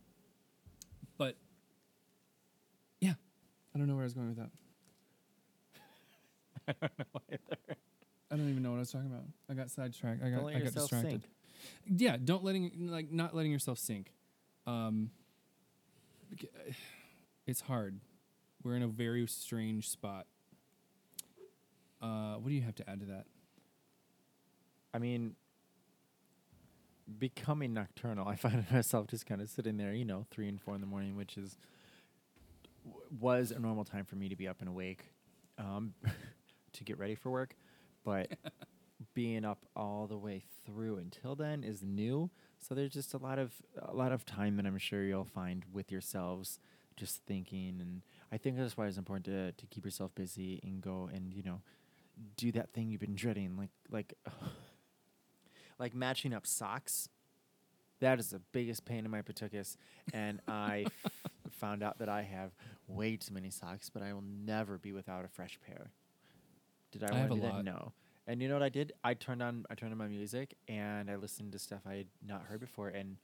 but 1.18 1.36
yeah, 3.02 3.16
I 3.76 3.78
don't 3.78 3.88
know 3.88 3.96
where 3.96 4.04
I 4.04 4.06
was 4.06 4.14
going 4.14 4.30
with 4.30 4.38
that. 4.38 4.50
I 6.82 6.88
don't 6.88 7.00
know 7.00 7.22
either. 7.30 7.78
I 8.32 8.38
don't 8.38 8.50
even 8.50 8.64
know 8.64 8.72
what 8.72 8.78
I 8.78 8.80
was 8.80 8.92
talking 8.92 9.08
about. 9.08 9.26
I 9.50 9.54
got 9.54 9.70
sidetracked. 9.70 10.24
I 10.24 10.30
got 10.30 10.46
I 10.46 10.60
got 10.60 10.74
distracted. 10.74 11.12
sink. 11.12 11.24
Yeah, 11.86 12.16
don't 12.24 12.46
letting 12.46 12.88
like 12.90 13.12
not 13.12 13.36
letting 13.36 13.52
yourself 13.52 13.80
sink. 13.80 14.14
Um, 14.66 15.12
it's 17.46 17.60
hard. 17.60 18.00
We're 18.64 18.78
in 18.78 18.84
a 18.84 18.88
very 18.88 19.28
strange 19.28 19.90
spot. 19.90 20.26
Uh, 22.04 22.36
what 22.36 22.50
do 22.50 22.56
you 22.56 22.64
have 22.64 22.76
to 22.76 22.90
add 22.90 23.02
to 23.02 23.08
that? 23.08 23.28
I 24.94 25.00
mean, 25.00 25.36
becoming 27.20 27.74
nocturnal, 27.74 28.28
I 28.28 28.36
find 28.36 28.66
myself 28.72 29.08
just 29.08 29.26
kind 29.26 29.42
of 29.42 29.50
sitting 29.50 29.78
there, 29.78 29.94
you 29.94 30.06
know, 30.06 30.26
three 30.32 30.48
and 30.48 30.62
four 30.62 30.76
in 30.76 30.82
the 30.82 30.88
morning, 30.88 31.16
which 31.16 31.38
is 31.38 31.58
w- 32.86 33.06
was 33.20 33.52
a 33.52 33.60
normal 33.60 33.84
time 33.86 34.06
for 34.06 34.16
me 34.16 34.30
to 34.30 34.36
be 34.36 34.48
up 34.48 34.58
and 34.60 34.70
awake 34.70 35.12
um, 35.58 35.94
to 36.74 36.84
get 36.84 36.98
ready 36.98 37.16
for 37.16 37.32
work, 37.32 37.56
but 38.04 38.30
being 39.14 39.46
up 39.46 39.66
all 39.76 40.08
the 40.08 40.18
way 40.18 40.44
through 40.66 40.98
until 40.98 41.36
then 41.36 41.64
is 41.64 41.84
new. 41.84 42.30
So 42.60 42.76
there's 42.76 42.94
just 42.94 43.14
a 43.14 43.18
lot 43.18 43.40
of 43.40 43.54
a 43.82 43.94
lot 43.94 44.12
of 44.14 44.26
time 44.26 44.58
that 44.58 44.66
I'm 44.66 44.78
sure 44.78 45.04
you'll 45.04 45.26
find 45.26 45.64
with 45.74 45.92
yourselves, 45.92 46.60
just 46.96 47.22
thinking, 47.26 47.80
and 47.82 48.02
I 48.32 48.38
think 48.38 48.58
that's 48.58 48.78
why 48.78 48.88
it's 48.88 48.98
important 48.98 49.26
to 49.26 49.52
to 49.52 49.68
keep 49.68 49.86
yourself 49.86 50.16
busy 50.16 50.62
and 50.64 50.82
go 50.82 51.10
and 51.14 51.34
you 51.34 51.44
know 51.44 51.62
do 52.38 52.52
that 52.54 52.72
thing 52.74 52.90
you've 52.90 53.02
been 53.02 53.16
dreading, 53.16 53.56
like 53.58 53.72
like 53.90 54.14
like 55.80 55.94
matching 55.94 56.34
up 56.34 56.46
socks. 56.46 57.10
That 58.00 58.20
is 58.20 58.30
the 58.32 58.40
biggest 58.52 58.84
pain 58.86 59.06
in 59.06 59.12
my 59.12 59.22
patuchus, 59.22 59.78
and 60.14 60.42
I 60.48 60.86
f- 61.06 61.12
found 61.52 61.82
out 61.84 62.00
that 62.00 62.10
I 62.10 62.24
have 62.24 62.52
way 62.88 63.16
too 63.16 63.34
many 63.34 63.50
socks, 63.50 63.90
but 63.90 64.04
I 64.04 64.12
will 64.14 64.24
never 64.24 64.78
be 64.78 64.92
without 64.92 65.24
a 65.24 65.30
fresh 65.30 65.58
pair. 65.66 65.92
Did 66.92 67.04
I, 67.06 67.08
I 67.08 67.12
want 67.20 67.28
to 67.30 67.34
a 67.34 67.36
do 67.38 67.42
that? 67.44 67.54
lot. 67.54 67.66
No. 67.66 67.92
And 68.28 68.42
you 68.42 68.48
know 68.48 68.56
what 68.56 68.64
I 68.64 68.70
did? 68.70 68.94
I 69.04 69.14
turned 69.14 69.42
on 69.42 69.66
I 69.70 69.76
turned 69.76 69.92
on 69.92 69.98
my 69.98 70.08
music 70.08 70.56
and 70.68 71.10
I 71.10 71.16
listened 71.16 71.52
to 71.54 71.60
stuff 71.60 71.82
I 71.86 71.94
had 71.96 72.08
not 72.26 72.44
heard 72.44 72.60
before. 72.60 72.90
And 72.90 73.18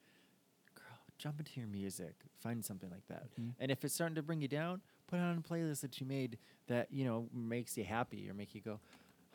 girl, 0.75 0.85
jump 1.17 1.39
into 1.39 1.59
your 1.59 1.67
music, 1.69 2.15
find 2.41 2.63
something 2.63 2.89
like 2.89 3.05
that. 3.07 3.27
Mhm. 3.39 3.53
And 3.59 3.71
if 3.71 3.83
it's 3.85 3.93
starting 3.93 4.15
to 4.15 4.21
bring 4.23 4.41
you 4.41 4.47
down, 4.49 4.81
put 5.09 5.19
on 5.19 5.37
a 5.37 5.41
playlist 5.53 5.81
that 5.81 5.99
you 5.99 6.05
made 6.05 6.37
that 6.67 6.87
you 6.91 7.03
know 7.05 7.27
makes 7.33 7.77
you 7.77 7.83
happy 7.83 8.29
or 8.29 8.33
make 8.33 8.53
you 8.53 8.61
go, 8.61 8.79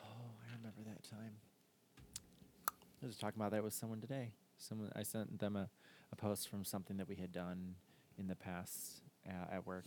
"Oh, 0.01 0.31
I 0.49 0.57
remember 0.57 0.83
that 0.87 1.03
time." 1.09 1.33
I 3.03 3.07
was 3.07 3.17
talking 3.17 3.41
about 3.41 3.51
that 3.53 3.63
with 3.63 3.75
someone 3.75 4.01
today. 4.01 4.33
Someone 4.57 4.91
I 4.97 5.03
sent 5.03 5.39
them 5.39 5.57
a, 5.57 5.69
a 6.13 6.17
post 6.17 6.49
from 6.49 6.65
something 6.65 6.97
that 6.97 7.09
we 7.09 7.17
had 7.17 7.33
done 7.33 7.75
in 8.19 8.29
the 8.29 8.37
past 8.37 9.03
uh, 9.29 9.55
at 9.55 9.67
work, 9.67 9.85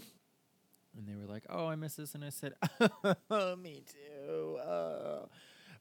and 0.98 1.08
they 1.08 1.16
were 1.16 1.32
like, 1.32 1.44
"Oh, 1.50 1.68
I 1.68 1.76
miss 1.76 1.96
this," 1.96 2.14
and 2.16 2.24
I 2.24 2.30
said, 2.30 2.54
"Oh, 3.32 3.56
me 3.56 3.84
too." 3.88 4.60
Oh. 4.60 5.30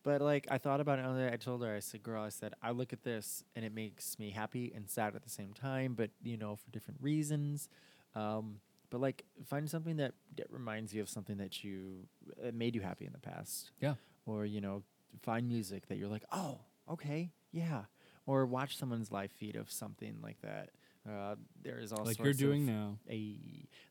But 0.03 0.23
like, 0.23 0.47
I 0.53 0.59
thought 0.59 0.81
about 0.81 1.01
it. 1.01 1.05
and 1.05 1.35
I 1.35 1.37
told 1.37 1.65
her, 1.65 1.75
I 1.75 1.81
said, 1.81 2.03
"Girl, 2.03 2.23
I 2.23 2.29
said 2.29 2.55
I 2.63 2.71
look 2.71 2.93
at 2.93 3.03
this 3.03 3.43
and 3.57 3.65
it 3.65 3.75
makes 3.75 4.21
me 4.21 4.31
happy 4.31 4.73
and 4.75 4.89
sad 4.89 5.17
at 5.17 5.25
the 5.25 5.31
same 5.31 5.53
time, 5.53 5.95
but 5.95 6.11
you 6.23 6.37
know, 6.37 6.55
for 6.55 6.71
different 6.71 7.01
reasons." 7.03 7.69
Um, 8.15 8.61
but 8.91 9.01
like, 9.01 9.25
find 9.45 9.69
something 9.69 9.97
that, 9.97 10.15
that 10.37 10.47
reminds 10.51 10.95
you 10.95 11.03
of 11.03 11.09
something 11.09 11.37
that 11.39 11.65
you 11.65 12.07
uh, 12.45 12.51
made 12.53 12.75
you 12.75 12.81
happy 12.81 13.07
in 13.07 13.13
the 13.13 13.19
past. 13.19 13.71
Yeah. 13.81 13.95
or 14.27 14.45
you 14.45 14.61
know 14.61 14.83
find 15.23 15.49
music 15.49 15.87
that 15.89 15.97
you're 15.97 16.09
like 16.09 16.25
oh 16.33 16.59
okay 16.91 17.31
yeah. 17.57 17.85
Or 18.27 18.45
watch 18.45 18.77
someone's 18.77 19.11
live 19.11 19.31
feed 19.33 19.57
of 19.57 19.71
something 19.71 20.19
like 20.23 20.41
that. 20.43 20.71
Uh, 21.09 21.37
there's 21.63 21.93
all 21.93 22.05
like 22.05 22.17
sorts 22.17 22.41
you're 22.41 22.51
doing 22.51 22.69
of, 22.69 22.75
now. 22.75 22.99
a 23.09 23.37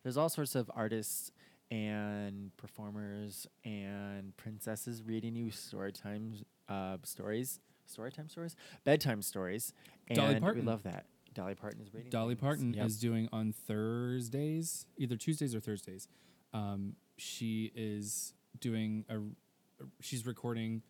there's 0.04 0.18
all 0.18 0.30
sorts 0.30 0.56
of 0.56 0.70
artists 0.76 1.32
and 1.72 2.56
performers 2.58 3.48
and 3.64 4.36
princesses 4.38 5.02
reading 5.02 5.36
you 5.36 5.50
story 5.50 5.92
times 5.92 6.44
uh, 6.70 6.98
stories 7.04 7.60
story 7.86 8.12
time 8.12 8.28
stories? 8.28 8.56
Bedtime 8.84 9.22
stories. 9.22 9.74
And 10.08 10.18
Dolly 10.18 10.40
we 10.56 10.62
love 10.62 10.84
that 10.84 11.06
Dolly 11.36 11.54
Parton 11.54 11.82
is 11.82 11.94
reading 11.94 12.10
Dolly 12.10 12.34
things. 12.34 12.42
Parton 12.42 12.74
Yep. 12.74 12.86
is 12.88 13.00
doing 13.00 13.30
on 13.32 13.52
Thursdays, 13.52 14.88
either 14.98 15.16
Tuesdays 15.18 15.54
or 15.54 15.60
Thursdays. 15.60 16.08
Um, 16.54 16.96
she 17.18 17.72
is 17.76 18.34
doing 18.60 19.06
a, 19.10 19.20
she's 20.02 20.26
recording, 20.26 20.82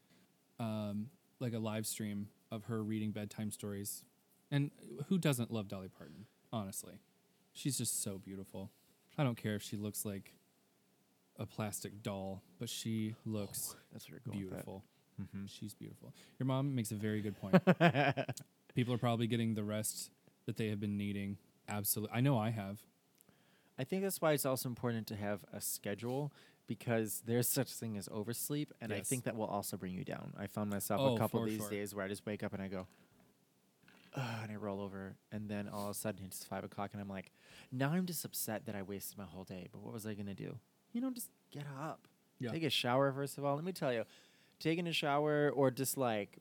um, 0.59 1.09
like 1.39 1.53
a 1.53 1.59
live 1.59 1.85
stream 1.85 2.29
of 2.51 2.65
her 2.65 2.81
reading 2.83 3.11
bedtime 3.11 3.51
stories, 3.51 4.03
and 4.51 4.71
who 5.07 5.17
doesn't 5.17 5.51
love 5.51 5.67
Dolly 5.67 5.89
Parton? 5.89 6.25
Honestly, 6.53 6.99
she's 7.51 7.77
just 7.77 8.01
so 8.03 8.17
beautiful. 8.17 8.71
I 9.17 9.23
don't 9.23 9.35
care 9.37 9.55
if 9.55 9.63
she 9.63 9.75
looks 9.77 10.05
like 10.05 10.33
a 11.37 11.45
plastic 11.45 12.01
doll, 12.03 12.43
but 12.59 12.69
she 12.69 13.15
looks 13.25 13.75
that's 13.91 14.09
where 14.09 14.21
you're 14.25 14.33
going 14.33 14.45
with 14.45 14.49
that. 14.51 14.55
beautiful. 14.65 14.83
Mhm. 15.21 15.49
She's 15.49 15.73
beautiful. 15.73 16.13
Your 16.39 16.45
mom 16.45 16.75
makes 16.75 16.91
a 16.91 16.95
very 16.95 17.21
good 17.21 17.35
point. 17.37 17.55
People 18.75 18.93
are 18.93 18.97
probably 18.97 19.27
getting 19.27 19.53
the 19.55 19.63
rest 19.63 20.11
that 20.45 20.57
they 20.57 20.67
have 20.69 20.79
been 20.79 20.97
needing. 20.97 21.37
Absolutely. 21.67 22.15
I 22.15 22.21
know 22.21 22.37
I 22.37 22.49
have. 22.51 22.79
I 23.77 23.83
think 23.83 24.03
that's 24.03 24.21
why 24.21 24.31
it's 24.33 24.45
also 24.45 24.69
important 24.69 25.07
to 25.07 25.15
have 25.15 25.41
a 25.51 25.59
schedule 25.59 26.31
because 26.67 27.21
there's 27.25 27.47
such 27.47 27.71
a 27.71 27.75
thing 27.75 27.97
as 27.97 28.07
oversleep, 28.11 28.73
and 28.81 28.91
I 28.93 29.01
think 29.01 29.25
that 29.25 29.35
will 29.35 29.45
also 29.47 29.77
bring 29.77 29.93
you 29.93 30.03
down. 30.03 30.33
I 30.37 30.47
found 30.47 30.69
myself 30.69 31.01
Oh, 31.03 31.15
a 31.15 31.19
couple 31.19 31.41
of 31.41 31.45
these 31.47 31.57
sure. 31.59 31.69
days 31.69 31.93
where 31.93 32.05
I 32.05 32.07
just 32.07 32.25
wake 32.25 32.41
up 32.43 32.53
and 32.53 32.61
I 32.61 32.67
go, 32.67 32.87
and 34.15 34.51
I 34.51 34.55
roll 34.55 34.79
over, 34.81 35.15
and 35.31 35.49
then 35.49 35.67
all 35.67 35.85
of 35.85 35.91
a 35.91 35.93
sudden 35.93 36.23
it's 36.25 36.43
five 36.43 36.63
o'clock, 36.63 36.91
and 36.93 37.01
I'm 37.01 37.09
like, 37.09 37.31
now 37.71 37.91
I'm 37.91 38.05
just 38.05 38.23
upset 38.23 38.65
that 38.65 38.75
I 38.75 38.81
wasted 38.81 39.17
my 39.17 39.25
whole 39.25 39.43
day. 39.43 39.67
But 39.71 39.81
what 39.81 39.93
was 39.93 40.05
I 40.07 40.13
gonna 40.13 40.33
do? 40.33 40.55
You 40.93 41.01
know, 41.01 41.11
just 41.11 41.29
get 41.51 41.65
up, 41.79 42.07
Yeah. 42.39 42.51
take 42.51 42.63
a 42.63 42.69
shower 42.69 43.11
first 43.11 43.37
of 43.37 43.43
all. 43.45 43.55
Let 43.55 43.65
me 43.65 43.73
tell 43.73 43.91
you, 43.93 44.03
taking 44.59 44.87
a 44.87 44.93
shower 44.93 45.51
or 45.53 45.69
just 45.69 45.97
like 45.97 46.37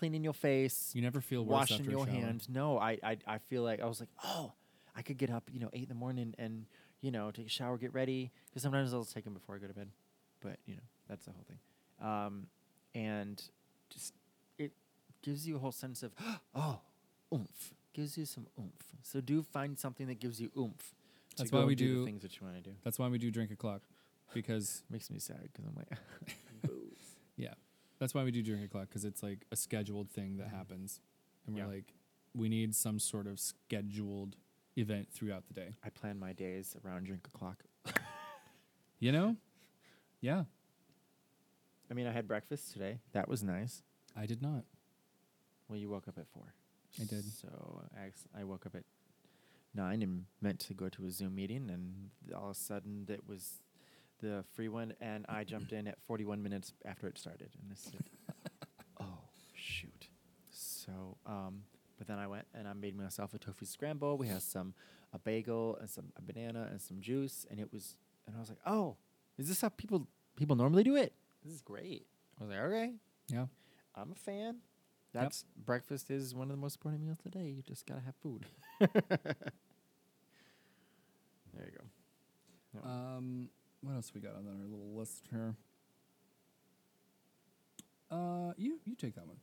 cleaning 0.00 0.24
your 0.24 0.32
face, 0.32 0.90
You 0.94 1.02
never 1.02 1.20
feel 1.20 1.44
worse 1.44 1.70
washing 1.70 1.80
after 1.80 1.90
your 1.90 2.06
hands. 2.06 2.48
No, 2.48 2.78
I, 2.78 2.98
I 3.02 3.16
I 3.26 3.38
feel 3.38 3.62
like 3.62 3.80
I 3.80 3.86
was 3.86 4.00
like, 4.00 4.08
oh, 4.24 4.52
I 4.96 5.02
could 5.02 5.18
get 5.18 5.30
up, 5.30 5.44
you 5.52 5.60
know, 5.60 5.68
eight 5.74 5.82
in 5.84 5.88
the 5.88 5.94
morning 5.94 6.34
and 6.38 6.64
you 7.02 7.10
know 7.10 7.30
take 7.30 7.46
a 7.46 7.50
shower, 7.50 7.76
get 7.76 7.92
ready. 7.94 8.32
Because 8.48 8.62
sometimes 8.62 8.92
I'll 8.94 9.04
take 9.04 9.24
them 9.24 9.34
before 9.34 9.54
I 9.54 9.58
go 9.58 9.66
to 9.66 9.74
bed, 9.74 9.88
but 10.40 10.56
you 10.66 10.74
know 10.74 10.82
that's 11.08 11.26
the 11.26 11.32
whole 11.32 11.44
thing. 11.46 11.58
Um, 12.00 12.46
and 12.94 13.40
just 13.90 14.14
it 14.58 14.72
gives 15.22 15.46
you 15.46 15.56
a 15.56 15.58
whole 15.58 15.72
sense 15.72 16.02
of 16.02 16.12
oh, 16.54 16.80
oomph. 17.34 17.74
Gives 17.92 18.16
you 18.16 18.24
some 18.24 18.46
oomph. 18.58 18.86
So 19.02 19.20
do 19.20 19.42
find 19.42 19.78
something 19.78 20.06
that 20.06 20.18
gives 20.18 20.40
you 20.40 20.50
oomph. 20.56 20.94
That's 21.36 21.52
why 21.52 21.64
we 21.64 21.74
do, 21.74 21.86
do- 21.86 21.98
the 22.00 22.06
things 22.06 22.22
that 22.22 22.40
you 22.40 22.46
want 22.46 22.56
to 22.62 22.70
do. 22.70 22.76
That's 22.84 22.98
why 22.98 23.08
we 23.08 23.18
do 23.18 23.30
drink 23.30 23.50
o'clock, 23.50 23.82
because 24.32 24.82
Makes 24.90 25.10
me 25.10 25.18
sad 25.18 25.40
because 25.52 25.64
I'm 25.66 25.74
like, 25.76 25.88
yeah, 27.36 27.54
that's 28.00 28.14
why 28.14 28.24
we 28.24 28.32
do 28.32 28.42
drink 28.42 28.64
o'clock 28.64 28.88
because 28.88 29.04
it's 29.04 29.22
like 29.22 29.46
a 29.52 29.56
scheduled 29.56 30.10
thing 30.10 30.38
that 30.38 30.48
mm-hmm. 30.48 30.56
happens, 30.56 31.00
and 31.46 31.54
we're 31.54 31.62
Yeah. 31.62 31.68
like, 31.68 31.94
we 32.34 32.48
need 32.48 32.74
some 32.74 32.98
sort 32.98 33.28
of 33.28 33.38
scheduled 33.38 34.36
event 34.76 35.08
throughout 35.12 35.46
the 35.46 35.54
day. 35.54 35.76
I 35.84 35.90
plan 35.90 36.18
my 36.18 36.32
days 36.32 36.76
around 36.84 37.04
drink 37.04 37.28
o'clock. 37.32 37.64
You 39.02 39.12
know? 39.12 39.36
Yeah, 40.20 40.44
I 41.90 41.94
mean, 41.94 42.06
I 42.06 42.12
had 42.12 42.28
breakfast 42.28 42.72
today. 42.72 43.00
That 43.12 43.28
was 43.28 43.42
nice. 43.42 43.82
I 44.16 44.26
did 44.26 44.40
not. 44.40 44.64
Well, 45.68 45.78
you 45.78 45.90
woke 45.90 46.06
up 46.06 46.18
at 46.18 46.28
four. 46.28 46.54
I 47.00 47.04
did. 47.04 47.24
So 47.24 47.82
I, 47.96 48.40
I 48.40 48.44
woke 48.44 48.66
up 48.66 48.76
at 48.76 48.84
nine 49.74 50.02
and 50.02 50.24
meant 50.40 50.60
to 50.60 50.74
go 50.74 50.88
to 50.88 51.06
a 51.06 51.10
Zoom 51.10 51.34
meeting, 51.34 51.68
and 51.70 52.10
all 52.34 52.50
of 52.50 52.56
a 52.56 52.60
sudden 52.60 53.06
it 53.08 53.26
was 53.26 53.60
the 54.20 54.44
free 54.54 54.68
one, 54.68 54.94
and 55.00 55.24
I 55.28 55.44
jumped 55.44 55.72
in 55.72 55.86
at 55.86 55.98
41 56.06 56.42
minutes 56.42 56.72
after 56.84 57.06
it 57.06 57.18
started, 57.18 57.50
and 57.60 57.70
I 57.70 57.74
said, 57.74 58.04
"Oh 59.00 59.18
shoot!" 59.54 60.08
So, 60.50 61.16
um, 61.26 61.62
but 61.98 62.06
then 62.06 62.18
I 62.18 62.26
went 62.26 62.46
and 62.54 62.66
I 62.68 62.72
made 62.72 62.96
myself 62.96 63.34
a 63.34 63.38
tofu 63.38 63.64
scramble. 63.66 64.16
We 64.18 64.26
had 64.28 64.42
some 64.42 64.74
a 65.12 65.18
bagel 65.18 65.76
and 65.80 65.88
some 65.90 66.12
a 66.16 66.22
banana 66.22 66.68
and 66.70 66.80
some 66.80 67.00
juice, 67.00 67.46
and 67.50 67.58
it 67.60 67.72
was, 67.72 67.96
and 68.26 68.36
I 68.36 68.40
was 68.40 68.48
like, 68.48 68.58
"Oh, 68.66 68.96
is 69.38 69.48
this 69.48 69.60
how 69.60 69.68
people 69.70 70.06
people 70.36 70.56
normally 70.56 70.84
do 70.84 70.96
it? 70.96 71.12
This 71.44 71.52
is 71.54 71.62
great." 71.62 72.06
I 72.40 72.44
was 72.44 72.50
like, 72.50 72.60
"Okay." 72.60 72.94
Yeah. 73.28 73.46
I'm 73.94 74.12
a 74.12 74.14
fan. 74.14 74.58
That's 75.12 75.44
breakfast 75.66 76.10
is 76.10 76.34
one 76.34 76.50
of 76.50 76.56
the 76.56 76.60
most 76.60 76.76
important 76.76 77.02
meals 77.02 77.18
today. 77.18 77.48
You 77.48 77.62
just 77.62 77.84
gotta 77.84 78.00
have 78.02 78.14
food. 78.22 78.46
there 78.80 78.90
you 81.56 81.72
go. 81.78 82.88
Um, 82.88 83.48
what 83.82 83.94
else 83.94 84.12
we 84.14 84.20
got 84.20 84.32
on 84.34 84.46
our 84.46 84.66
little 84.68 84.94
list 84.96 85.26
here? 85.30 85.54
Uh, 88.10 88.52
you 88.56 88.78
you 88.84 88.94
take 88.94 89.14
that 89.14 89.26
one. 89.26 89.38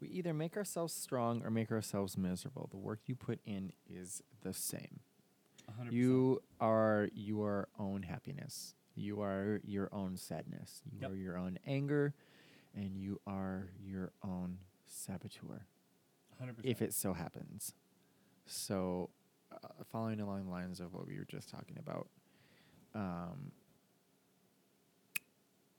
We 0.00 0.06
either 0.08 0.32
make 0.32 0.56
ourselves 0.56 0.94
strong 0.94 1.42
or 1.44 1.50
make 1.50 1.72
ourselves 1.72 2.16
miserable. 2.16 2.68
The 2.70 2.76
work 2.76 3.00
you 3.06 3.16
put 3.16 3.40
in 3.44 3.72
is 3.90 4.22
the 4.42 4.54
same. 4.54 5.00
100%. 5.68 5.90
You 5.92 6.40
are 6.60 7.08
your 7.12 7.66
own 7.80 8.04
happiness. 8.04 8.74
You 8.94 9.20
are 9.22 9.60
your 9.64 9.88
own 9.92 10.16
sadness. 10.16 10.82
You 10.92 11.00
Yep. 11.02 11.10
are 11.10 11.16
your 11.16 11.36
own 11.36 11.58
anger, 11.66 12.14
and 12.74 12.96
you 12.96 13.20
are 13.26 13.70
your 13.80 14.12
own 14.22 14.58
saboteur. 14.86 15.66
100%. 16.40 16.64
if 16.64 16.80
it 16.80 16.94
so 16.94 17.12
happens. 17.12 17.74
So, 18.46 19.10
uh, 19.50 19.82
following 19.90 20.20
along 20.20 20.44
the 20.44 20.50
lines 20.52 20.78
of 20.78 20.94
what 20.94 21.08
we 21.08 21.18
were 21.18 21.24
just 21.24 21.48
talking 21.48 21.76
about, 21.76 22.08
um, 22.94 23.52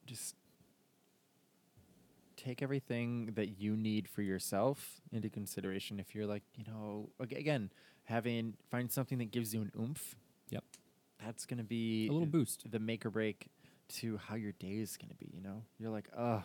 just 0.05 0.35
take 2.37 2.61
everything 2.61 3.33
that 3.35 3.59
you 3.59 3.75
need 3.75 4.07
for 4.07 4.21
yourself 4.21 5.01
into 5.11 5.29
consideration. 5.29 5.99
If 5.99 6.15
you're 6.15 6.25
like, 6.25 6.43
you 6.55 6.63
know, 6.65 7.09
again, 7.19 7.71
having 8.05 8.55
find 8.71 8.91
something 8.91 9.17
that 9.17 9.31
gives 9.31 9.53
you 9.53 9.61
an 9.61 9.71
oomph. 9.79 10.15
Yep. 10.49 10.63
That's 11.23 11.45
gonna 11.45 11.63
be 11.63 12.07
a 12.07 12.11
little 12.11 12.27
boost. 12.27 12.69
the 12.71 12.79
make 12.79 13.05
or 13.05 13.09
break 13.09 13.49
to 13.89 14.17
how 14.17 14.35
your 14.35 14.53
day 14.53 14.77
is 14.77 14.97
going 14.97 15.09
to 15.09 15.15
be. 15.15 15.29
You 15.33 15.41
know, 15.41 15.63
you're 15.77 15.89
like, 15.89 16.07
oh, 16.17 16.43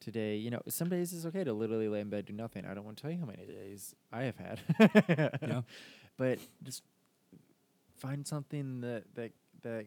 today, 0.00 0.36
you 0.36 0.50
know, 0.50 0.60
some 0.68 0.88
days 0.88 1.12
it's 1.12 1.26
okay 1.26 1.44
to 1.44 1.52
literally 1.52 1.88
lay 1.88 2.00
in 2.00 2.08
bed, 2.08 2.26
do 2.26 2.32
nothing. 2.32 2.64
I 2.64 2.74
don't 2.74 2.84
want 2.84 2.96
to 2.96 3.02
tell 3.02 3.10
you 3.10 3.18
how 3.18 3.26
many 3.26 3.46
days 3.46 3.94
I 4.12 4.24
have 4.24 4.36
had. 4.36 4.60
Yeah. 5.42 5.62
But 6.16 6.40
just 6.64 6.82
find 7.98 8.26
something 8.26 8.80
that, 8.80 9.04
that, 9.14 9.30
that 9.62 9.86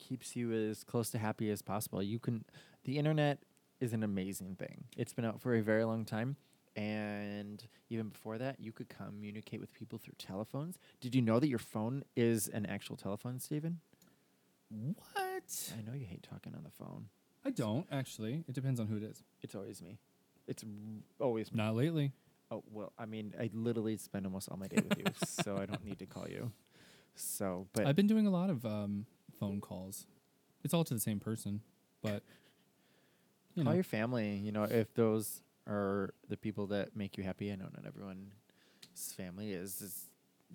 keeps 0.00 0.34
you 0.34 0.52
as 0.52 0.82
close 0.82 1.10
to 1.10 1.18
happy 1.18 1.50
as 1.50 1.62
possible. 1.62 2.02
You 2.02 2.18
can, 2.18 2.44
the 2.84 2.98
internet 2.98 3.38
is 3.80 3.92
an 3.92 4.02
amazing 4.02 4.56
thing. 4.56 4.84
It's 4.96 5.12
been 5.12 5.24
out 5.24 5.40
for 5.40 5.54
a 5.54 5.62
very 5.62 5.84
long 5.84 6.04
time. 6.04 6.36
And 6.76 7.62
even 7.88 8.08
before 8.08 8.38
that, 8.38 8.60
you 8.60 8.72
could 8.72 8.88
communicate 8.88 9.60
with 9.60 9.72
people 9.72 9.98
through 9.98 10.14
telephones. 10.18 10.78
Did 11.00 11.14
you 11.14 11.22
know 11.22 11.38
that 11.40 11.48
your 11.48 11.58
phone 11.58 12.04
is 12.16 12.48
an 12.48 12.66
actual 12.66 12.96
telephone, 12.96 13.38
Stephen? 13.38 13.80
What? 14.70 15.72
I 15.76 15.82
know 15.82 15.96
you 15.96 16.06
hate 16.06 16.22
talking 16.22 16.54
on 16.54 16.62
the 16.62 16.70
phone. 16.70 17.06
I 17.44 17.50
don't 17.50 17.86
actually. 17.90 18.44
It 18.48 18.54
depends 18.54 18.78
on 18.78 18.86
who 18.86 18.96
it 18.96 19.02
is. 19.02 19.22
It's 19.42 19.54
always 19.54 19.82
me. 19.82 19.98
It's 20.46 20.62
r- 20.62 21.26
always 21.26 21.52
me. 21.52 21.58
Not 21.58 21.74
lately. 21.74 22.12
Oh 22.52 22.62
well, 22.70 22.92
I 22.98 23.06
mean, 23.06 23.34
I 23.38 23.50
literally 23.52 23.96
spend 23.96 24.26
almost 24.26 24.48
all 24.48 24.56
my 24.56 24.66
day 24.68 24.82
with 24.88 24.98
you, 24.98 25.04
so 25.24 25.56
I 25.56 25.66
don't 25.66 25.84
need 25.84 25.98
to 25.98 26.06
call 26.06 26.28
you. 26.28 26.52
So, 27.14 27.66
but 27.72 27.86
I've 27.86 27.96
been 27.96 28.06
doing 28.06 28.26
a 28.26 28.30
lot 28.30 28.50
of 28.50 28.64
um, 28.64 29.06
phone 29.40 29.60
calls. 29.60 30.06
It's 30.62 30.74
all 30.74 30.84
to 30.84 30.94
the 30.94 31.00
same 31.00 31.18
person, 31.18 31.62
but 32.02 32.22
you 33.54 33.64
call 33.64 33.72
know, 33.72 33.74
your 33.74 33.84
family. 33.84 34.36
You 34.36 34.52
know, 34.52 34.64
if 34.64 34.94
those 34.94 35.40
are 35.66 36.14
the 36.28 36.36
people 36.36 36.66
that 36.68 36.96
make 36.96 37.16
you 37.16 37.24
happy. 37.24 37.50
I 37.52 37.56
know 37.56 37.68
not 37.74 37.86
everyone's 37.86 38.32
family 39.16 39.52
is 39.52 39.80
as 39.82 40.04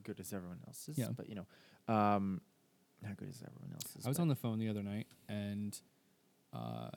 good 0.04 0.20
as 0.20 0.34
everyone 0.34 0.60
else's. 0.68 0.98
Yeah. 0.98 1.08
But 1.16 1.30
you 1.30 1.36
know, 1.36 1.94
um, 1.94 2.42
not 3.02 3.18
good 3.18 3.30
as 3.30 3.42
everyone 3.42 3.74
else's. 3.74 4.06
I 4.06 4.10
was 4.10 4.20
on 4.20 4.28
the 4.28 4.36
phone 4.36 4.60
the 4.60 4.70
other 4.70 4.84
night, 4.84 5.08
and 5.28 5.78
uh, 6.54 6.90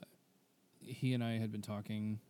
he 0.80 1.14
and 1.14 1.22
I 1.22 1.39
had 1.39 1.53
been 1.53 1.62
talking 1.62 2.20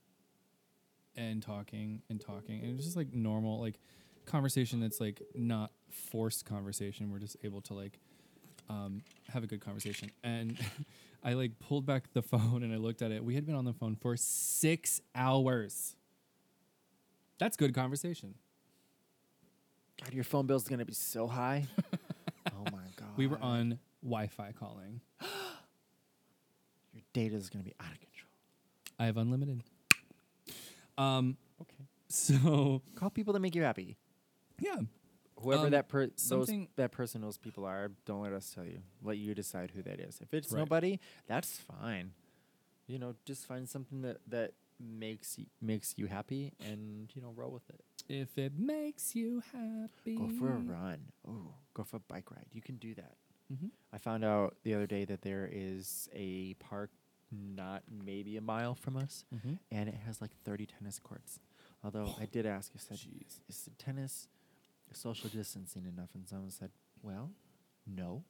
and 1.16 1.42
talking 1.42 2.02
and 2.08 2.20
talking, 2.20 2.60
and 2.60 2.70
it 2.70 2.76
was 2.76 2.84
just 2.84 2.96
like 2.96 3.12
normal, 3.12 3.60
like 3.60 3.80
conversation 4.26 4.80
that's 4.80 5.00
like 5.00 5.22
not 5.34 5.72
forced 5.90 6.44
conversation. 6.44 7.10
We're 7.10 7.18
just 7.18 7.36
able 7.42 7.60
to 7.62 7.74
like 7.74 7.98
um, 8.68 9.02
have 9.32 9.44
a 9.44 9.46
good 9.46 9.60
conversation. 9.60 10.10
And 10.22 10.56
I 11.24 11.34
like 11.34 11.58
pulled 11.58 11.86
back 11.86 12.12
the 12.12 12.22
phone 12.22 12.62
and 12.62 12.72
I 12.72 12.76
looked 12.76 13.02
at 13.02 13.10
it. 13.10 13.24
We 13.24 13.34
had 13.34 13.44
been 13.46 13.54
on 13.54 13.64
the 13.64 13.72
phone 13.72 13.96
for 13.96 14.16
six 14.16 15.00
hours. 15.14 15.94
That's 17.38 17.56
good 17.56 17.74
conversation. 17.74 18.34
God, 20.02 20.12
your 20.14 20.24
phone 20.24 20.46
bill's 20.46 20.64
gonna 20.68 20.84
be 20.84 20.92
so 20.94 21.26
high. 21.26 21.66
oh 22.52 22.64
my 22.64 22.78
god. 22.96 23.08
We 23.16 23.26
were 23.26 23.38
on 23.40 23.78
Wi-Fi 24.02 24.52
calling. 24.58 25.00
Your 26.94 27.02
data 27.12 27.36
is 27.36 27.48
gonna 27.50 27.64
be 27.64 27.74
out 27.80 27.90
of 27.92 27.98
control. 28.00 28.28
I 28.98 29.06
have 29.06 29.16
unlimited. 29.16 29.62
Um. 30.96 31.36
Okay. 31.60 31.74
So 32.10 32.80
Call 32.94 33.10
people 33.10 33.34
that 33.34 33.40
make 33.40 33.54
you 33.54 33.62
happy. 33.62 33.96
yeah, 34.58 34.76
Whoever 35.40 35.66
Um, 35.66 35.70
that 35.70 35.88
per 35.88 36.06
those 36.28 36.50
that 36.76 36.90
person 36.92 37.20
those 37.20 37.38
people 37.38 37.64
are, 37.64 37.90
don't 38.04 38.22
let 38.22 38.32
us 38.32 38.52
tell 38.52 38.64
you. 38.64 38.82
Let 39.02 39.18
you 39.18 39.34
decide 39.34 39.70
who 39.70 39.82
that 39.82 40.00
is. 40.00 40.20
If 40.20 40.34
it's 40.34 40.52
Right. 40.52 40.58
nobody, 40.60 40.98
that's 41.26 41.58
fine. 41.60 42.12
You 42.86 42.98
know, 42.98 43.14
just 43.24 43.46
find 43.46 43.68
something 43.68 44.02
that 44.02 44.18
that 44.28 44.54
makes 44.80 45.36
y- 45.38 45.46
makes 45.60 45.96
you 45.98 46.06
happy, 46.06 46.52
and 46.60 47.10
you 47.14 47.20
know, 47.22 47.30
roll 47.32 47.50
with 47.52 47.68
it. 47.70 47.84
if 48.08 48.38
it 48.38 48.58
makes 48.58 49.14
you 49.14 49.40
happy. 49.52 50.16
Go 50.16 50.28
for 50.30 50.48
a 50.54 50.58
run. 50.58 51.12
Oh, 51.26 51.54
go 51.74 51.84
for 51.84 51.96
a 51.98 52.00
bike 52.00 52.30
ride. 52.30 52.46
You 52.52 52.62
can 52.62 52.76
do 52.78 52.94
that. 52.94 53.16
Mhm. 53.52 53.70
I 53.92 53.98
found 53.98 54.24
out 54.24 54.56
the 54.62 54.72
other 54.74 54.86
day 54.86 55.04
that 55.04 55.20
there 55.22 55.46
is 55.50 56.08
a 56.14 56.54
park 56.54 56.90
not 57.30 57.82
maybe 57.90 58.38
a 58.38 58.40
mile 58.40 58.74
from 58.74 58.96
us, 58.96 59.24
Mhm. 59.34 59.58
and 59.70 59.88
it 59.90 59.94
has 59.96 60.22
like 60.22 60.32
30 60.44 60.64
tennis 60.64 60.98
courts. 60.98 61.40
Although 61.84 62.14
I 62.18 62.24
did 62.24 62.46
ask, 62.46 62.72
I 62.74 62.78
said, 62.78 62.96
Jeez. 62.96 63.40
is 63.48 63.62
the 63.64 63.70
tennis 63.72 64.26
social 64.94 65.28
distancing 65.28 65.84
enough? 65.86 66.10
And 66.14 66.26
someone 66.28 66.50
said, 66.50 66.70
well, 67.02 67.30
no. 67.86 68.24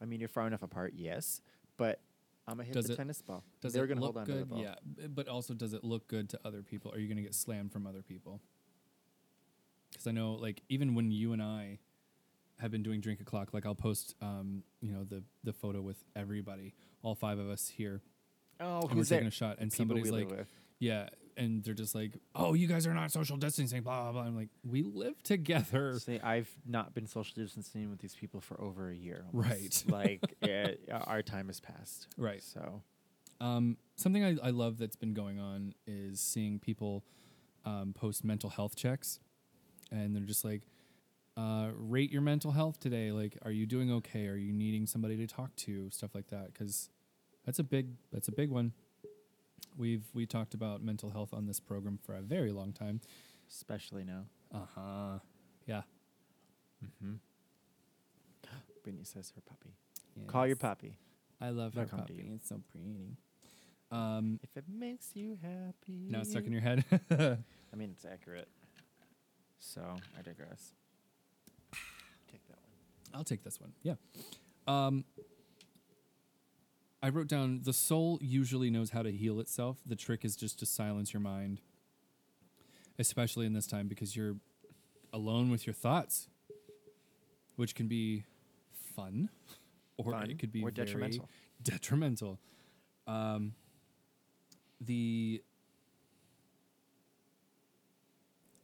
I 0.00 0.04
mean, 0.04 0.20
you're 0.20 0.28
far 0.28 0.46
enough 0.46 0.62
apart, 0.62 0.92
yes, 0.96 1.40
but 1.76 2.00
I'm 2.46 2.54
gonna 2.56 2.64
hit 2.64 2.74
Does 2.74 2.86
the 2.86 2.92
it- 2.92 2.96
tennis 2.96 3.20
ball. 3.20 3.44
Does 3.60 3.72
They're 3.72 3.84
it 3.84 3.88
gonna 3.88 4.00
look 4.00 4.14
hold 4.14 4.18
on 4.18 4.26
to 4.26 4.32
good? 4.32 4.40
the 4.42 4.46
ball. 4.46 4.62
Yeah, 4.62 5.06
but 5.08 5.28
also 5.28 5.54
does 5.54 5.72
it 5.74 5.84
look 5.84 6.06
good 6.08 6.28
to 6.30 6.40
other 6.44 6.62
people? 6.62 6.92
Are 6.92 6.98
you 6.98 7.08
gonna 7.08 7.22
get 7.22 7.34
slammed 7.34 7.72
from 7.72 7.86
other 7.86 8.02
people? 8.02 8.40
Because 9.90 10.06
I 10.06 10.12
know, 10.12 10.32
like, 10.34 10.62
even 10.68 10.94
when 10.94 11.10
you 11.10 11.32
and 11.32 11.42
I 11.42 11.78
have 12.60 12.70
been 12.70 12.82
doing 12.82 13.00
drink 13.00 13.20
o'clock, 13.20 13.50
like 13.52 13.64
I'll 13.66 13.74
post, 13.74 14.14
um, 14.20 14.62
you 14.80 14.92
know, 14.92 15.04
the 15.04 15.22
the 15.44 15.52
photo 15.52 15.80
with 15.80 16.02
everybody, 16.16 16.74
all 17.02 17.14
five 17.14 17.38
of 17.38 17.48
us 17.48 17.68
here, 17.68 18.02
Oh, 18.60 18.80
and 18.80 18.90
we're 18.90 18.96
who's 18.96 19.08
taking 19.08 19.22
there? 19.24 19.28
a 19.28 19.32
shot, 19.32 19.58
and 19.60 19.70
People 19.72 19.96
somebody's 19.96 20.10
like, 20.12 20.30
with. 20.30 20.48
yeah, 20.78 21.08
and 21.38 21.62
they're 21.64 21.74
just 21.74 21.94
like, 21.94 22.12
oh, 22.34 22.54
you 22.54 22.66
guys 22.66 22.86
are 22.86 22.92
not 22.94 23.10
social 23.12 23.36
distancing, 23.36 23.82
blah 23.82 24.02
blah 24.02 24.12
blah. 24.12 24.22
I'm 24.22 24.36
like, 24.36 24.48
we 24.64 24.82
live 24.82 25.22
together. 25.22 25.98
Say, 25.98 26.20
I've 26.20 26.50
not 26.66 26.94
been 26.94 27.06
social 27.06 27.34
distancing 27.42 27.88
with 27.90 28.00
these 28.00 28.14
people 28.14 28.40
for 28.40 28.60
over 28.60 28.90
a 28.90 28.94
year. 28.94 29.24
almost. 29.32 29.50
Right. 29.50 29.84
like 29.88 30.34
eh, 30.42 30.74
our 30.90 31.22
time 31.22 31.46
has 31.46 31.60
passed. 31.60 32.08
Right. 32.16 32.42
So 32.42 32.82
Um, 33.40 33.76
something 33.96 34.24
I, 34.24 34.36
I 34.48 34.50
love 34.50 34.78
that's 34.78 34.96
been 34.96 35.14
going 35.14 35.38
on 35.38 35.74
is 35.86 36.20
seeing 36.20 36.58
people 36.58 37.04
um, 37.64 37.94
post 37.94 38.24
mental 38.24 38.50
health 38.50 38.74
checks, 38.76 39.20
and 39.92 40.14
they're 40.16 40.24
just 40.24 40.44
like, 40.44 40.62
uh, 41.36 41.68
rate 41.76 42.10
your 42.10 42.22
mental 42.22 42.50
health 42.50 42.80
today. 42.80 43.12
Like, 43.12 43.38
are 43.42 43.52
you 43.52 43.64
doing 43.66 43.92
okay? 43.92 44.26
Are 44.26 44.34
you 44.36 44.52
needing 44.52 44.86
somebody 44.86 45.16
to 45.18 45.26
talk 45.26 45.54
to? 45.56 45.88
Stuff 45.90 46.14
like 46.14 46.28
that, 46.28 46.52
because 46.52 46.90
that's 47.46 47.60
a 47.60 47.64
big 47.64 47.90
that's 48.12 48.26
a 48.28 48.32
big 48.32 48.50
one. 48.50 48.72
We've 49.78 50.04
we 50.12 50.26
talked 50.26 50.54
about 50.54 50.82
mental 50.82 51.10
health 51.10 51.32
on 51.32 51.46
this 51.46 51.60
program 51.60 51.98
for 52.04 52.14
a 52.14 52.20
very 52.20 52.50
long 52.52 52.72
time. 52.72 53.00
especially 53.48 54.04
now. 54.04 54.24
Uh 54.52 54.66
huh. 54.74 55.18
Yeah. 55.66 55.82
Mm-hmm. 56.84 57.14
Brittany 58.82 59.04
says 59.04 59.32
her 59.36 59.40
puppy. 59.40 59.74
Call 60.26 60.46
your 60.46 60.56
puppy. 60.56 60.98
I 61.40 61.50
love 61.50 61.74
They'll 61.74 61.84
her 61.86 61.96
puppy. 61.96 62.14
you. 62.14 62.32
It's 62.34 62.48
so 62.48 62.60
pretty. 62.72 63.16
Um, 63.92 64.40
If 64.42 64.56
it 64.56 64.64
makes 64.68 65.10
you 65.14 65.38
happy. 65.40 66.08
now 66.10 66.20
it's 66.20 66.30
stuck 66.30 66.44
in 66.44 66.52
your 66.52 66.60
head. 66.60 66.84
I 67.10 67.76
mean, 67.76 67.90
it's 67.92 68.04
accurate. 68.04 68.48
So 69.60 69.80
I 70.18 70.22
digress. 70.22 70.72
Take 72.30 72.46
that 72.48 72.58
one. 72.60 73.14
I'll 73.14 73.24
take 73.24 73.44
this 73.44 73.60
one. 73.60 73.72
Yeah. 73.82 73.94
Um, 74.66 75.04
I 77.02 77.08
wrote 77.10 77.28
down 77.28 77.60
the 77.64 77.72
soul 77.72 78.18
usually 78.20 78.70
knows 78.70 78.90
how 78.90 79.02
to 79.02 79.12
heal 79.12 79.38
itself. 79.40 79.78
The 79.86 79.94
trick 79.96 80.24
is 80.24 80.34
just 80.36 80.58
to 80.60 80.66
silence 80.66 81.12
your 81.12 81.20
mind, 81.20 81.60
especially 82.98 83.46
in 83.46 83.52
this 83.52 83.66
time 83.66 83.86
because 83.86 84.16
you're 84.16 84.36
alone 85.12 85.50
with 85.50 85.66
your 85.66 85.74
thoughts, 85.74 86.28
which 87.56 87.74
can 87.74 87.86
be 87.86 88.24
fun, 88.96 89.28
or 89.96 90.12
Fun 90.12 90.30
it 90.30 90.38
could 90.38 90.50
be 90.52 90.62
detrimental. 90.72 91.28
Detrimental. 91.62 92.38
Um, 93.06 93.54
the 94.80 95.42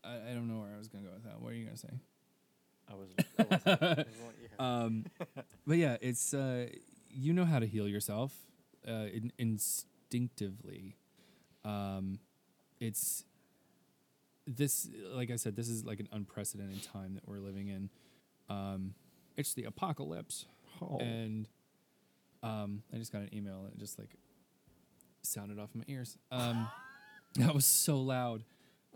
I, 0.05 0.31
I 0.31 0.35
don't 0.35 0.49
know 0.49 0.61
where 0.61 0.75
I 0.75 0.77
was 0.79 0.89
gonna 0.89 1.05
go 1.05 1.13
with 1.15 1.25
that. 1.25 1.41
What 1.41 1.53
are 1.53 1.57
you 1.57 1.65
gonna 1.67 1.77
say? 1.77 1.89
I 2.91 2.95
was. 2.95 3.09
I 3.39 3.43
wasn't- 3.43 3.67
I 3.67 3.71
wasn't 3.81 4.09
what 4.59 4.65
um, 4.67 5.05
but 5.67 5.77
yeah, 5.79 5.97
it's 6.01 6.35
uh, 6.35 6.67
you 7.15 7.33
know 7.33 7.45
how 7.45 7.59
to 7.59 7.67
heal 7.67 7.89
yourself 7.89 8.33
uh, 8.87 9.07
in, 9.13 9.33
instinctively. 9.39 10.97
Um, 11.65 12.19
it's 12.81 13.25
this, 14.47 14.89
like 15.13 15.31
I 15.31 15.37
said, 15.37 15.57
this 15.57 15.69
is 15.69 15.85
like 15.85 16.01
an 16.01 16.09
unprecedented 16.13 16.83
time 16.83 17.15
that 17.15 17.27
we're 17.27 17.39
living 17.39 17.69
in. 17.69 17.91
Um, 18.49 18.95
it's 19.37 19.55
the 19.55 19.65
apocalypse, 19.65 20.47
oh. 20.83 20.99
and 20.99 21.49
um, 22.43 22.83
I 22.93 22.99
just 22.99 23.13
got 23.13 23.23
an 23.23 23.31
email 23.33 23.65
and 23.65 23.73
it 23.73 23.79
just 23.79 23.99
like 23.99 24.11
sounded 25.23 25.59
off 25.59 25.71
my 25.75 25.85
ears. 25.89 26.19
Um, 26.31 26.69
That 27.37 27.55
was 27.55 27.67
so 27.67 28.01
loud. 28.01 28.45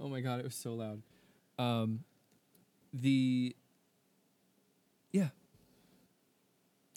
Oh 0.01 0.09
my 0.09 0.21
god, 0.21 0.39
it 0.39 0.45
was 0.45 0.55
so 0.55 0.75
loud. 0.75 1.03
Um, 1.59 2.05
the 2.93 3.57
yeah, 5.11 5.29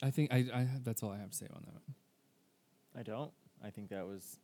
I 0.02 0.10
think 0.12 0.32
I, 0.34 0.38
I 0.54 0.68
that's 0.84 1.04
all 1.04 1.12
I 1.12 1.18
have 1.18 1.30
to 1.32 1.38
say 1.38 1.48
on 1.54 1.64
that. 1.66 3.00
I 3.00 3.04
don't. 3.04 3.32
I 3.64 3.70
think 3.70 3.90
that 3.90 4.06
was 4.08 4.40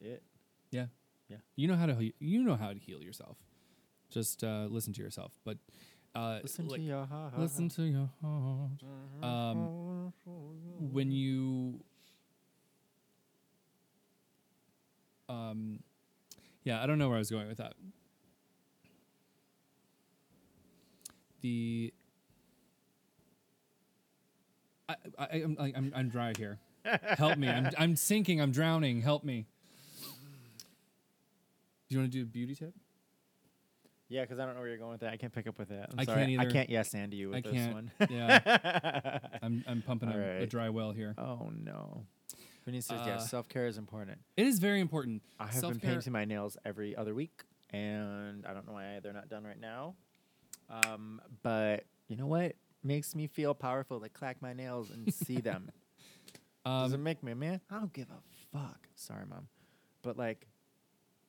it. 0.00 0.22
Yeah, 0.70 0.86
Yeah. 1.28 1.38
You 1.56 1.68
know 1.68 1.76
how 1.76 1.86
to 1.86 1.94
he- 1.94 2.14
you 2.18 2.42
know 2.42 2.54
how 2.56 2.72
to 2.72 2.78
heal 2.78 3.02
yourself. 3.02 3.38
Just 4.10 4.44
uh, 4.44 4.66
listen 4.70 4.92
to 4.94 5.02
yourself, 5.02 5.32
but 5.44 5.56
uh, 6.14 6.38
Listen 6.42 6.68
like, 6.68 6.80
to 6.80 6.86
your 6.86 7.06
heart. 7.06 7.38
listen 7.38 7.68
to 7.70 7.82
your 7.82 8.10
heart. 8.22 8.82
Um, 9.22 10.12
when 10.78 11.10
you 11.10 11.80
um 15.28 15.80
yeah 16.64 16.82
i 16.82 16.86
don't 16.86 16.98
know 16.98 17.08
where 17.08 17.16
i 17.16 17.18
was 17.18 17.30
going 17.30 17.48
with 17.48 17.56
that 17.56 17.72
the 21.40 21.92
i 24.88 24.96
i 25.18 25.26
i'm 25.42 25.56
i'm, 25.58 25.92
I'm 25.94 26.08
dry 26.08 26.32
here 26.36 26.58
help 27.18 27.38
me 27.38 27.48
I'm, 27.48 27.70
I'm 27.78 27.96
sinking 27.96 28.40
i'm 28.40 28.52
drowning 28.52 29.00
help 29.02 29.24
me 29.24 29.46
do 31.88 31.94
you 31.94 31.98
want 31.98 32.10
to 32.12 32.18
do 32.18 32.22
a 32.22 32.26
beauty 32.26 32.54
tip 32.54 32.74
Yeah, 34.08 34.22
because 34.22 34.38
I 34.38 34.44
don't 34.46 34.54
know 34.54 34.60
where 34.60 34.68
you're 34.68 34.78
going 34.78 34.92
with 34.92 35.00
that. 35.00 35.12
I 35.12 35.16
can't 35.16 35.32
pick 35.32 35.46
up 35.46 35.58
with 35.58 35.68
that. 35.70 35.90
I'm 35.92 35.98
I 36.00 36.04
sorry. 36.04 36.18
can't 36.18 36.30
either. 36.30 36.42
I 36.48 36.52
can't 36.52 36.70
yes 36.70 36.94
and 36.94 37.12
you 37.12 37.30
with 37.30 37.38
I 37.38 37.40
this 37.40 37.52
can't. 37.52 37.74
one. 37.74 37.90
Yeah. 38.10 39.18
i'm 39.42 39.64
i'm 39.66 39.82
pumping 39.82 40.08
a, 40.10 40.12
a 40.12 40.14
Alright. 40.32 40.50
dry 40.50 40.68
well 40.70 40.92
here 40.92 41.14
oh 41.18 41.50
no. 41.62 42.04
Vinny 42.64 42.80
says 42.80 43.00
Uh, 43.00 43.04
yes. 43.06 43.30
Self 43.30 43.48
care 43.48 43.66
is 43.66 43.76
important. 43.78 44.18
it 44.36 44.46
is 44.46 44.58
very 44.58 44.80
important 44.80 45.22
I 45.38 45.44
have 45.44 45.52
been 45.52 45.60
self-care- 45.60 45.90
painting 45.94 46.12
my 46.12 46.24
nails 46.24 46.56
every 46.64 46.94
other 46.96 47.14
week, 47.14 47.42
and 47.70 48.46
I 48.46 48.54
don't 48.54 48.66
know 48.66 48.72
why 48.74 49.00
they're 49.02 49.12
not 49.12 49.28
done 49.28 49.44
right 49.44 49.60
now. 49.60 49.94
Um, 50.70 51.20
but 51.42 51.84
you 52.08 52.16
know 52.16 52.26
what 52.26 52.54
makes 52.84 53.14
me 53.14 53.26
feel 53.26 53.54
powerful 53.54 54.00
to 54.00 54.08
clack 54.08 54.40
my 54.42 54.52
nails 54.52 54.90
and 54.90 55.12
see 55.12 55.40
them. 55.40 55.70
Does 56.66 56.92
it 56.92 56.96
um, 56.96 57.02
make 57.02 57.22
me 57.22 57.34
man? 57.34 57.60
I 57.70 57.78
don't 57.78 57.92
give 57.92 58.06
a 58.10 58.56
fuck. 58.58 58.88
Sorry, 58.94 59.26
mom, 59.28 59.48
but 60.02 60.16
like, 60.16 60.46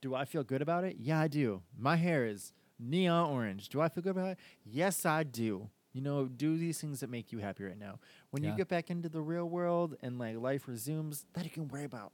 do 0.02 0.16
I 0.16 0.26
feel 0.26 0.44
good 0.44 0.62
about 0.62 0.84
it? 0.84 0.98
Yeah, 1.00 1.20
I 1.20 1.28
do. 1.28 1.62
My 1.78 1.96
hair 1.98 2.26
is 2.26 2.54
neon 2.80 3.32
orange. 3.32 3.70
Do 3.70 3.82
I 3.82 3.90
feel 3.90 4.04
good 4.04 4.12
about 4.12 4.30
it? 4.32 4.38
Yes, 4.64 5.06
I 5.06 5.24
do. 5.24 5.70
You 5.94 6.02
know, 6.02 6.26
do 6.26 6.58
these 6.58 6.80
things 6.80 7.00
that 7.00 7.10
make 7.10 7.32
you 7.32 7.40
happy 7.40 7.64
right 7.64 7.78
now. 7.80 8.00
When 8.30 8.44
you 8.44 8.52
get 8.52 8.68
back 8.68 8.90
into 8.90 9.08
the 9.08 9.22
real 9.22 9.46
world 9.46 9.96
and 10.02 10.20
like 10.20 10.38
life 10.38 10.68
resumes, 10.68 11.26
then 11.34 11.46
you 11.46 11.50
can 11.50 11.68
worry 11.70 11.86
about 11.86 12.12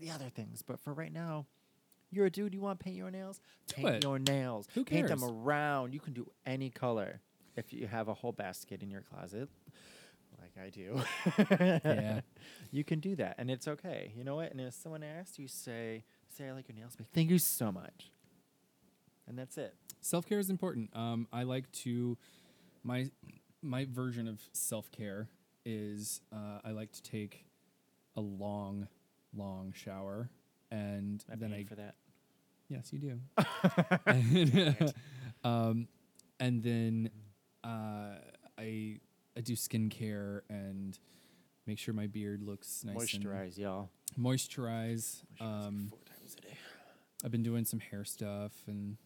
the 0.00 0.10
other 0.10 0.28
things. 0.28 0.62
But 0.62 0.78
for 0.80 0.92
right 0.92 1.12
now, 1.12 1.46
you're 2.12 2.26
a 2.26 2.30
dude. 2.30 2.54
You 2.54 2.60
want 2.60 2.78
to 2.78 2.84
paint 2.84 2.96
your 2.96 3.10
nails? 3.10 3.40
Do 3.66 3.74
Paint 3.74 3.88
it. 3.96 4.02
your 4.04 4.18
nails. 4.20 4.68
Who 4.74 4.84
cares? 4.84 5.10
Paint 5.10 5.20
them 5.20 5.28
around. 5.28 5.92
You 5.94 6.00
can 6.00 6.12
do 6.12 6.30
any 6.46 6.70
color 6.70 7.20
if 7.56 7.72
you 7.72 7.86
have 7.86 8.08
a 8.08 8.14
whole 8.14 8.32
basket 8.32 8.82
in 8.82 8.90
your 8.90 9.02
closet, 9.02 9.48
like 10.40 10.52
I 10.62 10.70
do. 10.70 11.00
Yeah. 11.84 12.20
You 12.72 12.82
can 12.82 12.98
do 12.98 13.14
that, 13.16 13.36
and 13.38 13.52
it's 13.52 13.68
okay. 13.68 14.12
You 14.16 14.24
know 14.24 14.34
what? 14.34 14.50
And 14.50 14.60
if 14.60 14.74
someone 14.74 15.04
asks, 15.04 15.38
you 15.38 15.46
say, 15.46 16.02
"Say 16.36 16.48
I 16.48 16.52
like 16.52 16.68
your 16.68 16.76
nails." 16.76 16.94
But 16.96 17.06
thank 17.14 17.30
you 17.30 17.38
so 17.38 17.70
much, 17.70 18.10
and 19.28 19.38
that's 19.38 19.56
it. 19.58 19.74
self 20.00 20.26
care 20.26 20.40
is 20.40 20.50
important. 20.50 20.90
Um, 20.96 21.28
I 21.32 21.44
like 21.44 21.70
to 21.84 22.18
my 22.82 23.10
my 23.62 23.84
version 23.84 24.26
of 24.26 24.40
self 24.52 24.90
care 24.90 25.28
is 25.64 26.20
uh, 26.32 26.58
I 26.64 26.72
like 26.72 26.90
to 26.92 27.02
take 27.02 27.46
a 28.16 28.20
long, 28.20 28.88
long 29.36 29.72
shower, 29.72 30.30
and 30.72 31.24
I 31.30 31.36
then 31.36 31.52
I 31.52 31.62
for 31.64 31.76
that. 31.76 31.94
yes 32.68 32.92
you 32.92 32.98
do, 32.98 33.20
and, 34.06 34.92
um, 35.44 35.86
and 36.40 36.60
then 36.62 37.10
uh, 37.64 38.18
I 38.58 39.00
I 39.36 39.40
do 39.42 39.54
skincare 39.54 40.42
and 40.48 40.98
make 41.66 41.78
sure 41.78 41.94
my 41.94 42.06
beard 42.06 42.42
looks 42.42 42.84
nice 42.84 42.96
Moisturize, 42.96 43.58
y'all. 43.58 43.90
moisturize. 44.18 45.22
Moisturize 45.40 45.40
like 45.40 45.48
Um, 45.48 45.86
four 45.90 45.98
times 46.04 46.36
a 46.38 46.40
day. 46.42 46.54
I've 47.24 47.30
been 47.30 47.42
doing 47.42 47.64
some 47.64 47.80
hair 47.80 48.04
stuff 48.04 48.52
and 48.66 48.96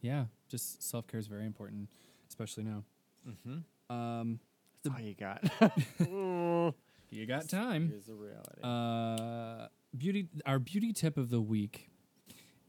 yeah, 0.00 0.26
just 0.48 0.82
self 0.82 1.06
care 1.08 1.18
is 1.18 1.26
very 1.26 1.44
important, 1.46 1.88
especially 2.28 2.62
now. 2.64 2.84
Mm-hmm. 3.28 3.94
Um, 3.94 4.38
That's 4.84 4.94
all 4.94 5.00
you 5.02 5.14
got. 5.14 5.42
you 7.10 7.26
got 7.26 7.48
time. 7.48 7.88
Here's 7.88 8.06
the 8.06 8.14
reality. 8.14 8.60
Uh, 8.62 9.68
beauty. 9.96 10.28
Our 10.46 10.58
beauty 10.58 10.92
tip 10.92 11.16
of 11.16 11.30
the 11.30 11.40
week 11.40 11.88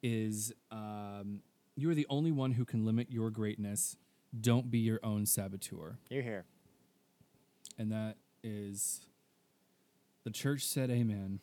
is 0.01 0.53
um, 0.72 1.41
you 1.76 1.89
are 1.89 1.95
the 1.95 2.07
only 2.09 2.32
one 2.32 2.53
who 2.53 2.65
can 2.65 2.86
limit 2.86 3.11
your 3.11 3.30
greatness. 3.30 3.95
Don't 4.39 4.69
be 4.69 4.80
your 4.80 4.99
own 5.03 5.25
saboteur, 5.25 5.97
You're 6.09 6.21
here. 6.21 6.45
and 7.77 7.91
that 7.91 8.17
is 8.43 9.01
the 10.23 10.32
church 10.32 10.63
said, 10.65 10.89
"Amen." 10.91 11.39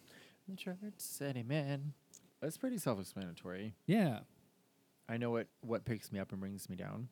The 0.48 0.54
church 0.56 0.76
said 0.98 1.36
amen. 1.36 1.92
That's 2.40 2.56
pretty 2.56 2.78
self-explanatory. 2.78 3.74
Yeah, 3.86 4.20
I 5.08 5.16
know 5.16 5.30
what 5.30 5.48
what 5.62 5.84
picks 5.84 6.12
me 6.12 6.20
up 6.20 6.30
and 6.30 6.40
brings 6.40 6.68
me 6.70 6.76
down. 6.76 7.08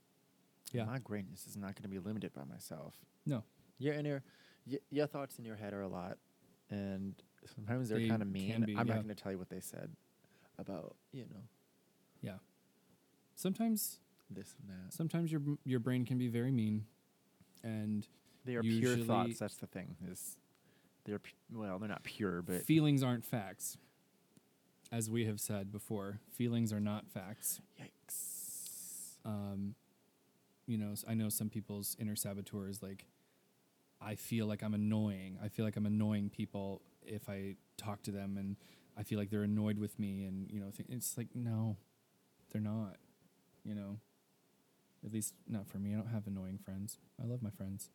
Yeah. 0.72 0.84
My 0.84 0.98
greatness 0.98 1.46
is 1.48 1.56
not 1.56 1.74
going 1.74 1.82
to 1.82 1.88
be 1.88 1.98
limited 1.98 2.32
by 2.32 2.44
myself. 2.44 2.94
no, 3.26 3.42
Your 3.78 3.94
inner, 3.94 4.22
y- 4.66 4.78
your 4.90 5.06
thoughts 5.06 5.38
in 5.38 5.44
your 5.44 5.56
head 5.56 5.72
are 5.72 5.82
a 5.82 5.88
lot, 5.88 6.18
and 6.70 7.14
sometimes 7.54 7.88
they're 7.88 7.98
They 7.98 8.08
kind 8.08 8.22
of 8.22 8.28
mean. 8.28 8.64
be, 8.64 8.76
I'm 8.76 8.86
yeah. 8.86 8.94
not 8.94 9.02
going 9.04 9.14
to 9.14 9.20
tell 9.22 9.30
you 9.32 9.38
what 9.38 9.50
they 9.50 9.60
said 9.60 9.90
about 10.58 10.94
you 11.12 11.22
know 11.22 11.42
yeah. 12.22 12.38
Sometimes, 13.34 13.98
this 14.34 14.54
and 14.60 14.68
that. 14.70 14.92
sometimes 14.94 15.30
your 15.32 15.40
your 15.64 15.80
brain 15.80 16.04
can 16.04 16.18
be 16.18 16.28
very 16.28 16.50
mean, 16.52 16.84
and 17.62 18.06
They 18.44 18.56
are 18.56 18.62
pure 18.62 18.96
thoughts. 18.96 19.38
That's 19.38 19.56
the 19.56 19.66
thing. 19.66 19.96
Is 20.10 20.36
they're 21.04 21.20
well, 21.52 21.78
they're 21.78 21.88
not 21.88 22.02
pure, 22.04 22.42
but 22.42 22.62
feelings 22.62 23.02
aren't 23.02 23.24
facts. 23.24 23.76
As 24.92 25.10
we 25.10 25.24
have 25.26 25.40
said 25.40 25.72
before, 25.72 26.20
feelings 26.30 26.72
are 26.72 26.80
not 26.80 27.08
facts. 27.08 27.60
yikes. 27.80 29.16
Um, 29.24 29.74
you 30.66 30.78
know, 30.78 30.94
I 31.08 31.14
know 31.14 31.28
some 31.30 31.48
people's 31.48 31.96
inner 31.98 32.14
saboteur 32.16 32.68
is 32.68 32.82
like, 32.82 33.06
I 34.00 34.14
feel 34.14 34.46
like 34.46 34.62
I'm 34.62 34.74
annoying. 34.74 35.38
I 35.42 35.48
feel 35.48 35.64
like 35.64 35.76
I'm 35.76 35.86
annoying 35.86 36.30
people 36.30 36.82
if 37.02 37.28
I 37.28 37.56
talk 37.76 38.02
to 38.04 38.10
them, 38.12 38.36
and 38.38 38.56
I 38.96 39.02
feel 39.02 39.18
like 39.18 39.30
they're 39.30 39.42
annoyed 39.42 39.78
with 39.78 39.98
me. 39.98 40.24
And 40.24 40.50
you 40.50 40.60
know, 40.60 40.70
th- 40.70 40.88
it's 40.90 41.16
like 41.18 41.28
no, 41.34 41.76
they're 42.52 42.60
not. 42.62 42.96
You 43.64 43.74
know, 43.74 43.98
at 45.04 45.12
least 45.12 45.34
not 45.48 45.66
for 45.66 45.78
me. 45.78 45.92
I 45.92 45.96
don't 45.96 46.08
have 46.08 46.26
annoying 46.26 46.58
friends. 46.64 46.98
I 47.22 47.26
love 47.26 47.42
my 47.42 47.50
friends. 47.50 47.90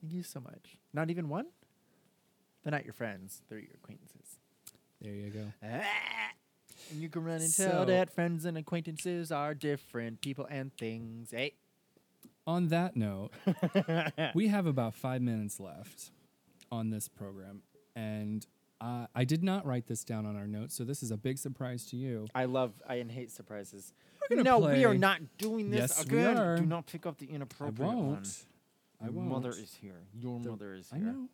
Thank 0.00 0.12
you 0.14 0.22
so 0.22 0.40
much. 0.40 0.76
Not 0.92 1.10
even 1.10 1.28
one. 1.28 1.46
They're 2.62 2.72
not 2.72 2.84
your 2.84 2.92
friends. 2.94 3.42
They're 3.48 3.58
your 3.58 3.74
acquaintances. 3.74 4.38
There 5.00 5.12
you 5.14 5.30
go. 5.30 5.52
And 6.90 7.00
you 7.00 7.08
can 7.08 7.22
run 7.24 7.36
and 7.40 7.50
So- 7.50 7.70
tell 7.70 7.86
that 7.86 8.10
friends 8.12 8.44
and 8.44 8.58
acquaintances 8.58 9.30
are 9.30 9.54
different 9.54 10.20
people 10.20 10.46
and 10.50 10.76
things. 10.76 11.30
Hey. 11.30 11.54
On 12.46 12.68
that 12.68 12.96
note, 12.96 13.30
we 14.34 14.48
have 14.48 14.66
about 14.66 14.94
five 14.96 15.22
minutes 15.22 15.60
left 15.60 16.10
on 16.72 16.90
this 16.90 17.06
program, 17.06 17.62
and 17.94 18.44
uh, 18.80 19.06
I 19.14 19.24
did 19.24 19.44
not 19.44 19.64
write 19.64 19.86
this 19.86 20.02
down 20.02 20.26
on 20.26 20.34
our 20.34 20.48
notes, 20.48 20.74
so 20.74 20.82
this 20.82 21.04
is 21.04 21.12
a 21.12 21.16
big 21.16 21.38
surprise 21.38 21.86
to 21.90 21.96
you. 21.96 22.26
I 22.34 22.46
love 22.46 22.72
I 22.88 22.96
hate 23.08 23.30
surprises. 23.30 23.92
We're 24.30 24.36
gonna 24.36 24.42
no, 24.48 24.58
we 24.72 24.84
are 24.84 24.94
not 24.94 25.20
doing 25.38 25.70
this 25.70 25.80
Yes, 25.98 26.06
we 26.06 26.18
again. 26.18 26.38
are. 26.38 26.56
Do 26.56 26.66
not 26.66 26.86
pick 26.86 27.06
up 27.06 27.18
the 27.18 27.26
inappropriate 27.26 27.80
one. 27.92 27.96
won't. 28.06 28.44
I 29.00 29.08
won't. 29.10 29.28
mother 29.28 29.50
is 29.50 29.74
here. 29.80 30.02
Your 30.14 30.38
The- 30.40 30.50
mother 30.50 30.74
is 30.74 30.90
here. 30.90 31.00
I 31.00 31.02
know. 31.02 31.28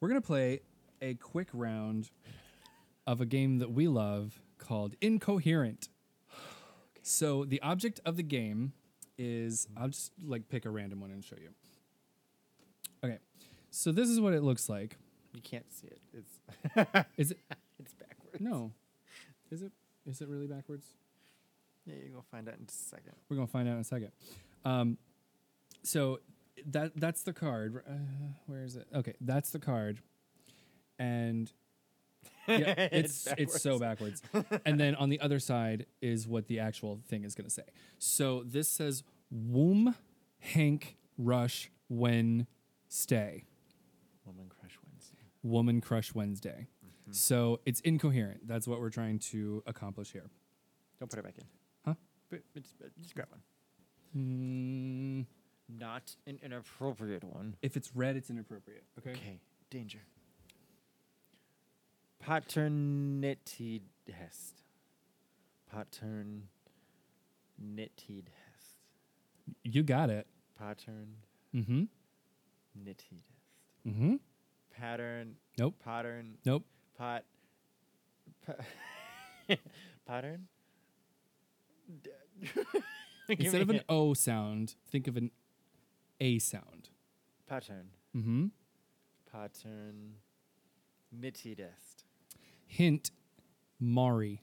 We're 0.00 0.08
gonna 0.08 0.20
play 0.20 0.60
a 1.00 1.14
quick 1.14 1.48
round 1.52 2.10
of 3.06 3.20
a 3.20 3.26
game 3.26 3.58
that 3.58 3.70
we 3.72 3.86
love 3.88 4.40
called 4.58 4.94
Incoherent. 5.00 5.88
So 7.02 7.44
the 7.44 7.60
object 7.62 8.00
of 8.04 8.16
the 8.16 8.22
game 8.22 8.72
is 9.18 9.68
I'll 9.76 9.88
just 9.88 10.12
like 10.24 10.48
pick 10.48 10.64
a 10.64 10.70
random 10.70 11.00
one 11.00 11.10
and 11.10 11.24
show 11.24 11.36
you. 11.36 11.50
Okay. 13.04 13.18
So 13.70 13.90
this 13.92 14.08
is 14.08 14.20
what 14.20 14.32
it 14.34 14.42
looks 14.42 14.68
like. 14.68 14.96
You 15.34 15.42
can't 15.42 15.70
see 15.72 15.88
it. 15.88 16.00
It's 16.12 17.06
Is 17.16 17.30
it 17.32 17.38
it's 17.78 17.92
backwards. 17.94 18.40
no. 18.40 18.72
Is 19.50 19.62
it 19.62 19.72
is 20.06 20.20
it 20.20 20.28
really 20.28 20.46
backwards? 20.46 20.86
Yeah, 21.86 21.94
you're 22.00 22.10
gonna 22.10 22.22
find 22.30 22.48
out 22.48 22.54
in 22.56 22.64
a 22.68 22.70
second. 22.70 23.12
We're 23.28 23.36
gonna 23.36 23.46
find 23.48 23.68
out 23.68 23.74
in 23.74 23.80
a 23.80 23.84
second. 23.84 24.12
Um, 24.64 24.98
so 25.82 26.20
that 26.66 26.92
that's 26.96 27.22
the 27.22 27.32
card. 27.32 27.82
Uh, 27.88 27.92
where 28.46 28.62
is 28.62 28.76
it? 28.76 28.86
Okay, 28.94 29.14
that's 29.20 29.50
the 29.50 29.58
card, 29.58 30.00
and 30.98 31.50
yeah, 32.48 32.74
it's 32.92 33.26
it's, 33.36 33.60
so 33.60 33.78
backwards. 33.78 34.22
and 34.64 34.78
then 34.78 34.94
on 34.94 35.08
the 35.08 35.20
other 35.20 35.40
side 35.40 35.86
is 36.00 36.28
what 36.28 36.46
the 36.46 36.60
actual 36.60 37.00
thing 37.08 37.24
is 37.24 37.34
gonna 37.34 37.50
say. 37.50 37.64
So 37.98 38.44
this 38.46 38.68
says 38.68 39.02
womb, 39.30 39.94
Hank, 40.38 40.96
Rush, 41.18 41.70
when, 41.88 42.46
stay, 42.88 43.44
Woman 44.24 44.48
Crush 44.48 44.78
Wednesday. 44.86 45.16
woman 45.42 45.80
crush 45.80 46.14
Wednesday. 46.14 46.68
So 47.10 47.60
it's 47.66 47.80
incoherent. 47.80 48.46
That's 48.46 48.66
what 48.66 48.80
we're 48.80 48.88
trying 48.90 49.18
to 49.30 49.62
accomplish 49.66 50.12
here. 50.12 50.30
Don't 50.98 51.10
put 51.10 51.18
it 51.18 51.24
back 51.24 51.36
in. 51.36 51.44
Huh? 52.32 52.38
But, 52.54 52.62
but 52.80 53.02
just, 53.02 53.14
grab 53.14 53.28
one. 53.30 53.40
Mm, 54.16 55.78
Not 55.78 56.14
an 56.26 56.38
inappropriate 56.42 57.24
one. 57.24 57.56
if 57.62 57.76
it's 57.76 57.90
red, 57.94 58.16
it's 58.16 58.30
inappropriate. 58.30 58.84
Okay. 58.98 59.10
Okay, 59.10 59.40
danger. 59.70 59.98
Paternity 62.20 63.82
test. 64.06 64.62
Paternity 65.70 66.46
test. 68.24 68.76
You 69.64 69.82
got 69.82 70.10
it. 70.10 70.26
Pattern 70.58 71.16
Mm-hmm. 71.54 71.82
nitty 72.82 72.94
test. 72.96 73.86
Mm-hmm. 73.86 74.14
Pattern. 74.70 75.34
Nope. 75.58 75.74
Pattern. 75.84 76.38
Nope. 76.46 76.64
Pot. 76.96 77.24
pa- 78.46 78.54
pattern. 80.06 80.46
D- 82.02 82.10
Give 82.10 82.12
Instead 83.28 83.62
of 83.62 83.70
an. 83.70 83.80
O 83.88 84.14
sound, 84.14 84.74
think 84.90 85.06
of 85.08 85.16
an 85.16 85.30
A 86.20 86.38
sound. 86.38 86.90
pattern. 87.48 87.88
Mm-hmm. 88.16 88.46
Pattern. 89.30 90.14
Nitty 91.18 91.56
test. 91.56 92.04
Hint, 92.66 93.10
Mari. 93.80 94.40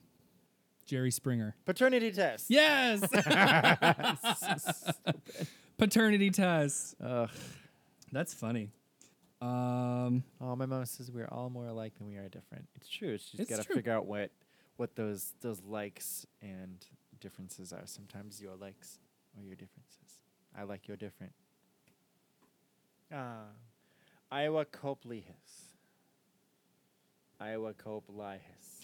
Jerry 0.86 1.10
Springer. 1.10 1.54
Paternity 1.66 2.10
test. 2.10 2.46
Yes. 2.48 3.00
Paternity 5.78 6.30
test. 6.30 6.94
Ugh. 7.04 7.30
That's 8.12 8.34
funny. 8.34 8.70
Um, 9.40 10.24
Oh, 10.40 10.54
my 10.56 10.66
mom 10.66 10.84
says 10.84 11.10
we're 11.10 11.28
all 11.30 11.48
more 11.48 11.66
alike 11.66 11.94
than 11.96 12.06
we 12.08 12.16
are 12.16 12.28
different. 12.28 12.66
It's 12.76 12.88
true. 12.88 13.14
It's 13.14 13.24
just 13.24 13.40
It's 13.40 13.50
gotta 13.50 13.64
true. 13.64 13.76
figure 13.76 13.92
out 13.92 14.06
what 14.06 14.30
what 14.76 14.96
those 14.96 15.34
those 15.42 15.62
likes 15.62 16.26
and 16.42 16.84
differences 17.20 17.72
are. 17.72 17.82
Sometimes 17.86 18.40
your 18.40 18.56
likes 18.56 18.98
or 19.36 19.42
your 19.44 19.54
differences. 19.54 20.22
I 20.58 20.64
like 20.64 20.88
your 20.88 20.96
different. 20.96 21.32
Ah, 23.12 23.44
Iowa 24.30 24.64
Copley 24.64 25.20
hiss. 25.20 25.64
Iowa 27.40 27.74
Copley 27.74 28.38
hiss. 28.38 28.76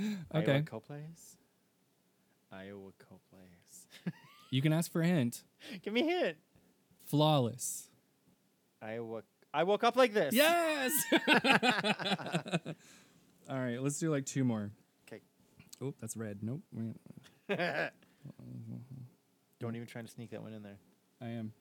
Okay. 0.32 0.52
Iowa 0.52 0.62
Copley 0.62 1.00
hiss. 1.10 1.36
Iowa 2.52 2.92
Copley 3.00 3.48
hiss. 3.66 3.86
you 4.52 4.62
can 4.62 4.72
ask 4.72 4.92
for 4.92 5.02
a 5.02 5.06
hint. 5.06 5.42
Give 5.82 5.92
me 5.92 6.02
a 6.02 6.04
hint. 6.04 6.36
Flawless. 7.04 7.88
Iowa. 8.80 9.22
I 9.52 9.64
woke 9.64 9.82
up 9.82 9.96
like 9.96 10.12
this. 10.14 10.32
Yes. 10.34 10.92
All 13.50 13.58
right, 13.58 13.82
let's 13.82 13.98
do 13.98 14.10
like 14.10 14.24
two 14.24 14.44
more. 14.44 14.70
Okay. 15.08 15.20
Oh, 15.82 15.94
that's 16.00 16.16
red. 16.16 16.38
Nope. 16.42 16.62
Don't 19.58 19.74
even 19.74 19.86
try 19.86 20.02
to 20.02 20.08
sneak 20.08 20.30
that 20.30 20.42
one 20.42 20.52
in 20.52 20.62
there. 20.62 20.78
I 21.20 21.28
am. 21.28 21.52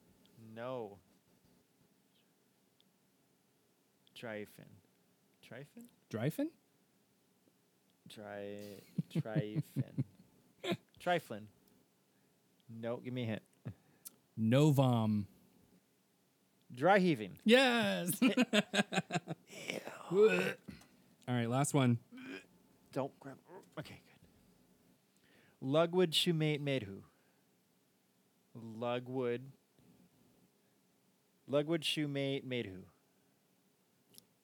No. 0.56 0.98
Tryfin. 4.20 4.68
Tryfin? 5.48 5.86
Dryfin? 6.12 6.48
Try. 8.10 8.82
Tryfin. 9.14 10.04
Triflin. 11.04 11.44
No, 12.70 12.98
give 12.98 13.14
me 13.14 13.24
a 13.24 13.28
hint. 13.28 13.42
Novom. 14.40 15.26
Dry 16.74 17.00
heaving. 17.00 17.38
Yes. 17.46 18.12
All 20.12 20.30
right, 21.28 21.50
last 21.50 21.74
one. 21.74 21.98
Don't 22.92 23.18
grab. 23.20 23.38
Okay. 23.80 24.00
Lugwood 25.64 26.12
shoemate 26.12 26.62
Medhu. 26.62 27.02
Lugwood. 28.56 29.40
Lugwood 31.50 31.82
shoemate 31.82 32.46
Medhu. 32.46 32.84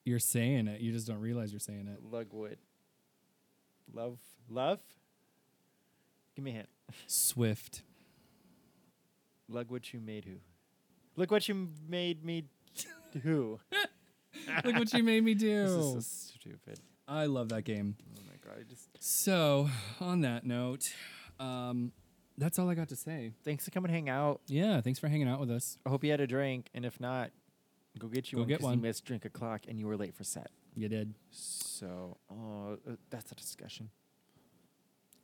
You're 0.06 0.20
saying 0.20 0.68
it. 0.68 0.82
You 0.82 0.92
just 0.92 1.08
don't 1.08 1.20
realize 1.20 1.52
you're 1.52 1.60
saying 1.60 1.88
it. 1.88 2.04
Lugwood. 2.12 2.58
Love. 3.94 4.18
Love? 4.50 4.80
Give 6.36 6.44
me 6.44 6.52
a 6.52 6.54
hint. 6.56 6.70
Swift. 7.08 7.84
Look 9.48 9.70
what 9.70 9.94
you 9.94 10.00
made 10.00 10.26
who. 10.26 10.36
Look 11.16 11.32
what 11.32 11.48
you 11.48 11.70
made 11.88 12.24
me 12.26 12.46
do. 13.24 13.60
Look 14.66 14.76
what 14.76 14.94
you 14.94 15.04
made 15.04 15.24
me 15.24 15.34
This 15.36 15.44
is 15.44 15.76
do. 15.76 15.94
so 15.94 16.00
stupid. 16.00 16.80
I 17.08 17.26
love 17.28 17.50
that 17.50 17.64
game. 17.64 17.96
Oh! 18.18 18.33
I 18.52 18.64
just 18.64 18.90
So, 19.00 19.70
on 20.00 20.22
that 20.22 20.46
note, 20.46 20.92
um, 21.40 21.92
that's 22.38 22.58
all 22.60 22.70
I 22.70 22.76
got 22.76 22.90
to 22.90 22.96
say. 22.96 23.32
thanks 23.44 23.66
for 23.66 23.72
coming 23.72 23.92
hang 23.92 24.10
out. 24.10 24.42
Yeah, 24.48 24.82
thanks 24.82 25.00
for 25.00 25.08
hanging 25.08 25.28
out 25.28 25.40
with 25.40 25.52
us. 25.52 25.78
I 25.86 25.90
hope 25.90 26.04
you 26.04 26.12
had 26.12 26.22
a 26.22 26.28
drink, 26.28 26.70
and 26.74 26.86
if 26.86 27.00
not, 27.00 27.32
go 28.00 28.08
get 28.08 28.32
you 28.32 28.38
Go 28.38 28.42
one. 28.42 28.48
get 28.48 28.58
'cause 28.60 28.64
one. 28.66 28.78
You 28.78 28.82
missed 28.84 29.06
drink 29.06 29.26
o'clock, 29.26 29.62
and 29.68 29.80
you 29.80 29.88
were 29.88 29.96
late 29.98 30.16
for 30.16 30.24
set. 30.24 30.50
You 30.76 30.90
did. 30.90 31.14
So, 31.32 32.18
oh, 32.32 32.78
uh, 32.90 32.96
that's 33.10 33.32
a 33.32 33.36
discussion. 33.36 33.90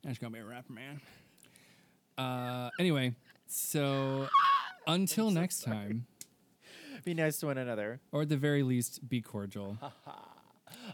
That's 0.02 0.18
gonna 0.18 0.32
be 0.32 0.38
a 0.38 0.44
rapper, 0.44 0.72
man. 0.72 1.00
Uh, 2.16 2.70
anyway, 2.78 3.14
so 3.46 4.28
until 4.86 5.30
next 5.30 5.62
time, 5.62 6.06
Be 7.04 7.14
nice 7.14 7.40
to 7.40 7.46
one 7.46 7.58
another. 7.58 8.00
or 8.12 8.22
at 8.22 8.28
the 8.28 8.36
very 8.36 8.62
least, 8.62 9.08
be 9.08 9.20
cordial. 9.22 9.78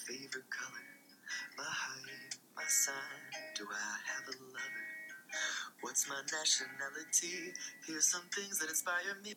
favorite 0.06 0.50
color, 0.54 0.86
my 1.58 1.66
height, 1.66 2.38
my 2.56 2.64
sign. 2.68 3.26
Do 3.58 3.66
I 3.66 3.98
have 4.14 4.28
a 4.30 4.38
lover? 4.54 4.86
What's 5.82 6.08
my 6.08 6.22
nationality? 6.22 7.54
Here's 7.88 8.06
some 8.06 8.22
things 8.34 8.60
that 8.60 8.70
inspire 8.70 9.18
me. 9.24 9.34